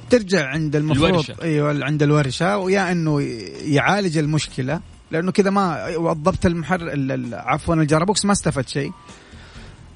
ترجع 0.10 0.48
عند 0.48 0.76
المفروض 0.76 1.10
الورشة. 1.10 1.36
إيوه 1.42 1.86
عند 1.86 2.04
الورشة 2.04 2.58
ويا 2.58 2.92
إنه 2.92 3.22
يعالج 3.66 4.18
المشكلة 4.18 4.80
لأنه 5.12 5.32
كذا 5.32 5.50
ما 5.50 5.98
وظبت 5.98 6.46
المحر 6.46 6.82
ال- 6.82 7.12
ال- 7.12 7.36
عفوا 7.36 7.76
الجرابوكس 7.76 8.26
ما 8.26 8.32
استفدت 8.32 8.70
شيء. 8.70 8.92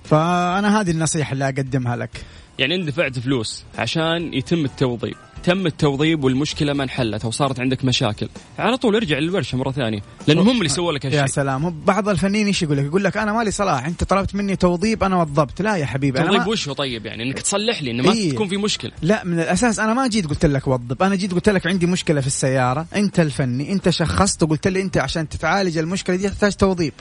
فأنا 0.03 0.81
هذه 0.81 0.91
النصيحة 0.91 1.33
اللي 1.33 1.45
أقدمها 1.45 1.95
لك. 1.95 2.25
يعني 2.59 2.75
انت 2.75 2.87
دفعت 2.87 3.19
فلوس 3.19 3.63
عشان 3.77 4.33
يتم 4.33 4.65
التوظيف. 4.65 5.17
تم 5.43 5.65
التوظيف 5.65 6.23
والمشكلة 6.23 6.73
ما 6.73 6.83
انحلت 6.83 7.25
أو 7.25 7.31
صارت 7.31 7.59
عندك 7.59 7.85
مشاكل. 7.85 8.29
على 8.59 8.77
طول 8.77 8.95
ارجع 8.95 9.19
للورشة 9.19 9.57
مرة 9.57 9.71
ثانية 9.71 10.01
لانهم 10.27 10.49
هم 10.49 10.57
اللي 10.57 10.69
سووا 10.69 10.91
لك 10.91 11.05
يا 11.05 11.09
هالشيء 11.09 11.35
سلام. 11.35 11.65
هو 11.65 11.73
بعض 11.85 12.09
الفنانين 12.09 12.47
إيش 12.47 12.61
يقول 12.61 12.77
لك؟ 12.77 12.85
يقول 12.85 13.03
لك 13.03 13.17
أنا 13.17 13.33
مالي 13.33 13.51
صلاح 13.51 13.85
أنت 13.85 14.03
طلبت 14.03 14.35
مني 14.35 14.55
توظيف 14.55 15.03
أنا 15.03 15.21
وظبت. 15.21 15.61
لا 15.61 15.75
يا 15.75 15.85
حبيبي 15.85 16.19
توظيف 16.19 16.41
ما... 16.41 16.47
وش 16.47 16.67
هو 16.67 16.73
طيب 16.73 17.05
يعني؟ 17.05 17.23
إنك 17.23 17.39
تصلح 17.39 17.81
لي 17.81 17.91
انه 17.91 18.03
ما 18.03 18.13
إيه. 18.13 18.31
تكون 18.31 18.47
في 18.47 18.57
مشكلة. 18.57 18.91
لا 19.01 19.23
من 19.23 19.39
الأساس 19.39 19.79
أنا 19.79 19.93
ما 19.93 20.07
جيت 20.07 20.27
قلت 20.27 20.45
لك 20.45 20.67
وظف 20.67 21.03
أنا 21.03 21.15
جيت 21.15 21.33
قلت 21.33 21.49
لك 21.49 21.67
عندي 21.67 21.85
مشكلة 21.85 22.21
في 22.21 22.27
السيارة. 22.27 22.85
أنت 22.95 23.19
الفني 23.19 23.71
أنت 23.71 23.89
شخصت 23.89 24.43
وقلت 24.43 24.67
لي 24.67 24.81
أنت 24.81 24.97
عشان 24.97 25.29
تتعالج 25.29 25.77
المشكلة 25.77 26.15
دي 26.15 26.29
تحتاج 26.29 26.55
توظيف 26.55 26.93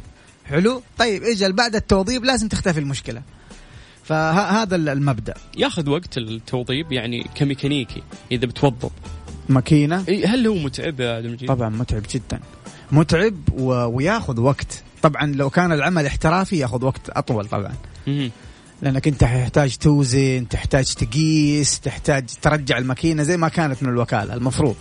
حلو؟ 0.44 0.82
طيب 0.98 1.22
أجل 1.22 1.52
بعد 1.52 1.74
التوظيف 1.74 2.22
لازم 2.22 2.48
تختفي 2.48 2.80
المشكلة. 2.80 3.22
فهذا 4.08 4.76
المبدأ. 4.76 5.34
ياخذ 5.56 5.90
وقت 5.90 6.18
التوظيف 6.18 6.86
يعني 6.92 7.26
كميكانيكي 7.34 8.02
إذا 8.32 8.46
بتوظف. 8.46 8.90
ماكينة؟ 9.48 10.04
هل 10.26 10.46
هو 10.46 10.54
متعب 10.54 11.00
يا 11.00 11.16
عبد 11.16 11.24
المجيد؟ 11.24 11.48
طبعا 11.48 11.68
متعب 11.68 12.02
جدا. 12.14 12.40
متعب 12.92 13.34
و... 13.52 13.72
وياخذ 13.72 14.40
وقت. 14.40 14.82
طبعا 15.02 15.26
لو 15.26 15.50
كان 15.50 15.72
العمل 15.72 16.06
احترافي 16.06 16.58
ياخذ 16.58 16.84
وقت 16.84 17.10
أطول 17.10 17.46
طبعا. 17.46 17.72
لأنك 18.82 19.08
أنت 19.08 19.20
تحتاج 19.20 19.76
توزن 19.76 20.46
تحتاج 20.50 20.94
تقيس 20.94 21.80
تحتاج 21.80 22.24
ترجع 22.42 22.78
الماكينة 22.78 23.22
زي 23.22 23.36
ما 23.36 23.48
كانت 23.48 23.82
من 23.82 23.88
الوكالة 23.88 24.34
المفروض. 24.34 24.76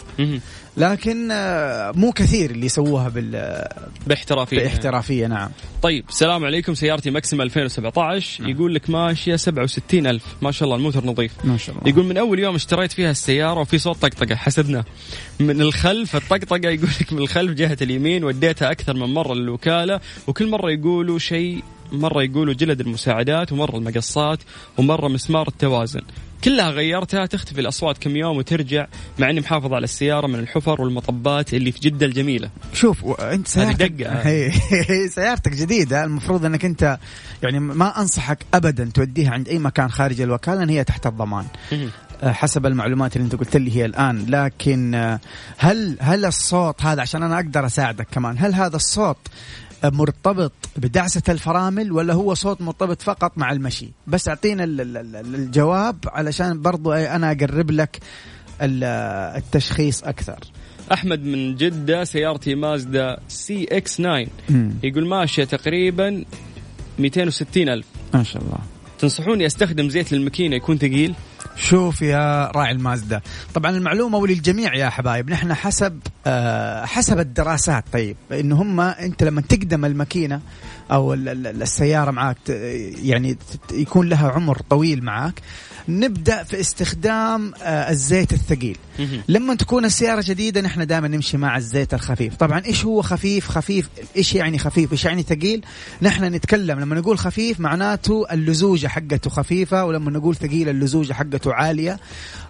لكن 0.77 1.31
آه، 1.31 1.91
مو 1.91 2.11
كثير 2.11 2.51
اللي 2.51 2.65
يسووها 2.65 3.09
بال... 3.09 3.63
باحترافية. 4.07 4.59
باحترافية 4.59 5.27
نعم. 5.27 5.49
طيب 5.81 6.05
السلام 6.09 6.45
عليكم 6.45 6.73
سيارتي 6.73 7.09
ماكسيما 7.11 7.43
2017 7.43 8.49
يقول 8.49 8.75
لك 8.75 8.89
ماشيه 8.89 9.35
67 9.35 10.07
ألف. 10.07 10.23
ما 10.41 10.51
شاء 10.51 10.65
الله 10.65 10.75
الموتر 10.77 11.05
نظيف. 11.05 11.31
ما 11.43 11.57
شاء 11.57 11.75
الله. 11.77 11.89
يقول 11.89 12.05
من 12.05 12.17
أول 12.17 12.39
يوم 12.39 12.55
اشتريت 12.55 12.91
فيها 12.91 13.11
السيارة 13.11 13.59
وفي 13.59 13.77
صوت 13.77 13.97
طقطقة 13.97 14.35
حسبناه 14.35 14.85
من 15.39 15.61
الخلف 15.61 16.15
الطقطقة 16.15 16.69
يقول 16.69 16.89
لك 17.01 17.13
من 17.13 17.19
الخلف 17.19 17.51
جهة 17.51 17.77
اليمين 17.81 18.23
وديتها 18.23 18.71
أكثر 18.71 18.93
من 18.93 19.13
مرة 19.13 19.33
للوكالة 19.33 19.99
وكل 20.27 20.47
مرة 20.49 20.71
يقولوا 20.71 21.19
شيء 21.19 21.63
مرة 21.91 22.23
يقولوا 22.23 22.53
جلد 22.53 22.81
المساعدات 22.81 23.51
ومرة 23.51 23.77
المقصات 23.77 24.39
ومرة 24.77 25.07
مسمار 25.07 25.47
التوازن. 25.47 26.01
كلها 26.43 26.69
غيرتها 26.69 27.25
تختفي 27.25 27.61
الأصوات 27.61 27.97
كم 27.97 28.15
يوم 28.15 28.37
وترجع 28.37 28.87
مع 29.19 29.29
إني 29.29 29.39
محافظ 29.39 29.73
على 29.73 29.83
السيارة 29.83 30.27
من 30.27 30.39
الحفر 30.39 30.81
والمطبات 30.81 31.53
اللي 31.53 31.71
في 31.71 31.79
جدة 31.79 32.05
الجميلة. 32.05 32.49
شوف 32.73 33.21
أنت 33.21 33.47
سيارتك 33.47 33.91
دقة. 33.91 34.49
سيارتك 35.15 35.51
جديدة. 35.51 36.03
المفروض 36.03 36.45
إنك 36.45 36.65
أنت 36.65 36.97
يعني 37.43 37.59
ما 37.59 38.01
أنصحك 38.01 38.45
ابدا 38.53 38.91
توديها 38.93 39.31
عند 39.31 39.49
أي 39.49 39.59
مكان 39.59 39.89
خارج 39.89 40.21
الوكالة 40.21 40.57
لأن 40.57 40.69
هي 40.69 40.83
تحت 40.83 41.07
الضمان. 41.07 41.45
آه، 42.23 42.31
حسب 42.31 42.65
المعلومات 42.65 43.15
اللي 43.15 43.25
أنت 43.25 43.35
قلت 43.35 43.57
لي 43.57 43.75
هي 43.75 43.85
الآن. 43.85 44.25
لكن 44.29 44.95
آه، 44.95 45.19
هل 45.57 45.97
هل 45.99 46.25
الصوت 46.25 46.83
هذا 46.83 47.01
عشان 47.01 47.23
أنا 47.23 47.35
أقدر 47.35 47.65
أساعدك 47.65 48.07
كمان 48.11 48.35
هل 48.39 48.53
هذا 48.53 48.75
الصوت 48.75 49.17
مرتبط 49.83 50.51
بدعسة 50.77 51.21
الفرامل 51.29 51.91
ولا 51.91 52.13
هو 52.13 52.33
صوت 52.33 52.61
مرتبط 52.61 53.01
فقط 53.01 53.31
مع 53.37 53.51
المشي. 53.51 53.89
بس 54.07 54.29
ال- 55.15 55.35
الجواب 55.35 55.95
علشان 56.07 56.61
برضو 56.61 56.91
أنا 56.91 57.31
أقرب 57.31 57.71
لك 57.71 57.99
ال- 58.61 58.83
التشخيص 59.37 60.03
أكثر. 60.03 60.39
أحمد 60.93 61.23
من 61.23 61.55
جدة 61.55 62.03
سيارتي 62.03 62.55
مازدا 62.55 63.17
سي 63.27 63.67
إكس 63.71 63.97
9 63.97 64.27
يقول 64.83 65.07
ماشية 65.07 65.43
تقريبا 65.43 66.23
260 66.99 67.69
ألف. 67.69 67.85
ما 68.13 68.23
شاء 68.23 68.41
الله. 68.43 68.57
تنصحوني 68.99 69.45
أستخدم 69.45 69.89
زيت 69.89 70.11
للماكينة 70.11 70.55
يكون 70.55 70.77
ثقيل؟ 70.77 71.13
شوف 71.55 72.01
يا 72.01 72.51
راعي 72.55 72.71
المازدا 72.71 73.21
طبعا 73.53 73.71
المعلومة 73.71 74.17
وللجميع 74.17 74.75
يا 74.75 74.89
حبايب 74.89 75.29
نحن 75.29 75.53
حسب 75.53 75.99
آه 76.27 76.85
حسب 76.85 77.19
الدراسات 77.19 77.83
طيب 77.93 78.15
إنه 78.31 78.61
هم 78.61 78.79
أنت 78.79 79.23
لما 79.23 79.41
تقدم 79.41 79.85
الماكينة 79.85 80.41
أو 80.91 81.13
ال- 81.13 81.29
ال- 81.29 81.61
السيارة 81.61 82.11
معك 82.11 82.37
يعني 83.03 83.37
يكون 83.73 84.09
لها 84.09 84.29
عمر 84.31 84.61
طويل 84.69 85.03
معك 85.03 85.41
نبدأ 85.89 86.43
في 86.43 86.59
استخدام 86.59 87.53
آه 87.63 87.91
الزيت 87.91 88.33
الثقيل. 88.33 88.77
لما 89.27 89.55
تكون 89.55 89.85
السيارة 89.85 90.23
جديدة 90.27 90.61
نحن 90.61 90.87
دائما 90.87 91.07
نمشي 91.07 91.37
مع 91.37 91.57
الزيت 91.57 91.93
الخفيف. 91.93 92.35
طبعا 92.35 92.65
إيش 92.65 92.85
هو 92.85 93.01
خفيف؟ 93.01 93.47
خفيف 93.47 93.89
إيش 94.17 94.35
يعني 94.35 94.59
خفيف؟ 94.59 94.91
إيش 94.91 95.05
يعني 95.05 95.23
ثقيل؟ 95.23 95.65
نحن 96.01 96.23
نتكلم 96.23 96.79
لما 96.79 96.95
نقول 96.95 97.17
خفيف 97.17 97.59
معناته 97.59 98.25
اللزوجة 98.31 98.87
حقته 98.87 99.29
خفيفة 99.29 99.85
ولما 99.85 100.11
نقول 100.11 100.35
ثقيل 100.35 100.69
اللزوجة 100.69 101.13
حقته 101.13 101.53
عالية. 101.53 101.99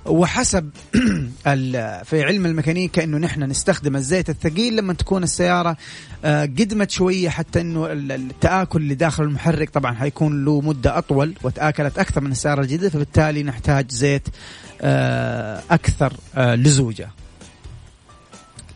وحسب 0.08 0.70
ال- 1.48 2.06
في 2.06 2.24
علم 2.24 2.46
الميكانيكا 2.46 3.04
انه 3.04 3.18
نحن 3.18 3.44
نستخدم 3.44 3.96
الزيت 3.96 4.30
الثقيل 4.30 4.76
لما 4.76 4.94
تكون 4.94 5.24
السيارة 5.24 5.78
آه، 6.26 6.42
قدمت 6.42 6.92
شوية 6.92 7.30
حتى 7.30 7.62
إنه 7.62 7.86
ال- 7.92 8.12
التآكل 8.12 8.82
اللي 8.82 8.96
داخل 8.96 9.24
المحرك 9.24 9.70
طبعا 9.70 9.94
حيكون 9.96 10.46
له 10.46 10.62
مدة 10.62 10.98
أطول 10.98 11.34
وتآكلت 11.44 12.00
أكثر 12.00 12.22
من 12.22 12.32
السيارة 12.32 12.62
الجديدة 12.62 12.90
فبالتالي 12.90 13.44
نحتاج 13.44 13.92
زيت 13.92 14.28
آه، 14.82 15.62
أكثر 15.72 16.14
آه، 16.36 16.56
لزوجة 16.56 17.10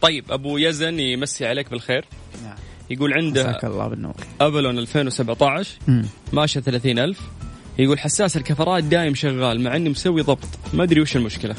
طيب 0.01 0.31
أبو 0.31 0.57
يزن 0.57 0.99
يمسي 0.99 1.45
عليك 1.45 1.69
بالخير 1.71 2.05
نعم. 2.43 2.55
يقول 2.89 3.13
عنده 3.13 3.59
الله 3.63 3.87
بالنور 3.87 4.13
أبلون 4.41 4.79
2017 4.79 5.69
مم. 5.87 6.05
ماشيه 6.33 6.59
30 6.59 6.99
ألف 6.99 7.19
يقول 7.79 7.99
حساس 7.99 8.37
الكفرات 8.37 8.83
دايم 8.83 9.15
شغال 9.15 9.61
مع 9.61 9.75
إني 9.75 9.89
مسوي 9.89 10.21
ضبط. 10.21 10.47
ما 10.73 10.83
أدري 10.83 11.01
وش 11.01 11.15
المشكلة. 11.15 11.55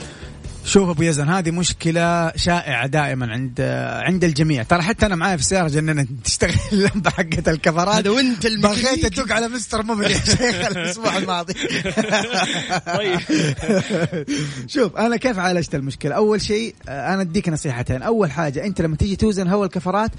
شوف 0.65 0.89
أبو 0.89 1.03
يزن 1.03 1.29
هذه 1.29 1.51
مشكلة 1.51 2.33
شائعة 2.37 2.87
دائما 2.87 3.33
عند 3.33 3.61
عند 4.07 4.25
الجميع. 4.25 4.63
ترى 4.63 4.83
حتى 4.83 5.07
أنا 5.07 5.17
معايا 5.17 5.37
في 5.37 5.43
السيارة 5.43 5.69
جننت. 5.69 6.09
تشتغل 6.27 6.55
اللمبة 6.73 7.11
حقت 7.11 7.49
الكفرات. 7.49 7.95
هذا 7.95 8.11
وأنت 8.11 8.47
بغيت 8.47 9.05
أدق 9.05 9.33
على 9.33 9.49
مستر 9.49 9.83
موبل 9.83 10.11
يا 10.11 10.19
شيخ 10.19 10.67
الأسبوع 10.67 11.17
الماضي. 11.17 11.55
طيب. 12.97 13.21
شوف 14.75 14.97
أنا 14.97 15.17
كيف 15.17 15.39
عالجت 15.39 15.75
المشكلة؟ 15.75 16.15
أول 16.15 16.41
شيء 16.41 16.75
أنا 16.89 17.21
أديك 17.21 17.49
نصيحتين. 17.49 18.03
أول 18.03 18.31
حاجة 18.31 18.65
أنت 18.65 18.81
لما 18.81 18.97
تيجي 18.97 19.17
توزن 19.17 19.49
هواء 19.49 19.65
الكفرات 19.67 20.11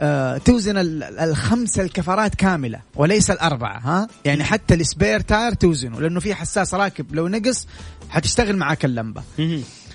آه، 0.00 0.38
توزن 0.38 0.76
ال- 0.78 1.02
الخمسه 1.02 1.82
الكفرات 1.82 2.34
كاملة 2.34 2.80
وليس 2.96 3.30
الأربعة 3.30 3.78
ها؟ 3.78 4.08
يعني 4.24 4.44
حتى 4.44 4.74
ال 4.74 4.82
spare 4.82 5.20
tire 5.20 5.54
توزنه 5.54 6.00
لأنه 6.00 6.20
في 6.20 6.34
حساس 6.34 6.74
راكب 6.74 7.14
لو 7.14 7.28
نقص 7.28 7.66
حتشتغل 8.10 8.56
معاك 8.56 8.84
اللمبة 8.84 9.22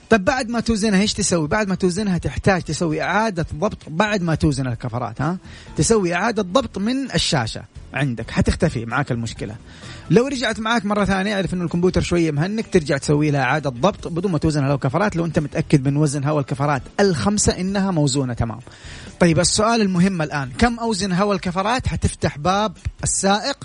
طيب 0.10 0.26
بعد 0.26 0.50
ما 0.50 0.60
توزنها 0.60 1.02
إيش 1.02 1.14
تسوي؟ 1.14 1.48
بعد 1.48 1.68
ما 1.68 1.76
توزنها 1.76 2.18
تحتاج 2.18 2.62
تسوي 2.62 3.02
إعادة 3.02 3.46
ضبط 3.56 3.78
بعد 3.88 4.22
ما 4.22 4.36
توزن 4.36 4.68
الكفرات 4.68 5.22
ها؟ 5.22 5.38
تسوي 5.78 6.14
إعادة 6.14 6.42
ضبط 6.42 6.78
من 6.78 7.12
الشاشة 7.12 7.64
عندك 7.94 8.32
حتختفي 8.32 8.86
معاك 8.86 9.12
المشكلة. 9.12 9.56
لو 10.10 10.28
رجعت 10.28 10.60
معاك 10.60 10.86
مرة 10.86 11.06
ثانية 11.06 11.36
أعرف 11.36 11.54
إنه 11.54 11.64
الكمبيوتر 11.64 12.02
شوية 12.02 12.32
مهنك 12.32 12.68
ترجع 12.74 12.98
تسوي 12.98 13.32
لها 13.32 13.42
إعادة 13.42 13.70
ضبط 13.70 14.08
بدون 14.08 14.32
ما 14.32 14.38
توزن 14.38 14.64
هواء 14.64 14.76
الكفرات 14.76 15.16
لو 15.16 15.26
أنت 15.26 15.40
متأكد 15.40 15.88
من 15.88 15.98
وزن 15.98 16.24
هواء 16.24 16.40
الكفرات 16.40 16.82
الخمسة 17.00 17.60
إنها 17.60 17.92
موزونة 17.92 18.34
تمام. 18.34 18.60
طيب 19.20 19.40
السؤال 19.40 19.82
المهم 19.82 20.22
الآن 20.22 20.50
كم 20.58 20.80
أوزن 20.80 21.12
هواء 21.14 21.36
الكفرات؟ 21.36 21.88
حتفتح 21.88 22.38
باب 22.38 22.74
السائق 23.04 23.58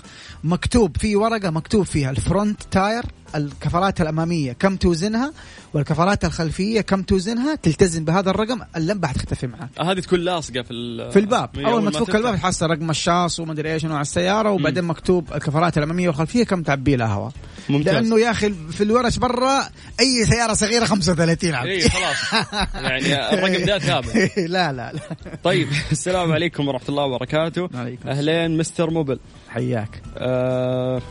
مكتوب 0.43 0.97
في 0.97 1.15
ورقة 1.15 1.49
مكتوب 1.49 1.85
فيها 1.85 2.09
الفرونت 2.11 2.61
تاير 2.71 3.03
الكفرات 3.35 4.01
الأمامية 4.01 4.53
كم 4.53 4.75
توزنها 4.75 5.33
والكفرات 5.73 6.25
الخلفية 6.25 6.81
كم 6.81 7.01
توزنها 7.03 7.55
تلتزم 7.55 8.05
بهذا 8.05 8.29
الرقم؟ 8.29 8.59
اللمبة 8.75 9.07
حتختفي 9.07 9.47
معك. 9.47 9.69
هذه 9.81 9.99
تكون 9.99 10.19
لاصقة 10.19 10.61
في 10.61 10.71
ال- 10.73 11.11
في 11.11 11.19
الباب. 11.19 11.49
أول 11.59 11.83
ما. 11.83 11.91
تفك 11.91 12.15
الباب 12.15 12.35
تحصل 12.35 12.69
رقم 12.69 12.89
الشاص 12.89 13.39
ومدري 13.39 13.73
إيش 13.73 13.85
نوع 13.85 14.01
السيارة 14.01 14.51
وبعدين 14.51 14.83
مكتوب 14.83 15.33
الكفرات 15.33 15.77
الأمامية 15.77 16.07
والخلفية 16.07 16.43
كم 16.43 16.63
تعبي 16.63 16.95
لها 16.95 17.07
هواء 17.07 17.31
ممتاز. 17.69 17.93
لأنه 17.93 18.19
يا 18.19 18.31
أخي 18.31 18.53
في 18.71 18.83
الورش 18.83 19.17
برا 19.17 19.61
أي 19.99 20.25
سيارة 20.25 20.53
صغيرة 20.53 20.85
35 20.85 21.53
عبد 21.55 21.67
اي 21.69 21.89
خلاص. 21.89 22.43
يعني 22.73 23.33
الرقم 23.33 23.65
ده 23.65 23.79
ثابت 23.79 24.15
لا 24.37 24.71
لا 24.73 24.91
لا. 24.93 24.99
طيب 25.43 25.67
السلام 25.91 26.31
عليكم 26.31 26.67
ورحمة 26.67 26.89
الله 26.89 27.03
وبركاته. 27.03 27.69
عليكم 27.73 28.09
أهلين 28.09 28.57
مستر 28.57 28.89
موبل. 28.89 29.19
حياك. 29.49 30.01
آه 30.17 31.01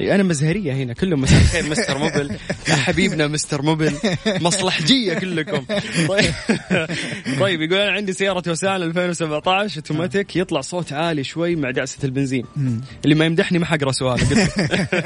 أنا 0.00 0.22
مزهرية 0.22 0.72
هنا 0.72 0.92
كلهم 0.92 1.20
مساء 1.20 1.40
الخير 1.40 1.68
مستر 1.70 1.98
موبل 1.98 2.30
يا 2.68 2.74
حبيبنا 2.74 3.26
مستر 3.26 3.62
موبل 3.62 3.92
مصلحجية 4.26 5.14
كلكم. 5.14 5.64
طيب. 6.08 6.32
طيب 7.40 7.62
يقول 7.62 7.80
أنا 7.80 7.92
عندي 7.92 8.12
سيارة 8.12 8.50
نيسان 8.50 8.82
2017 8.82 9.76
أوتوماتيك 9.76 10.36
يطلع 10.36 10.60
صوت 10.60 10.92
عالي 10.92 11.24
شوي 11.24 11.56
مع 11.56 11.70
دعسه 11.70 11.98
البنزين. 12.04 12.44
اللي 13.04 13.14
ما 13.14 13.24
يمدحني 13.24 13.58
ما 13.58 13.66
حقرأ 13.66 13.92
سؤاله 13.92 14.28
قلت. 14.28 14.50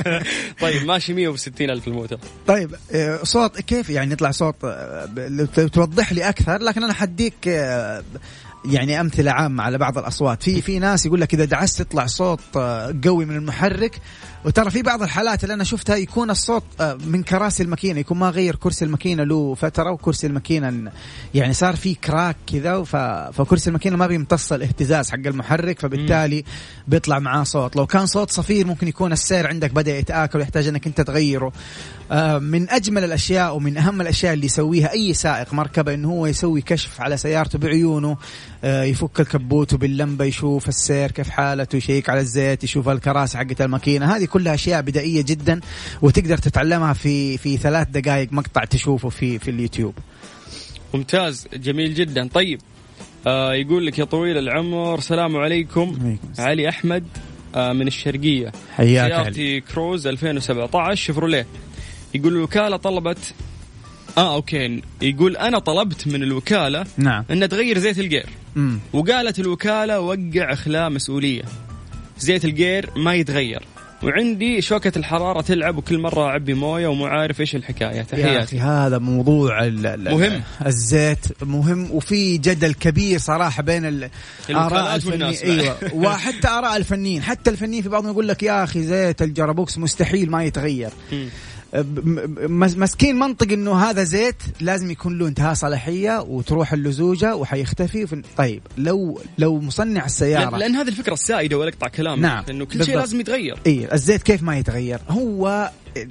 طيب 0.65 0.85
ماشي 0.85 1.15
160 1.15 1.71
ألف 1.71 1.89
الموتر 1.89 2.19
طيب 2.47 2.75
آه، 2.93 3.21
صوت 3.23 3.61
كيف 3.61 3.91
يعني 3.91 4.13
يطلع 4.13 4.31
صوت؟ 4.31 4.55
آه، 4.65 5.09
توضح 5.73 6.13
لي 6.13 6.29
أكثر 6.29 6.63
لكن 6.63 6.85
أنا 6.85 6.93
حديك 6.93 7.49
آه، 7.49 8.05
يعني 8.65 9.01
أمثلة 9.01 9.31
عامة 9.31 9.63
على 9.63 9.79
بعض 9.79 9.99
الأصوات. 9.99 10.43
في 10.43 10.63
في 10.63 10.79
ناس 10.79 11.07
يقول 11.07 11.21
لك 11.21 11.35
إذا 11.35 11.45
دعست 11.45 11.81
يطلع 11.81 12.07
صوت 12.07 12.41
قوي 13.05 13.25
من 13.25 13.37
المحرك 13.37 14.01
وترى 14.45 14.71
في 14.71 14.83
بعض 14.83 15.03
الحالات 15.03 15.45
اللي 15.45 15.55
أنا 15.55 15.65
شفتها 15.65 15.97
يكون 15.97 16.31
الصوت 16.31 16.63
آه، 16.81 16.99
من 17.07 17.23
كراسي 17.23 17.63
الماكينة 17.63 18.01
يكون 18.01 18.19
ما 18.19 18.31
غير 18.31 18.57
كرسي 18.57 18.85
الماكينة 18.85 19.25
له 19.25 19.55
فترة 19.55 19.91
وكرسي 19.91 20.27
الماكينة 20.27 20.93
يعني 21.35 21.53
صار 21.53 21.77
في 21.77 21.95
كراك 21.95 22.37
كذا 22.47 22.83
فكرسي 23.33 23.69
الماكينة 23.69 23.97
ما 23.97 24.07
بيمتص 24.07 24.53
الاهتزاز 24.53 25.11
حق 25.11 25.27
المحرك 25.27 25.81
فبالتالي 25.81 26.45
بيطلع 26.89 27.19
معاه 27.19 27.45
صوت. 27.45 27.77
لو 27.77 27.87
كان 27.87 28.07
صوت 28.07 28.31
صفير 28.31 28.67
ممكن 28.67 28.89
يكون 28.89 29.13
السير 29.13 29.47
عندك 29.47 29.71
بدأ 29.71 29.99
يتآكل 29.99 30.39
ويحتاج 30.39 30.69
إنك 30.69 30.87
أنت 30.87 31.01
تغيره. 31.01 31.53
آه، 32.13 32.39
من 32.39 32.71
أجمل 32.71 33.05
الأشياء 33.05 33.57
ومن 33.57 33.77
أهم 33.77 34.01
الأشياء 34.01 34.35
اللي 34.35 34.47
يسويها 34.47 34.93
أي 34.93 35.15
سائق 35.15 35.55
مركبة 35.55 35.95
إنه 35.95 36.09
هو 36.09 36.27
يسوي 36.27 36.61
كشف 36.61 37.01
على 37.01 37.17
سيارته 37.17 37.59
بعيونه 37.59 38.17
آه، 38.65 38.83
يفك 38.83 39.21
الكبوت 39.21 39.75
باللمبه 39.75 40.25
يشوف 40.25 40.69
السير 40.69 41.11
كيف 41.11 41.29
حالته 41.29 41.77
يشيك 41.77 42.11
على 42.11 42.21
الزيت 42.21 42.65
يشوف 42.65 42.89
الكراسي 42.89 43.39
حقت 43.39 43.61
الماكينة. 43.61 44.17
هذه 44.17 44.25
كلها 44.35 44.55
أشياء 44.55 44.81
بدائية 44.83 45.23
جدا 45.23 45.61
وتقدر 46.03 46.39
تتعلمها 46.39 46.93
في 46.93 47.39
في 47.39 47.57
ثلاث 47.57 47.89
دقائق 47.89 48.33
مقطع 48.33 48.65
تشوفه 48.65 49.09
في 49.09 49.39
في 49.39 49.51
اليوتيوب. 49.51 49.95
ممتاز 50.95 51.49
جميل 51.55 51.95
جدا. 51.95 52.29
طيب 52.29 52.61
آه 53.27 53.55
يقول 53.55 53.87
لك 53.87 53.99
يا 53.99 54.05
طويل 54.05 54.39
العمر 54.39 54.99
السلام 54.99 55.37
عليكم. 55.37 56.17
علي 56.39 56.69
أحمد 56.69 57.05
آه 57.55 57.73
من 57.73 57.87
الشرقية. 57.87 58.53
حياك. 58.77 59.11
سيارتي 59.13 59.61
كروز 59.61 60.07
2017 60.07 60.95
شيفروليه. 60.95 61.47
يقول 62.15 62.33
الوكالة 62.33 62.77
طلبت 62.77 63.35
آه 64.19 64.35
أوكي. 64.35 64.83
يقول 65.03 65.37
أنا 65.37 65.59
طلبت 65.59 66.09
من 66.09 66.23
الوكالة 66.23 66.87
نعم. 66.97 67.25
إن 67.31 67.49
تغير 67.49 67.79
زيت 67.79 67.99
ال 67.99 68.03
gear. 68.03 68.27
مم. 68.57 68.79
وقالت 68.93 69.39
الوكالة 69.39 70.01
وقع 70.01 70.53
اخلاء 70.53 70.91
مسؤولية. 70.91 71.43
زيت 72.19 72.45
ال 72.45 72.54
gear 72.54 72.91
ما 72.97 73.15
يتغير. 73.15 73.63
وعندي 74.05 74.61
شوكة 74.61 74.93
الحرارة 74.99 75.41
تلعب 75.41 75.77
وكل 75.77 75.99
مرة 75.99 76.23
أعبي 76.27 76.55
موية 76.55 76.87
ومو 76.89 77.07
عارف 77.07 77.41
إيش 77.41 77.57
الحكاية. 77.57 77.97
يا 77.97 78.03
تحياتي. 78.03 78.45
أخي 78.45 78.61
هذا 78.61 78.99
موضوع 78.99 79.65
ال- 79.65 79.87
ال- 79.87 80.11
مهم. 80.15 80.43
الزيت 80.67 81.19
مهم 81.43 81.89
وفي 81.91 82.39
جدل 82.39 82.75
كبير 82.75 83.19
صراحة 83.19 83.63
بين 83.63 83.85
ال- 83.87 84.11
الوكالات 84.51 84.73
آراء 84.73 84.95
الفنيين 84.97 85.23
والناس. 85.23 85.43
أيوه. 85.43 85.77
وحتى 85.95 86.49
آراء 86.49 86.77
الفنيين. 86.77 87.23
حتى 87.23 87.51
الفنيين 87.51 87.83
في 87.83 87.89
بعضهم 87.89 88.11
يقول 88.11 88.29
لك 88.29 88.43
يا 88.43 88.65
أخي 88.65 88.83
زيت 88.83 89.23
الجرابوكس 89.23 89.79
مستحيل 89.79 90.31
ما 90.31 90.45
يتغير. 90.45 90.91
مم. 91.75 91.83
ب- 91.83 92.09
م- 92.09 92.59
مس- 92.61 92.77
مسكين 92.77 93.19
منطق 93.19 93.53
إنه 93.53 93.75
هذا 93.77 94.05
زيت 94.05 94.43
لازم 94.61 94.91
يكون 94.91 95.19
له 95.19 95.29
انتهاء 95.29 95.55
صلاحية 95.55 96.21
وتروح 96.21 96.73
اللزوجة 96.73 97.37
وحيختفي 97.37 98.07
في 98.07 98.23
طيب 98.37 98.63
لو 98.79 99.21
لو 99.39 99.61
مصنع 99.61 100.05
السيارة 100.05 100.57
لأن 100.57 100.75
هذه 100.77 100.89
الفكرة 100.89 101.13
السائدة 101.13 101.59
ولا 101.59 101.69
أقطع 101.69 101.89
كلامك 101.89 102.23
نعم. 102.23 102.45
إنه 102.51 102.65
كل 102.65 102.85
شيء. 102.85 102.97
لازم 102.99 103.21
يتغير 103.21 103.59
إي 103.67 103.89
الزيت 103.95 104.23
كيف 104.23 104.43
ما 104.43 104.59
يتغير 104.59 104.99
هو 105.09 105.71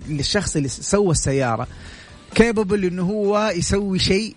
الشخص 0.09 0.55
اللي 0.55 0.67
سوى 0.67 1.11
السيارة 1.11 1.67
capable 2.35 2.85
إنه 2.85 3.03
هو 3.03 3.51
يسوي 3.55 3.99
شيء 3.99 4.35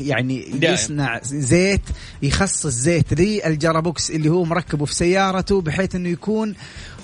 يعني 0.00 0.50
دائم. 0.54 0.74
يصنع 0.74 1.20
زيت 1.22 1.80
يخصص 2.22 2.66
زيت 2.66 3.20
لل 3.20 3.40
gearbox 3.40 4.10
اللي 4.10 4.28
هو 4.28 4.44
مركبه 4.44 4.84
في 4.84 4.94
سيارته 4.94 5.60
بحيث 5.60 5.94
إنه 5.94 6.08
يكون 6.08 6.54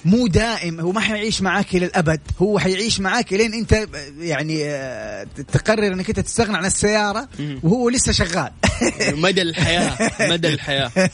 مو 0.05 0.27
دائم 0.27 0.81
هو 0.81 0.93
ما 0.93 1.01
حيعيش 1.01 1.43
معاك 1.43 1.75
إلى 1.77 1.87
الأبد. 1.87 2.21
هو 2.43 2.59
حيعيش 2.59 3.01
معاك 3.01 3.33
لين 3.33 3.55
أنت 3.55 3.87
يعني 4.19 4.65
آه، 4.65 5.27
تقرر 5.53 5.87
إنك 5.87 6.09
أنت 6.09 6.21
تستغنى 6.21 6.57
عن 6.57 6.65
السيارة. 6.65 7.29
وهو 7.63 7.89
لسه 7.89 8.13
شغال. 8.13 8.51
مدى 9.25 9.43
الحياة 9.43 10.11
مدى 10.21 10.49
الحياة. 10.49 10.91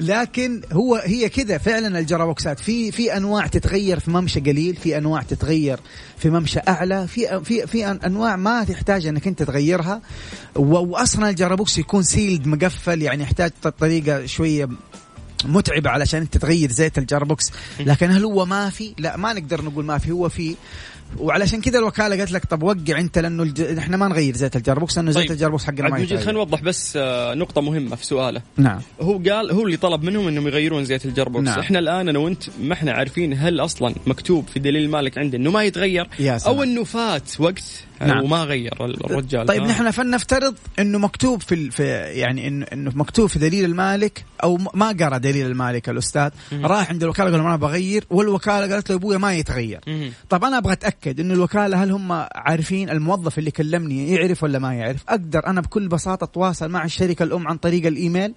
لكن 0.00 0.62
هو 0.72 0.94
هي 0.94 1.28
كذا 1.28 1.58
فعلا 1.58 1.98
الجرابوكسات. 1.98 2.60
في 2.60 2.92
في 2.92 3.16
أنواع 3.16 3.46
تتغير 3.46 4.00
في 4.00 4.10
ممشى 4.10 4.40
قليل 4.40 4.76
في 4.76 4.98
أنواع 4.98 5.22
تتغير 5.22 5.80
في 6.18 6.30
ممشى 6.30 6.60
أعلى 6.68 7.06
في 7.08 7.40
في 7.44 7.66
في 7.66 7.86
أنواع 7.86 8.36
ما 8.36 8.64
تحتاج 8.64 9.06
إنك 9.06 9.26
أنت 9.26 9.42
تغيرها. 9.42 10.00
واصلا 10.56 11.30
ال 11.30 11.36
gearbox 11.36 11.78
يكون 11.78 12.02
sealed 12.02 12.46
مقفل 12.46 13.02
يعني 13.02 13.22
يحتاج 13.22 13.50
طريقة 13.80 14.26
شوية 14.26 14.68
متعبة 15.46 15.90
علشان 15.90 16.20
انت 16.20 16.36
تغير 16.36 16.70
زيت 16.70 16.98
ال 16.98 17.05
gearbox 17.05 17.50
لكن 17.80 18.10
هل 18.10 18.24
هو 18.24 18.46
ما 18.46 18.70
في؟ 18.70 18.94
لا 18.98 19.16
ما 19.16 19.32
نقدر 19.32 19.64
نقول 19.64 19.84
ما 19.84 19.98
في. 19.98 20.10
هو 20.10 20.28
في 20.28 20.56
وعلشان 21.18 21.60
كذا 21.60 21.78
الوكالة 21.78 22.16
قالت 22.16 22.32
لك 22.32 22.44
طب 22.44 22.62
وقع 22.62 22.98
انت 22.98 23.18
لأنه 23.18 23.42
الج... 23.42 23.60
إحنا 23.60 23.96
ما 23.96 24.08
نغير 24.08 24.36
زيت 24.36 24.56
ال 24.56 24.61
gearbox 24.61 24.96
لأنه 24.96 25.10
زيت 25.10 25.22
طيب. 25.22 25.32
ال 25.32 25.36
gearbox 25.36 25.64
حقنا 25.64 25.82
عبد 25.82 25.88
المجيد 25.88 26.06
خلينا 26.08 26.20
يتغير 26.20 26.36
نوضح 26.36 26.62
بس 26.62 26.92
آه، 26.96 27.34
نقطة 27.34 27.60
مهمة 27.60 27.96
في 27.96 28.06
سؤاله. 28.06 28.42
نعم. 28.56 28.80
هو 29.00 29.12
قال 29.12 29.52
هو 29.52 29.66
اللي 29.66 29.76
طلب 29.76 30.02
منهم 30.02 30.28
إنهم 30.28 30.46
يغيرون 30.48 30.84
زيت 30.84 31.04
الجربوكس 31.04 31.44
نعم. 31.44 31.58
إحنا 31.58 31.78
الآن 31.78 32.08
أنا 32.08 32.18
وأنت 32.18 32.42
ما 32.60 32.74
إحنا 32.74 32.92
عارفين 32.92 33.32
هل 33.38 33.60
أصلا 33.60 33.94
مكتوب 34.06 34.48
في 34.48 34.60
دليل 34.60 34.84
المالك 34.84 35.18
عنده 35.18 35.38
إنه 35.38 35.50
ما 35.50 35.64
يتغير 35.64 36.08
يا 36.18 36.38
سلام. 36.38 36.56
أو 36.56 36.62
إنه 36.62 36.84
فات 36.84 37.40
وقت 37.40 37.84
نعم. 38.06 38.24
وما 38.24 38.44
غير 38.44 38.72
الرجال 38.84 39.46
طيب 39.46 39.62
آه. 39.62 39.66
نحن 39.66 39.90
فلنفترض 39.90 40.54
إنه 40.78 40.98
مكتوب 40.98 41.42
في, 41.42 41.70
في 41.70 41.84
يعني 41.92 42.48
إنه 42.48 42.90
مكتوب 42.94 43.28
في 43.28 43.38
دليل 43.38 43.64
المالك 43.64 44.24
أو 44.42 44.58
ما 44.74 44.88
قرأ 44.88 45.18
دليل 45.18 45.46
المالك 45.46 45.88
الأستاذ 45.88 46.30
مم. 46.52 46.66
راح 46.66 46.88
عند 46.90 47.02
الوكالة 47.02 47.30
قال 47.30 47.40
أنا 47.40 47.56
بغير 47.56 48.04
والوكالة 48.10 48.72
قالت 48.74 48.90
له 48.90 48.94
يا 48.96 49.00
أبويا 49.00 49.18
ما 49.18 49.34
يتغير 49.34 49.80
مهم. 49.86 50.12
طب 50.30 50.44
أنا 50.44 50.58
أبغى 50.58 50.72
أتأكد 50.72 51.20
انه 51.20 51.34
الوكالة 51.34 51.84
هل 51.84 51.90
هم 51.90 52.12
عارفين 52.34 52.90
الموظف 52.90 53.38
اللي 53.38 53.50
كلمني 53.50 54.12
يعرف 54.14 54.42
ولا 54.42 54.58
ما 54.58 54.74
يعرف 54.74 55.04
أقدر 55.08 55.46
أنا 55.46 55.60
بكل 55.60 55.88
بساطة 55.88 56.24
أتواصل 56.24 56.68
مع 56.68 56.84
الشركة 56.84 57.22
الأم 57.22 57.48
عن 57.48 57.56
طريق 57.56 57.86
الإيميل 57.86 58.34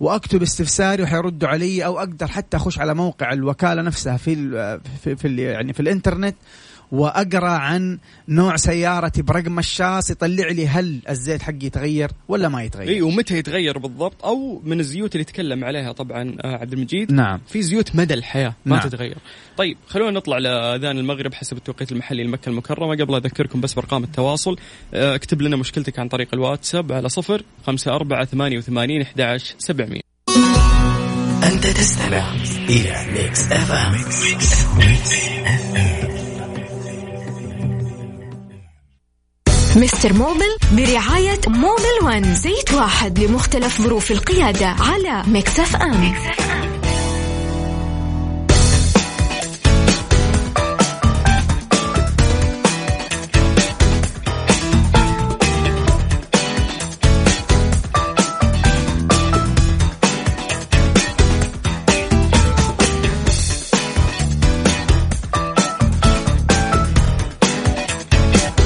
وأكتب 0.00 0.42
استفساري 0.42 1.02
وحيردوا 1.02 1.48
علي 1.48 1.84
أو 1.84 1.98
أقدر 1.98 2.26
حتى 2.26 2.56
أخش 2.56 2.78
على 2.78 2.94
موقع 2.94 3.32
الوكالة 3.32 3.82
نفسها 3.82 4.16
في 4.16 4.32
ال 4.32 4.80
في, 5.04 5.16
في 5.16 5.28
ال- 5.28 5.38
يعني 5.38 5.72
في 5.72 5.80
الإنترنت 5.80 6.36
وأقرأ 6.92 7.48
عن 7.48 7.98
نوع 8.28 8.56
سيارتي 8.56 9.22
برقم 9.22 9.58
الشاص 9.58 10.10
يطلع 10.10 10.48
لي 10.48 10.68
هل 10.68 11.00
الزيت 11.08 11.42
حقي 11.42 11.66
يتغير 11.66 12.10
ولا 12.28 12.48
ما 12.48 12.62
يتغير. 12.62 12.88
اي 12.88 13.02
ومتى 13.02 13.38
يتغير 13.38 13.78
بالضبط؟ 13.78 14.24
أو 14.24 14.62
من 14.64 14.80
الزيوت 14.80 15.14
اللي 15.14 15.24
تكلم 15.24 15.64
عليها 15.64 15.92
طبعا 15.92 16.36
آه، 16.40 16.56
عبد 16.56 16.72
المجيد. 16.72 17.12
نعم. 17.12 17.40
في 17.48 17.62
زيوت 17.62 17.96
مدى 17.96 18.14
الحياة 18.14 18.54
ما 18.66 18.76
نعم. 18.76 18.88
تتغير. 18.88 19.18
طيب 19.56 19.76
خلونا 19.86 20.10
نطلع 20.10 20.38
لأذان 20.38 20.98
المغرب 20.98 21.34
حسب 21.34 21.56
التوقيت 21.56 21.92
المحلي 21.92 22.24
لمكة 22.24 22.48
المكرمة. 22.48 22.96
قبل 22.96 23.14
أذكركم 23.14 23.60
بس 23.60 23.74
بأرقام 23.74 24.04
التواصل 24.04 24.56
آه، 24.94 25.14
اكتب 25.14 25.42
لنا 25.42 25.56
مشكلتك 25.56 25.98
عن 25.98 26.08
طريق 26.08 26.28
الواتساب 26.34 26.92
على 26.92 27.08
صفر 27.08 27.42
خمسة 27.66 27.94
أربعة 27.94 28.24
ثمانية 28.24 28.58
وثمانين 28.58 29.02
أحد 29.02 29.20
عشر 29.20 29.54
سبعمية. 29.58 30.00
أنت 31.52 31.66
تستمع 31.66 32.34
إلى 32.68 33.06
ميكس 33.12 33.52
أف 33.52 33.72
أم 33.72 33.94
مستر 39.78 40.12
موبل 40.12 40.56
برعاية 40.72 41.40
موبل 41.46 41.98
ون 42.04 42.34
زيت 42.34 42.74
واحد 42.74 43.18
لمختلف 43.18 43.82
ظروف 43.82 44.10
القيادة 44.10 44.66
على 44.66 45.22
ميكس 45.26 45.59
أف 45.59 45.76
أم, 45.76 45.90
أم. 45.92 46.14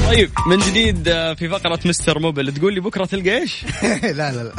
طيب 0.06 0.30
من 0.46 0.58
جديد 0.58 1.08
آه، 1.08 1.34
في 1.34 1.48
فقرة 1.48 1.78
مستر 1.84 2.18
موبل. 2.18 2.52
تقول 2.54 2.74
لي 2.74 2.80
بكرة 2.80 3.04
تلقى 3.04 3.38
إيش؟ 3.38 3.64
لا 4.02 4.32
لا 4.32 4.42
لا. 4.42 4.52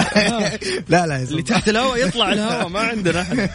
لا 0.90 1.08
لا 1.08 1.18
يا 1.18 1.24
اللي. 1.24 1.42
تحت 1.42 1.70
الهواء 1.70 2.08
يطلع 2.08 2.34
الهواء 2.34 2.68
ما 2.68 2.80
عندنا 2.80 3.22
إحنا. 3.22 3.50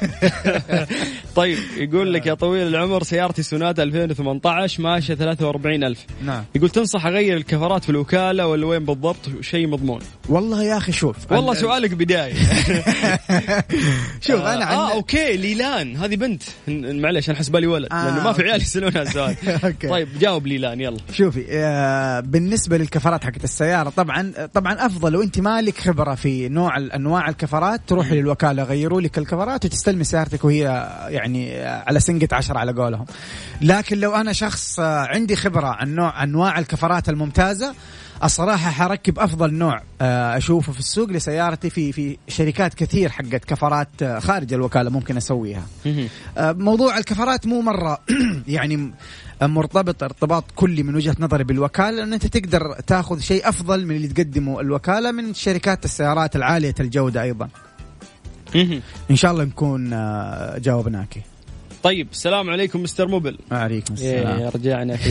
طيب 1.37 1.59
يقول 1.76 2.14
لك 2.14 2.26
يا 2.26 2.35
طويل 2.35 2.66
العمر 2.66 3.03
سيارتي 3.03 3.43
سوناتا 3.43 3.83
2018 3.83 4.83
ماشية 4.83 5.14
43000 5.14 5.99
نعم. 6.24 6.45
يقول 6.55 6.70
تنصح 6.70 7.07
أغير 7.07 7.37
الكفرات 7.37 7.85
في 7.85 7.91
الوكالة 7.91 8.47
ولا 8.47 8.66
وين 8.66 8.85
بالضبط؟ 8.85 9.16
شيء 9.41 9.66
مضمون. 9.66 10.01
والله 10.29 10.62
يا 10.64 10.76
أخي 10.76 10.93
شوف 10.93 11.16
والله 11.33 11.53
ال- 11.53 11.57
سؤالك 11.59 11.91
بداية. 11.91 12.35
شوف 14.26 14.41
أنا 14.41 14.72
آه 14.72 14.87
عن 14.87 14.93
أوكي 14.93 15.37
ليلان. 15.37 15.97
هذه 15.97 16.16
بنت. 16.16 16.43
معليش 16.68 17.31
أنا 17.31 17.39
حسبالي 17.39 17.66
ولد 17.66 17.93
آه، 17.93 18.05
لأنه 18.05 18.24
ما 18.24 18.33
في. 18.33 18.43
عيال 18.43 18.61
يسالون 18.62 18.97
هالسؤال. 18.97 19.37
طيب 19.91 20.09
جاوب 20.20 20.47
ليلان 20.47 20.81
يلا. 20.81 20.99
شوفي 21.12 21.45
آه، 21.51 22.18
بالنسبة 22.21 22.79
للكفرات 22.79 23.25
حقت 23.25 23.45
السيارة 23.45 23.91
طبعا 23.91 24.33
طبعا 24.55 24.87
أفضل 24.87 25.12
لو 25.12 25.23
انت 25.23 25.41
مالك 25.41 25.79
خبرة 25.79 26.14
في 26.14 26.49
نوع 26.49 26.77
أنواع 26.77 27.29
الكفرات 27.29 27.81
تروحي 27.87 28.21
للوكالة 28.21 28.62
يغيروا 28.62 29.01
لك 29.01 29.19
الكفرات 29.19 29.64
وتستلمي 29.64 30.05
سيارتك 30.05 30.45
وهي 30.45 30.61
يعني 31.09 31.64
على 31.66 32.01
سنقة 32.01 32.29
عشرة 32.33 32.59
على 32.59 32.73
قولهم. 32.73 33.05
لكن 33.61 33.99
لو 33.99 34.14
أنا 34.14 34.33
شخص 34.33 34.81
عندي 34.81 35.37
خبرة 35.37 35.66
عن 35.66 35.95
نوع 35.95 36.23
أنواع 36.23 36.59
الكفرات 36.59 37.09
الممتازة 37.09 37.75
الصراحة 38.25 38.71
حركب 38.71 39.19
أفضل 39.19 39.55
نوع 39.55 39.83
آه، 40.01 40.37
أشوفه 40.37 40.73
في 40.73 40.79
السوق 40.79 41.11
لسيارتي 41.11 41.71
في 41.71 41.93
في 41.93 42.19
شركات 42.29 42.75
كثير 42.75 43.09
حقت 43.09 43.45
كفرات 43.45 44.03
آه، 44.03 44.19
خارج 44.19 44.53
الوكالة 44.53 44.91
ممكن 44.91 45.16
أسويها. 45.16 45.62
آه، 46.39 46.53
موضوع 46.53 46.99
الكفرات 46.99 47.47
مو 47.47 47.61
مرة 47.61 47.99
يعني 48.49 48.93
مرتبط 49.43 50.03
ارتباط 50.03 50.45
كلي 50.57 50.83
من 50.83 50.95
وجهة 50.97 51.16
نظري 51.19 51.45
بالوكالة 51.45 51.91
لأن 51.91 52.12
أنت 52.12 52.27
تقدر 52.27 52.75
تاخذ 52.87 53.19
شيء 53.21 53.49
أفضل 53.49 53.87
من 53.87 53.97
اللي 53.97 54.09
تقدمه 54.09 54.61
الوكالة 54.61 55.11
من 55.11 55.35
شركات 55.35 55.85
السيارات 55.85 56.37
العالية 56.37 56.75
الجودة 56.81 57.23
أيضا. 57.23 57.49
إن 59.11 59.16
شاء 59.16 59.33
الله 59.33 59.45
نكون 59.45 59.93
آه، 59.93 60.59
جاوبناك. 60.59 61.38
طيب 61.83 62.09
السلام 62.12 62.51
عليكم 62.51 62.83
مستر 62.83 63.09
موبل 63.09 63.39
وعليكم 63.53 63.95
يا 63.99 64.18
السلام. 64.18 64.51
رجعنا 64.55 64.97
في 65.03 65.11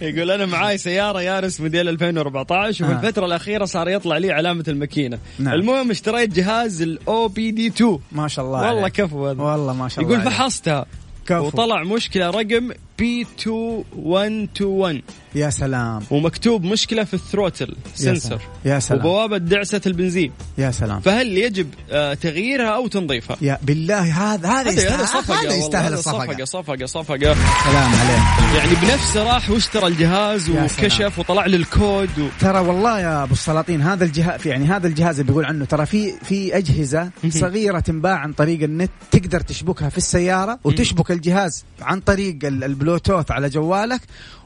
يقول 0.06 0.30
أنا 0.30 0.46
معاي 0.46 0.78
سيارة 0.78 1.22
يارس 1.22 1.60
موديل 1.60 1.88
2014 1.88 2.84
وفي 2.84 2.94
آه. 2.94 2.96
الفترة 2.98 3.26
الأخيرة 3.26 3.64
صار 3.64 3.88
يطلع 3.88 4.16
لي 4.18 4.32
علامة 4.32 4.64
الماكينة 4.68 5.18
نعم. 5.38 5.54
المهم 5.54 5.90
اشتريت 5.90 6.30
جهاز 6.34 6.82
ال 6.82 7.28
OBD 7.28 7.66
2 7.66 7.98
ما 8.12 8.28
شاء 8.28 8.44
الله 8.44 8.58
والله 8.58 8.80
عليك. 8.82 8.92
كفو 8.92 9.26
هذا 9.28 9.42
والله 9.42 9.72
ما 9.72 9.88
شاء 9.88 10.04
الله 10.04 10.16
يقول. 10.18 10.30
فحصتها 10.32 10.86
كفو. 11.26 11.46
وطلع 11.46 11.82
مشكلة 11.84 12.30
رقم 12.30 12.70
P 13.02 13.26
2121 13.46 15.02
يا 15.34 15.50
سلام. 15.50 16.02
ومكتوب 16.10 16.64
مشكلة 16.64 17.04
في 17.04 17.14
ال 17.14 17.21
throttle 17.21 17.76
sensor 17.94 18.40
يا 18.64 18.78
سلام. 18.78 19.00
وبوابة 19.00 19.38
دعسة 19.38 19.80
البنزين. 19.86 20.32
يا 20.58 20.70
سلام. 20.70 21.00
فهل 21.00 21.38
يجب 21.38 21.66
آه، 21.90 22.14
تغييرها 22.14 22.68
أو 22.68 22.86
تنظيفها؟ 22.86 23.36
يا 23.42 23.58
بالله 23.62 24.00
هذا 24.34 24.48
هذا 24.48 24.70
يستاهل 24.70 25.08
صفقة 25.08 25.40
هذا 25.42 25.54
يستاهل 25.56 25.98
صفقة 25.98 26.44
صفقة 26.44 26.86
صفقة. 26.86 27.34
سلام 27.64 27.92
عليك. 27.94 28.56
يعني 28.56 28.74
بنفسه 28.86 29.22
راح 29.22 29.50
واشترى 29.50 29.86
الجهاز 29.86 30.50
وكشف. 30.50 31.18
وطلع 31.18 31.46
لي 31.46 31.56
الكود 31.56 32.18
و... 32.18 32.26
ترى 32.40 32.58
والله 32.60 33.00
يا 33.00 33.22
أبو 33.22 33.32
السلاطين 33.32 33.82
هذا 33.82 34.04
الجهاز 34.04 34.46
يعني 34.46 34.64
هذا 34.64 34.86
الجهاز 34.86 35.20
اللي 35.20 35.32
بيقول 35.32 35.44
عنه 35.44 35.64
ترى 35.64 35.86
في 35.86 36.12
في 36.24 36.56
أجهزة 36.56 37.10
صغيرة 37.28 37.80
تنباع 37.80 38.14
عن 38.18 38.32
طريق 38.32 38.62
النت 38.62 38.90
تقدر 39.10 39.40
تشبكها 39.40 39.88
في 39.88 39.98
السيارة 39.98 40.58
وتشبك 40.64 41.10
الجهاز 41.10 41.64
عن 41.82 42.00
طريق 42.00 42.38
ال- 42.44 42.64
البلوتوث 42.92 43.30
على 43.30 43.48
جوالك 43.48 44.00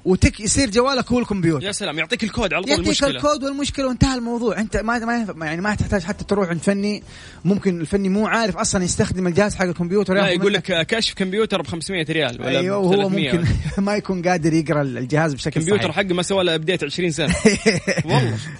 وتك 0.06 0.40
يصير 0.40 0.70
جوالك 0.70 1.12
هو 1.12 1.18
الكمبيوتر. 1.18 1.66
يا 1.66 1.72
سلام 1.72 1.98
يعطيك 1.98 2.24
الكود 2.24 2.54
على 2.54 2.62
طول 2.62 2.70
يعطيك 2.70 2.86
المشكلة. 2.86 3.10
الكود 3.10 3.44
والمشكلة 3.44 3.86
وانتهى 3.86 4.14
الموضوع. 4.14 4.60
انت 4.60 4.76
ما 4.76 4.98
ما 5.34 5.46
يعني 5.46 5.60
ما 5.60 5.74
تحتاج 5.74 6.02
حتى 6.02 6.24
تروح 6.24 6.48
عند 6.48 6.60
فني 6.60 7.02
ممكن 7.44 7.80
الفني 7.80 8.08
مو 8.08 8.26
عارف 8.26 8.56
أصلا 8.56 8.84
يستخدم 8.84 9.26
الجهاز 9.26 9.54
حق 9.54 9.64
الكمبيوتر 9.64 10.14
لا 10.14 10.28
يقول 10.28 10.52
لك 10.52 10.86
كشف 10.86 11.14
كمبيوتر 11.14 11.62
ب 11.62 11.66
500 11.66 12.06
ريال 12.10 12.40
ولا 12.40 12.58
أيوه 12.58 12.78
وهو 12.78 12.96
300 12.96 13.32
ممكن. 13.32 13.48
ما 13.82 13.96
يكون 13.96 14.22
قادر 14.22 14.52
يقرأ 14.52 14.82
الجهاز 14.82 15.34
بشكل 15.34 15.60
الكمبيوتر 15.60 15.92
صحيح 15.92 15.96
حقه 15.96 16.14
ما 16.14 16.22
سوى 16.22 16.44
له 16.44 16.54
update 16.54 16.84
20 16.84 17.10
سنة. 17.10 17.34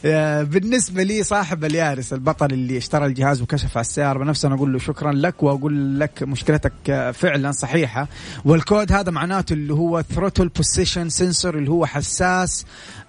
والله. 0.05 0.43
بالنسبة 0.43 1.03
لي 1.03 1.23
صاحب 1.23 1.65
اليارس 1.65 2.13
البطل 2.13 2.53
اللي 2.53 2.79
اشترى 2.79 3.07
الجهاز 3.07 3.43
وكشف 3.43 3.77
على 3.77 3.85
السيارة 3.85 4.19
بنفسه 4.19 4.47
أنا 4.47 4.55
أقول 4.55 4.73
له 4.73 4.79
شكرا 4.79 5.13
لك 5.13 5.43
وأقول 5.43 6.01
لك 6.01 6.23
مشكلتك 6.23 6.73
فعلا 7.15 7.53
صحيحة. 7.53 8.09
والكود 8.45 8.93
هذا 8.93 9.11
معناته 9.11 9.53
اللي 9.53 9.75
هو 9.75 10.03
throttle 10.03 10.49
position 10.49 11.09
sensor 11.09 11.36
اللي 11.45 11.71
هو 11.71 11.87
حساس 11.87 12.65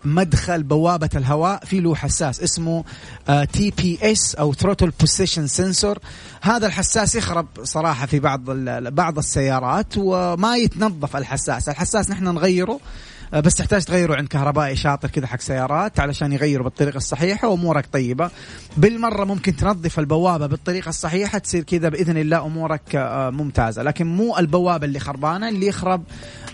مدخل 0.05 0.63
بوابة 0.63 1.09
الهواء. 1.15 1.65
في 1.65 1.79
له 1.79 1.95
حساس 1.95 2.41
اسمه 2.41 2.83
TPS 3.53 4.35
أو 4.35 4.53
throttle 4.53 4.91
position 4.99 5.47
sensor 5.47 5.99
هذا 6.41 6.67
الحساس 6.67 7.15
يخرب 7.15 7.47
صراحة 7.63 8.05
في 8.05 8.19
بعض 8.19 8.41
بعض 8.93 9.17
السيارات 9.17 9.93
وما 9.97 10.57
يتنظف 10.57 11.15
الحساس. 11.15 11.69
الحساس 11.69 12.09
نحن 12.09 12.23
نغيره 12.23 12.79
بس 13.33 13.55
تحتاج 13.55 13.83
تغيره 13.83 14.15
عند 14.15 14.27
كهربائي 14.27 14.75
شاطر 14.75 15.07
كذا 15.09 15.27
حق 15.27 15.39
سيارات 15.39 15.99
علشان 15.99 16.33
يغيره 16.33 16.63
بالطريقة 16.63 16.97
الصحيحة 16.97 17.47
وأمورك 17.47 17.85
طيبة. 17.93 18.29
بالمرة 18.77 19.25
ممكن 19.25 19.55
تنظف 19.55 19.99
البوابة 19.99 20.47
بالطريقة 20.47 20.89
الصحيحة 20.89 21.37
تصير 21.37 21.63
كذا 21.63 21.89
بإذن 21.89 22.17
الله 22.17 22.45
أمورك 22.45 22.95
آه، 22.95 23.29
ممتازة. 23.29 23.83
لكن 23.83 24.07
مو 24.07 24.37
البوابة 24.37 24.85
اللي 24.85 24.99
خربانة 24.99 25.49
اللي 25.49 25.67
يخرب 25.67 26.03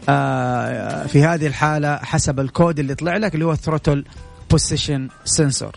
آه، 0.10 1.08
في 1.08 1.24
هذه 1.24 1.48
الحالة 1.48 1.96
حسب 1.98 2.40
الكود 2.40 2.80
اللي 2.80 2.96
طلع 2.96 3.18
لك 3.18 3.34
اللي 3.34 3.46
هو 3.46 3.56
throttle 3.56 4.06
position 4.52 5.10
sensor 5.26 5.76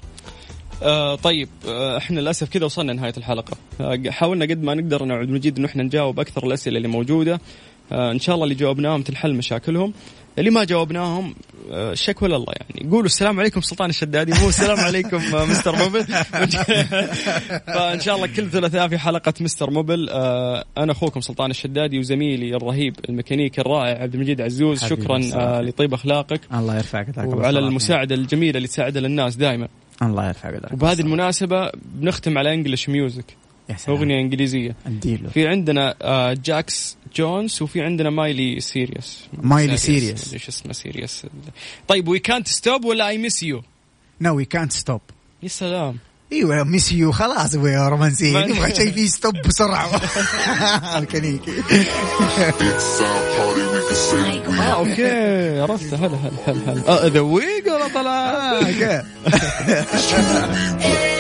آه 0.83 1.15
طيب 1.15 1.49
آه 1.69 1.97
إحنا 1.99 2.21
للأسف 2.21 2.49
كذا 2.49 2.65
وصلنا 2.65 2.93
نهايه 2.93 3.13
الحلقة. 3.17 3.57
آه 3.81 4.03
حاولنا 4.09 4.45
قد 4.45 4.63
ما 4.63 4.75
نقدر 4.75 5.05
ان 5.05 5.11
عبد 5.11 5.29
المجيد 5.29 5.59
انه 5.59 5.67
إحنا 5.69 5.83
نجاوب 5.83 6.21
أكثر 6.21 6.47
الأسئلة 6.47 6.77
اللي 6.77 6.89
موجودة. 6.89 7.41
آه 7.93 8.13
إن 8.13 8.19
شاء 8.19 8.35
الله 8.35 8.45
اللي 8.45 8.55
جاوبناهم 8.55 9.03
تنحل 9.03 9.35
مشاكلهم. 9.35 9.93
اللي 10.39 10.51
ما 10.51 10.65
جاوبناهم 10.65 11.35
آه 11.71 11.95
شكوى 11.95 12.29
لله 12.29 12.53
يعني. 12.61 12.91
قولوا 12.91 13.07
السلام 13.07 13.41
عليكم 13.41 13.61
سلطان 13.61 13.91
الشدادي 13.91 14.33
مو 14.43 14.49
السلام 14.49 14.81
عليكم 14.81 15.17
آه 15.35 15.45
مستر 15.45 15.77
موبيل 15.77 16.05
فإن 17.75 18.01
شاء 18.01 18.17
الله 18.17 18.27
كل 18.27 18.51
ثلاثاء 18.51 18.89
في 18.89 18.99
حلقة 18.99 19.33
مستر 19.41 19.71
موبيل 19.71 20.09
آه 20.11 20.65
أنا 20.79 20.93
أخوكم 20.93 21.21
سلطان 21.21 21.51
الشدادي 21.51 21.99
وزميلي 21.99 22.57
الرهيب 22.57 22.97
الميكانيكي 23.09 23.61
الرائع 23.61 24.03
عبد 24.03 24.15
المجيد 24.15 24.41
عزوز. 24.41 24.85
شكرا. 24.85 25.21
آه 25.35 25.61
لطيب 25.61 25.95
أخلاقك. 25.95 26.41
الله 26.55 26.77
يرفعك 26.77 27.19
وعلى 27.19 27.59
المساعدة 27.59 28.15
الجميلة 28.15 28.57
اللي 28.57 28.69
تساعدها 28.69 29.03
للناس 29.03 29.37
دائما 29.37 29.69
الله 30.03 30.29
يرفع 30.29 30.49
قدرك 30.49 30.73
وبهذه 30.73 31.01
المناسبة 31.01 31.71
بنختم 31.75 32.39
على 32.39 32.55
English 32.55 32.89
music 32.89 33.37
يا 33.69 33.77
سلام. 33.77 33.99
أغنية 33.99 34.21
إنجليزية. 34.21 34.77
اديله. 34.87 35.29
في 35.29 35.49
عندنا 35.49 35.95
آه، 36.03 36.33
جاكس 36.45 36.97
جونز 37.17 37.63
وفي 37.63 37.83
عندنا 37.83 38.11
مايلي 38.11 38.61
سايرس 38.61 39.19
مايلي 39.43 39.77
سايرس. 39.77 40.33
إيش 40.33 40.49
اسمه 40.49 40.73
سيريس 40.73 41.23
طيب 41.89 42.09
وي 42.09 42.19
كانت 42.19 42.49
ستوب 42.49 42.85
ولا 42.85 43.09
اي 43.09 43.19
miss 43.19 43.43
you 43.43 43.63
نو 44.21 44.37
وي 44.37 44.45
كانت 44.45 44.73
stop 44.73 45.01
يا 45.43 45.49
سلام. 45.49 45.97
أيوه 46.33 46.65
ميس 46.65 46.93
يو 46.93 47.13
خلاص 47.13 47.55
يا 47.55 47.89
رومانسيه 47.89 48.33
ما- 48.33 48.47
نبغى 48.47 48.75
شيء 48.75 48.93
فيه 48.93 49.07
ستوب 49.07 49.35
بسرعة. 49.47 50.01
الميكانيكي 50.99 51.53
آه 54.59 54.63
أوكي. 54.63 55.61
عرفت. 55.61 55.95
هلا 55.95 56.07
هلا 56.17 56.31
هلا 56.47 56.73
هلا. 56.73 57.09
ذا 57.09 57.21
ويق 57.21 57.75
ولا 57.75 57.89
طلع. 57.89 58.31
آه، 58.31 59.05